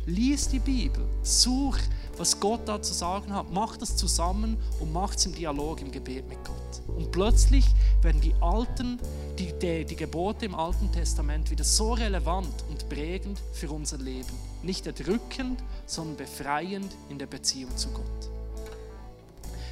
Lies 0.06 0.48
die 0.48 0.58
Bibel, 0.58 1.04
such 1.22 1.78
was 2.20 2.38
Gott 2.38 2.60
da 2.66 2.82
zu 2.82 2.92
sagen 2.92 3.34
hat. 3.34 3.46
Mach 3.50 3.78
das 3.78 3.96
zusammen 3.96 4.58
und 4.78 4.92
macht 4.92 5.18
es 5.18 5.24
im 5.26 5.34
Dialog, 5.34 5.80
im 5.80 5.90
Gebet 5.90 6.28
mit 6.28 6.44
Gott. 6.44 6.96
Und 6.96 7.10
plötzlich 7.10 7.64
werden 8.02 8.20
die 8.20 8.34
alten, 8.40 9.00
die, 9.38 9.52
die, 9.58 9.86
die 9.86 9.96
Gebote 9.96 10.44
im 10.44 10.54
Alten 10.54 10.92
Testament 10.92 11.50
wieder 11.50 11.64
so 11.64 11.94
relevant 11.94 12.52
und 12.68 12.86
prägend 12.90 13.40
für 13.54 13.70
unser 13.70 13.96
Leben. 13.96 14.28
Nicht 14.62 14.86
erdrückend, 14.86 15.62
sondern 15.86 16.18
befreiend 16.18 16.94
in 17.08 17.18
der 17.18 17.26
Beziehung 17.26 17.74
zu 17.76 17.88
Gott. 17.88 18.30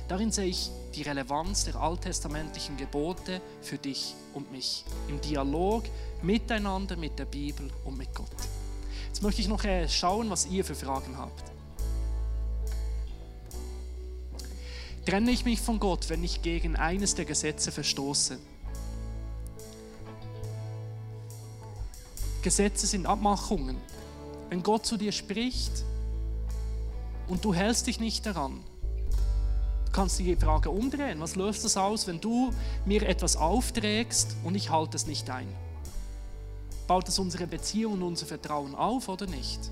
Darin 0.09 0.33
sehe 0.33 0.47
ich 0.47 0.71
die 0.95 1.03
Relevanz 1.03 1.67
der 1.67 1.77
alttestamentlichen 1.77 2.79
Gebote 2.79 3.43
für 3.61 3.77
dich 3.77 4.15
und 4.33 4.51
mich. 4.51 4.87
Im 5.09 5.21
Dialog 5.21 5.85
miteinander, 6.23 6.97
mit 6.97 7.19
der 7.19 7.27
Bibel 7.27 7.71
und 7.85 7.99
mit 7.99 8.15
Gott. 8.15 8.27
Jetzt 9.07 9.23
möchte 9.23 9.43
ich 9.43 9.49
noch 9.49 9.63
äh, 9.65 9.87
schauen, 9.87 10.31
was 10.31 10.47
ihr 10.47 10.65
für 10.65 10.75
Fragen 10.75 11.19
habt. 11.19 11.58
Trenne 15.09 15.31
ich 15.31 15.47
mich 15.47 15.63
von 15.63 15.81
Gott, 15.81 16.11
wenn 16.11 16.23
ich 16.23 16.43
gegen 16.43 16.77
eines 16.77 17.15
der 17.15 17.25
Gesetze 17.25 17.73
verstoße? 17.73 18.39
Gesetze 22.43 22.87
sind 22.87 23.07
Abmachungen. 23.07 23.79
Wenn 24.51 24.63
Gott 24.63 24.85
zu 24.85 24.99
dir 24.99 25.13
spricht 25.13 25.83
und 27.27 27.43
du 27.43 27.55
hältst 27.55 27.87
dich 27.87 28.01
nicht 28.01 28.27
daran, 28.27 28.63
kannst 29.93 30.19
du 30.19 30.25
die 30.25 30.37
Frage 30.37 30.69
umdrehen. 30.69 31.21
Was 31.21 31.37
löst 31.37 31.65
das 31.65 31.79
aus, 31.79 32.07
wenn 32.07 32.21
du 32.21 32.53
mir 32.85 33.09
etwas 33.09 33.37
aufträgst 33.37 34.37
und 34.45 34.57
ich 34.57 34.69
halte 34.69 34.99
es 34.99 35.07
nicht 35.07 35.31
ein? 35.31 35.49
Baut 36.87 37.09
das 37.09 37.19
unsere 37.19 37.47
Beziehung 37.47 37.95
und 37.95 38.03
unser 38.03 38.27
Vertrauen 38.27 38.75
auf 38.75 39.09
oder 39.09 39.27
nicht? 39.27 39.71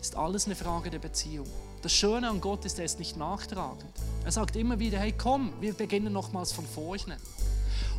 Ist 0.00 0.16
alles 0.16 0.46
eine 0.46 0.56
Frage 0.56 0.90
der 0.90 0.98
Beziehung. 0.98 1.46
Das 1.80 1.92
Schöne 1.92 2.28
an 2.28 2.40
Gott 2.40 2.64
ist, 2.64 2.80
er 2.80 2.84
ist 2.84 2.98
nicht 2.98 3.16
nachtragend. 3.16 3.92
Er 4.24 4.32
sagt 4.32 4.56
immer 4.56 4.80
wieder, 4.80 4.98
hey 4.98 5.14
komm, 5.16 5.52
wir 5.60 5.74
beginnen 5.74 6.12
nochmals 6.12 6.50
von 6.50 6.66
vorne. 6.66 7.16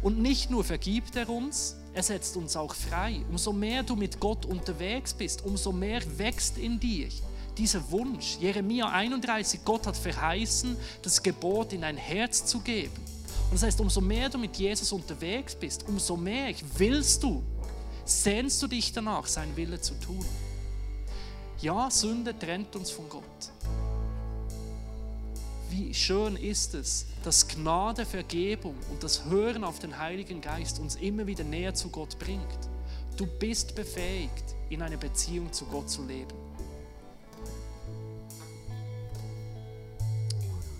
Und 0.01 0.19
nicht 0.19 0.49
nur 0.49 0.65
vergibt 0.65 1.15
er 1.15 1.29
uns, 1.29 1.75
er 1.93 2.03
setzt 2.03 2.35
uns 2.35 2.57
auch 2.57 2.75
frei. 2.75 3.21
Umso 3.29 3.53
mehr 3.53 3.83
du 3.83 3.95
mit 3.95 4.19
Gott 4.19 4.45
unterwegs 4.45 5.13
bist, 5.13 5.45
umso 5.45 5.71
mehr 5.71 6.01
wächst 6.17 6.57
in 6.57 6.79
dir 6.79 7.07
dieser 7.57 7.89
Wunsch. 7.91 8.37
Jeremia 8.39 8.89
31, 8.89 9.61
Gott 9.65 9.87
hat 9.87 9.97
verheißen, 9.97 10.77
das 11.01 11.21
Gebot 11.21 11.73
in 11.73 11.81
dein 11.81 11.97
Herz 11.97 12.45
zu 12.45 12.59
geben. 12.59 12.95
Und 13.45 13.53
das 13.53 13.63
heißt, 13.63 13.81
umso 13.81 13.99
mehr 14.01 14.29
du 14.29 14.37
mit 14.37 14.55
Jesus 14.57 14.91
unterwegs 14.91 15.55
bist, 15.55 15.87
umso 15.87 16.15
mehr 16.15 16.53
willst 16.77 17.23
du, 17.23 17.43
sehnst 18.05 18.61
du 18.61 18.67
dich 18.67 18.93
danach, 18.93 19.25
sein 19.25 19.55
Wille 19.55 19.79
zu 19.81 19.93
tun. 19.95 20.23
Ja, 21.61 21.89
Sünde 21.91 22.37
trennt 22.37 22.75
uns 22.75 22.91
von 22.91 23.09
Gott 23.09 23.51
wie 25.69 25.93
schön 25.93 26.35
ist 26.35 26.73
es, 26.73 27.05
dass 27.23 27.47
Gnade, 27.47 28.05
Vergebung 28.05 28.75
und 28.91 29.03
das 29.03 29.25
Hören 29.25 29.63
auf 29.63 29.79
den 29.79 29.97
Heiligen 29.97 30.41
Geist 30.41 30.79
uns 30.79 30.95
immer 30.95 31.27
wieder 31.27 31.43
näher 31.43 31.73
zu 31.73 31.89
Gott 31.89 32.17
bringt. 32.19 32.69
Du 33.17 33.25
bist 33.25 33.75
befähigt, 33.75 34.55
in 34.69 34.81
einer 34.81 34.97
Beziehung 34.97 35.51
zu 35.51 35.65
Gott 35.65 35.89
zu 35.89 36.05
leben. 36.05 36.33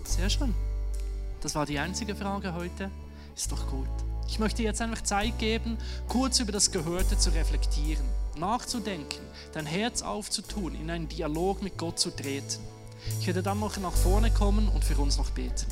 Sehr 0.04 0.30
schön. 0.30 0.54
Das 1.40 1.54
war 1.54 1.66
die 1.66 1.78
einzige 1.78 2.14
Frage 2.14 2.54
heute. 2.54 2.90
Ist 3.34 3.52
doch 3.52 3.66
gut. 3.68 3.88
Ich 4.28 4.38
möchte 4.38 4.62
jetzt 4.62 4.80
einfach 4.80 5.02
Zeit 5.02 5.38
geben, 5.38 5.76
kurz 6.08 6.40
über 6.40 6.52
das 6.52 6.70
Gehörte 6.70 7.18
zu 7.18 7.30
reflektieren, 7.30 8.04
nachzudenken, 8.36 9.20
dein 9.52 9.66
Herz 9.66 10.02
aufzutun, 10.02 10.74
in 10.74 10.90
einen 10.90 11.08
Dialog 11.08 11.62
mit 11.62 11.76
Gott 11.78 11.98
zu 11.98 12.10
treten. 12.10 12.60
Ich 13.20 13.26
werde 13.26 13.42
dann 13.42 13.60
noch 13.60 13.76
nach 13.78 13.92
vorne 13.94 14.30
kommen 14.30 14.68
und 14.68 14.84
für 14.84 14.96
uns 14.96 15.18
noch 15.18 15.30
beten. 15.30 15.66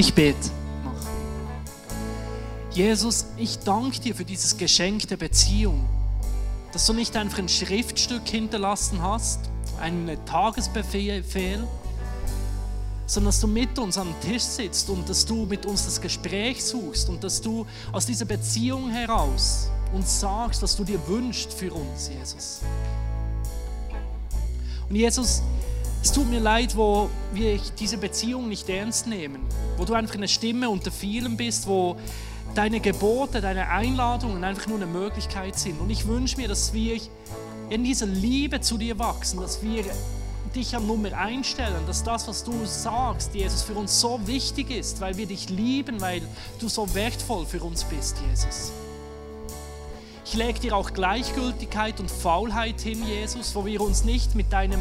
Ich 0.00 0.14
bete. 0.14 0.38
Jesus, 2.70 3.26
ich 3.36 3.58
danke 3.58 4.00
dir 4.00 4.14
für 4.14 4.24
dieses 4.24 4.56
Geschenk 4.56 5.06
der 5.08 5.18
Beziehung, 5.18 5.86
dass 6.72 6.86
du 6.86 6.94
nicht 6.94 7.14
einfach 7.18 7.36
ein 7.36 7.50
Schriftstück 7.50 8.26
hinterlassen 8.26 9.02
hast, 9.02 9.40
einen 9.78 10.16
Tagesbefehl, 10.24 11.22
sondern 13.04 13.28
dass 13.28 13.40
du 13.40 13.46
mit 13.46 13.78
uns 13.78 13.98
am 13.98 14.14
Tisch 14.22 14.42
sitzt 14.44 14.88
und 14.88 15.06
dass 15.06 15.26
du 15.26 15.44
mit 15.44 15.66
uns 15.66 15.84
das 15.84 16.00
Gespräch 16.00 16.64
suchst 16.64 17.10
und 17.10 17.22
dass 17.22 17.42
du 17.42 17.66
aus 17.92 18.06
dieser 18.06 18.24
Beziehung 18.24 18.88
heraus 18.88 19.68
uns 19.92 20.18
sagst, 20.18 20.62
was 20.62 20.76
du 20.76 20.84
dir 20.84 21.06
wünschst 21.08 21.52
für 21.52 21.74
uns, 21.74 22.08
Jesus. 22.08 22.62
Und 24.88 24.96
Jesus, 24.96 25.42
es 26.02 26.12
tut 26.12 26.30
mir 26.30 26.40
leid, 26.40 26.76
wo 26.76 27.10
wir 27.32 27.60
diese 27.78 27.98
Beziehung 27.98 28.48
nicht 28.48 28.68
ernst 28.68 29.06
nehmen, 29.06 29.42
wo 29.76 29.84
du 29.84 29.94
einfach 29.94 30.14
eine 30.14 30.28
Stimme 30.28 30.70
unter 30.70 30.90
vielen 30.90 31.36
bist, 31.36 31.66
wo 31.66 31.96
deine 32.54 32.80
Gebote, 32.80 33.40
deine 33.40 33.68
Einladungen 33.68 34.42
einfach 34.42 34.66
nur 34.66 34.78
eine 34.78 34.86
Möglichkeit 34.86 35.58
sind. 35.58 35.78
Und 35.80 35.90
ich 35.90 36.06
wünsche 36.06 36.36
mir, 36.38 36.48
dass 36.48 36.72
wir 36.72 36.98
in 37.68 37.84
dieser 37.84 38.06
Liebe 38.06 38.60
zu 38.60 38.78
dir 38.78 38.98
wachsen, 38.98 39.40
dass 39.40 39.62
wir 39.62 39.84
dich 40.54 40.74
an 40.74 40.86
Nummer 40.86 41.16
einstellen, 41.16 41.82
dass 41.86 42.02
das, 42.02 42.26
was 42.26 42.42
du 42.42 42.52
sagst, 42.64 43.34
Jesus, 43.34 43.62
für 43.62 43.74
uns 43.74 44.00
so 44.00 44.20
wichtig 44.26 44.70
ist, 44.70 45.00
weil 45.00 45.16
wir 45.16 45.26
dich 45.26 45.48
lieben, 45.48 46.00
weil 46.00 46.22
du 46.58 46.68
so 46.68 46.92
wertvoll 46.94 47.46
für 47.46 47.62
uns 47.62 47.84
bist, 47.84 48.16
Jesus. 48.28 48.72
Ich 50.24 50.34
lege 50.34 50.60
dir 50.60 50.76
auch 50.76 50.92
Gleichgültigkeit 50.92 51.98
und 52.00 52.10
Faulheit 52.10 52.80
hin, 52.80 53.04
Jesus, 53.06 53.54
wo 53.54 53.64
wir 53.64 53.80
uns 53.80 54.04
nicht 54.04 54.34
mit 54.34 54.52
deinem 54.52 54.80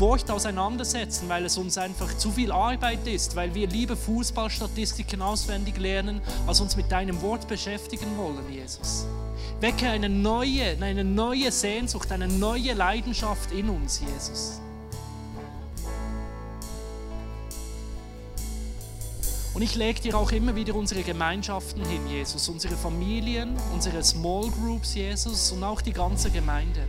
Wort 0.00 0.30
auseinandersetzen, 0.30 1.28
weil 1.28 1.44
es 1.44 1.56
uns 1.58 1.78
einfach 1.78 2.16
zu 2.16 2.30
viel 2.32 2.50
Arbeit 2.50 3.06
ist, 3.06 3.36
weil 3.36 3.54
wir 3.54 3.68
lieber 3.68 3.96
Fußballstatistiken 3.96 5.22
auswendig 5.22 5.78
lernen, 5.78 6.20
als 6.46 6.60
uns 6.60 6.76
mit 6.76 6.90
deinem 6.90 7.20
Wort 7.22 7.46
beschäftigen 7.46 8.16
wollen, 8.16 8.50
Jesus. 8.50 9.06
Wecke 9.60 9.88
eine 9.88 10.08
neue, 10.08 10.76
eine 10.80 11.04
neue 11.04 11.52
Sehnsucht, 11.52 12.10
eine 12.12 12.28
neue 12.28 12.72
Leidenschaft 12.72 13.52
in 13.52 13.68
uns, 13.68 14.00
Jesus. 14.00 14.60
Und 19.52 19.62
ich 19.62 19.74
lege 19.74 20.00
dir 20.00 20.16
auch 20.16 20.32
immer 20.32 20.54
wieder 20.54 20.74
unsere 20.74 21.02
Gemeinschaften 21.02 21.84
hin, 21.84 22.06
Jesus, 22.06 22.48
unsere 22.48 22.76
Familien, 22.76 23.56
unsere 23.74 24.02
Small 24.02 24.48
Groups, 24.50 24.94
Jesus, 24.94 25.52
und 25.52 25.62
auch 25.62 25.82
die 25.82 25.92
ganze 25.92 26.30
Gemeinde. 26.30 26.86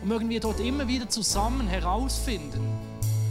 Und 0.00 0.08
mögen 0.08 0.28
wir 0.28 0.40
dort 0.40 0.60
immer 0.60 0.86
wieder 0.88 1.08
zusammen 1.08 1.66
herausfinden, 1.66 2.60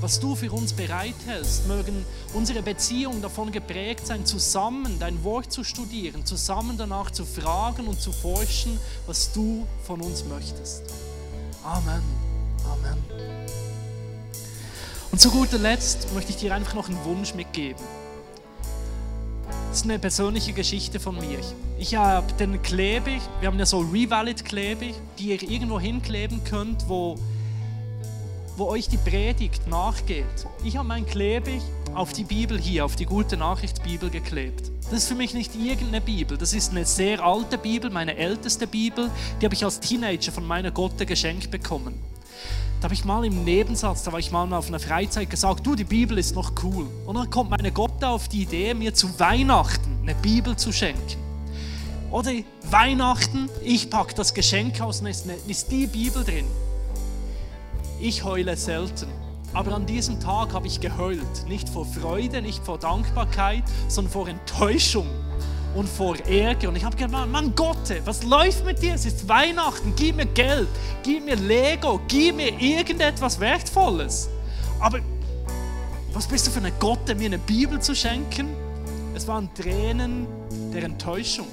was 0.02 0.20
du 0.20 0.36
für 0.36 0.52
uns 0.52 0.74
bereithältst. 0.74 1.68
Mögen 1.68 2.06
unsere 2.34 2.62
Beziehungen 2.62 3.22
davon 3.22 3.52
geprägt 3.52 4.06
sein, 4.06 4.26
zusammen 4.26 5.00
dein 5.00 5.24
Wort 5.24 5.52
zu 5.52 5.64
studieren, 5.64 6.26
zusammen 6.26 6.78
danach 6.78 7.12
zu 7.12 7.26
fragen 7.26 7.88
und 7.88 8.00
zu 8.02 8.12
forschen, 8.12 8.80
was 9.06 9.32
du 9.32 9.66
von 9.84 10.02
uns 10.02 10.26
möchtest. 10.26 10.84
Amen. 11.64 12.04
Amen. 12.72 12.98
Und 15.12 15.20
zu 15.20 15.32
guter 15.32 15.58
Letzt 15.58 16.14
möchte 16.14 16.32
ich 16.32 16.38
dir 16.38 16.54
einfach 16.54 16.74
noch 16.74 16.90
einen 16.90 17.04
Wunsch 17.06 17.34
mitgeben. 17.34 17.84
Das 19.70 19.80
ist 19.80 19.84
eine 19.84 20.00
persönliche 20.00 20.54
Geschichte 20.54 21.00
von 21.00 21.16
mir. 21.16 21.40
Ich 21.78 21.96
habe 21.96 22.32
den 22.34 22.62
Klebe, 22.62 23.12
wir 23.40 23.48
haben 23.48 23.60
ja 23.60 23.66
so 23.66 23.80
Revalid-Klebe, 23.80 24.94
die 25.20 25.30
ihr 25.30 25.44
irgendwo 25.44 25.80
hinkleben 25.80 26.44
könnt, 26.44 26.88
wo, 26.90 27.16
wo 28.56 28.66
euch 28.66 28.88
die 28.88 28.98
Predigt 28.98 29.68
nachgeht. 29.68 30.26
Ich 30.64 30.78
habe 30.78 30.88
mein 30.88 31.06
Klebe 31.06 31.62
auf 31.94 32.14
die 32.14 32.24
Bibel 32.24 32.58
hier, 32.58 32.86
auf 32.86 32.96
die 32.96 33.06
gute 33.06 33.38
Nachricht 33.38 33.84
Bibel 33.84 34.10
geklebt. 34.10 34.72
Das 34.90 35.00
ist 35.00 35.08
für 35.10 35.16
mich 35.16 35.34
nicht 35.34 35.54
irgendeine 35.56 36.02
Bibel, 36.02 36.38
das 36.38 36.54
ist 36.54 36.72
eine 36.72 36.86
sehr 36.86 37.24
alte 37.24 37.58
Bibel, 37.58 37.92
meine 37.92 38.16
älteste 38.16 38.68
Bibel, 38.68 39.12
die 39.42 39.46
habe 39.46 39.54
ich 39.54 39.66
als 39.66 39.80
Teenager 39.80 40.32
von 40.32 40.48
meiner 40.48 40.72
Gotte 40.72 41.06
geschenkt 41.06 41.52
bekommen. 41.52 41.94
Da 42.80 42.86
habe 42.86 42.94
ich 42.94 43.06
mal 43.06 43.26
im 43.26 43.44
Nebensatz, 43.44 44.04
da 44.04 44.12
war 44.12 44.20
ich 44.20 44.32
mal 44.32 44.52
auf 44.54 44.68
einer 44.68 44.80
Freizeit 44.80 45.30
gesagt, 45.30 45.66
du, 45.66 45.76
die 45.76 45.84
Bibel 45.84 46.18
ist 46.18 46.36
noch 46.36 46.52
cool. 46.64 46.86
Und 47.06 47.16
dann 47.16 47.30
kommt 47.30 47.50
meine 47.50 47.72
Gott 47.72 48.04
auf 48.04 48.28
die 48.28 48.44
Idee, 48.44 48.74
mir 48.74 48.94
zu 48.94 49.20
Weihnachten 49.20 49.98
eine 50.04 50.14
Bibel 50.16 50.56
zu 50.56 50.72
schenken. 50.72 51.18
Oder 52.12 52.32
Weihnachten, 52.70 53.50
ich 53.64 53.90
packe 53.90 54.14
das 54.14 54.34
Geschenk 54.34 54.80
aus 54.80 55.02
und 55.02 55.08
es 55.08 55.26
ist 55.48 55.72
die 55.72 55.88
Bibel 55.88 56.24
drin. 56.24 56.46
Ich 58.00 58.24
heule 58.24 58.56
selten. 58.56 59.08
Aber 59.54 59.74
an 59.74 59.86
diesem 59.86 60.20
Tag 60.20 60.54
habe 60.54 60.68
ich 60.68 60.80
geheult. 60.80 61.48
Nicht 61.48 61.68
vor 61.68 61.86
Freude, 61.86 62.42
nicht 62.42 62.64
vor 62.64 62.78
Dankbarkeit, 62.78 63.64
sondern 63.88 64.14
vor 64.14 64.28
Enttäuschung 64.28 65.08
und 65.78 65.88
vor 65.88 66.18
Ärger. 66.28 66.70
Und 66.70 66.76
ich 66.76 66.84
habe 66.84 66.98
gedacht, 66.98 67.30
Mann 67.30 67.54
Gott, 67.56 67.94
was 68.04 68.24
läuft 68.24 68.66
mit 68.66 68.82
dir? 68.82 68.96
Es 68.96 69.06
ist 69.06 69.30
Weihnachten, 69.30 69.94
gib 69.96 70.16
mir 70.16 70.26
Geld, 70.26 70.68
gib 71.04 71.24
mir 71.24 71.36
Lego, 71.36 72.02
gib 72.08 72.36
mir 72.36 72.60
irgendetwas 72.60 73.40
Wertvolles. 73.40 74.28
Aber 74.80 75.00
was 76.14 76.26
bist 76.26 76.48
du 76.48 76.52
für 76.52 76.66
ein 76.66 76.74
Gott, 76.80 77.08
mir 77.16 77.26
eine 77.26 77.38
Bibel 77.38 77.80
zu 77.80 77.96
schenken? 77.96 78.50
Es 79.14 79.28
waren 79.28 79.54
Tränen 79.54 80.26
der 80.74 80.84
Enttäuschung. 80.84 81.48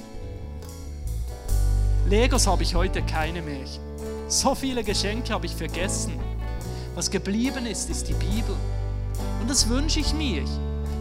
Legos 2.09 2.47
habe 2.47 2.63
ich 2.63 2.73
heute 2.73 3.03
keine 3.03 3.43
mehr. 3.43 3.65
So 4.27 4.55
viele 4.55 4.83
Geschenke 4.83 5.33
habe 5.33 5.45
ich 5.45 5.55
vergessen. 5.55 6.13
Was 6.95 7.11
geblieben 7.11 7.67
ist, 7.67 7.91
ist 7.91 8.07
die 8.07 8.13
Bibel. 8.13 8.55
Und 9.39 9.49
das 9.49 9.69
wünsche 9.69 9.99
ich 9.99 10.13
mir 10.13 10.43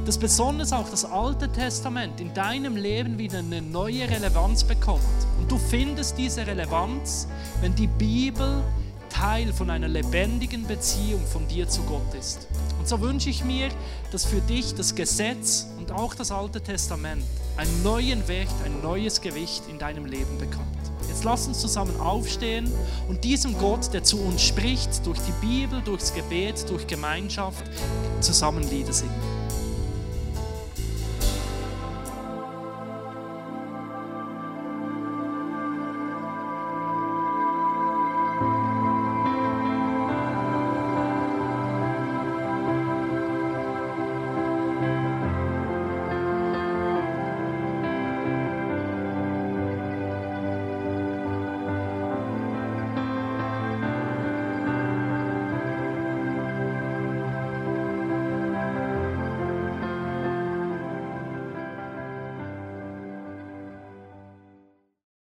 dass 0.04 0.18
besonders 0.18 0.72
auch 0.72 0.88
das 0.88 1.04
Alte 1.04 1.50
Testament 1.50 2.20
in 2.20 2.32
deinem 2.34 2.76
Leben 2.76 3.18
wieder 3.18 3.38
eine 3.38 3.62
neue 3.62 4.08
Relevanz 4.08 4.64
bekommt. 4.64 5.02
Und 5.38 5.50
du 5.50 5.58
findest 5.58 6.18
diese 6.18 6.46
Relevanz, 6.46 7.26
wenn 7.60 7.74
die 7.74 7.86
Bibel 7.86 8.62
Teil 9.08 9.52
von 9.52 9.70
einer 9.70 9.86
lebendigen 9.86 10.66
Beziehung 10.66 11.24
von 11.24 11.46
dir 11.46 11.68
zu 11.68 11.82
Gott 11.82 12.14
ist. 12.18 12.48
Und 12.78 12.88
so 12.88 13.00
wünsche 13.00 13.30
ich 13.30 13.44
mir, 13.44 13.68
dass 14.10 14.24
für 14.24 14.40
dich 14.40 14.74
das 14.74 14.94
Gesetz 14.94 15.68
und 15.78 15.92
auch 15.92 16.14
das 16.14 16.32
Alte 16.32 16.60
Testament 16.60 17.22
einen 17.56 17.82
neuen 17.84 18.26
Wert, 18.26 18.48
ein 18.64 18.82
neues 18.82 19.20
Gewicht 19.20 19.62
in 19.70 19.78
deinem 19.78 20.04
Leben 20.04 20.36
bekommt. 20.38 20.66
Jetzt 21.08 21.22
lass 21.22 21.46
uns 21.46 21.60
zusammen 21.60 21.98
aufstehen 22.00 22.70
und 23.08 23.22
diesem 23.22 23.56
Gott, 23.56 23.92
der 23.92 24.02
zu 24.02 24.20
uns 24.20 24.42
spricht, 24.42 25.06
durch 25.06 25.20
die 25.20 25.46
Bibel, 25.46 25.80
durchs 25.82 26.12
Gebet, 26.12 26.68
durch 26.68 26.86
Gemeinschaft, 26.88 27.64
zusammen 28.20 28.68
Lieder 28.68 28.92
singen. 28.92 29.14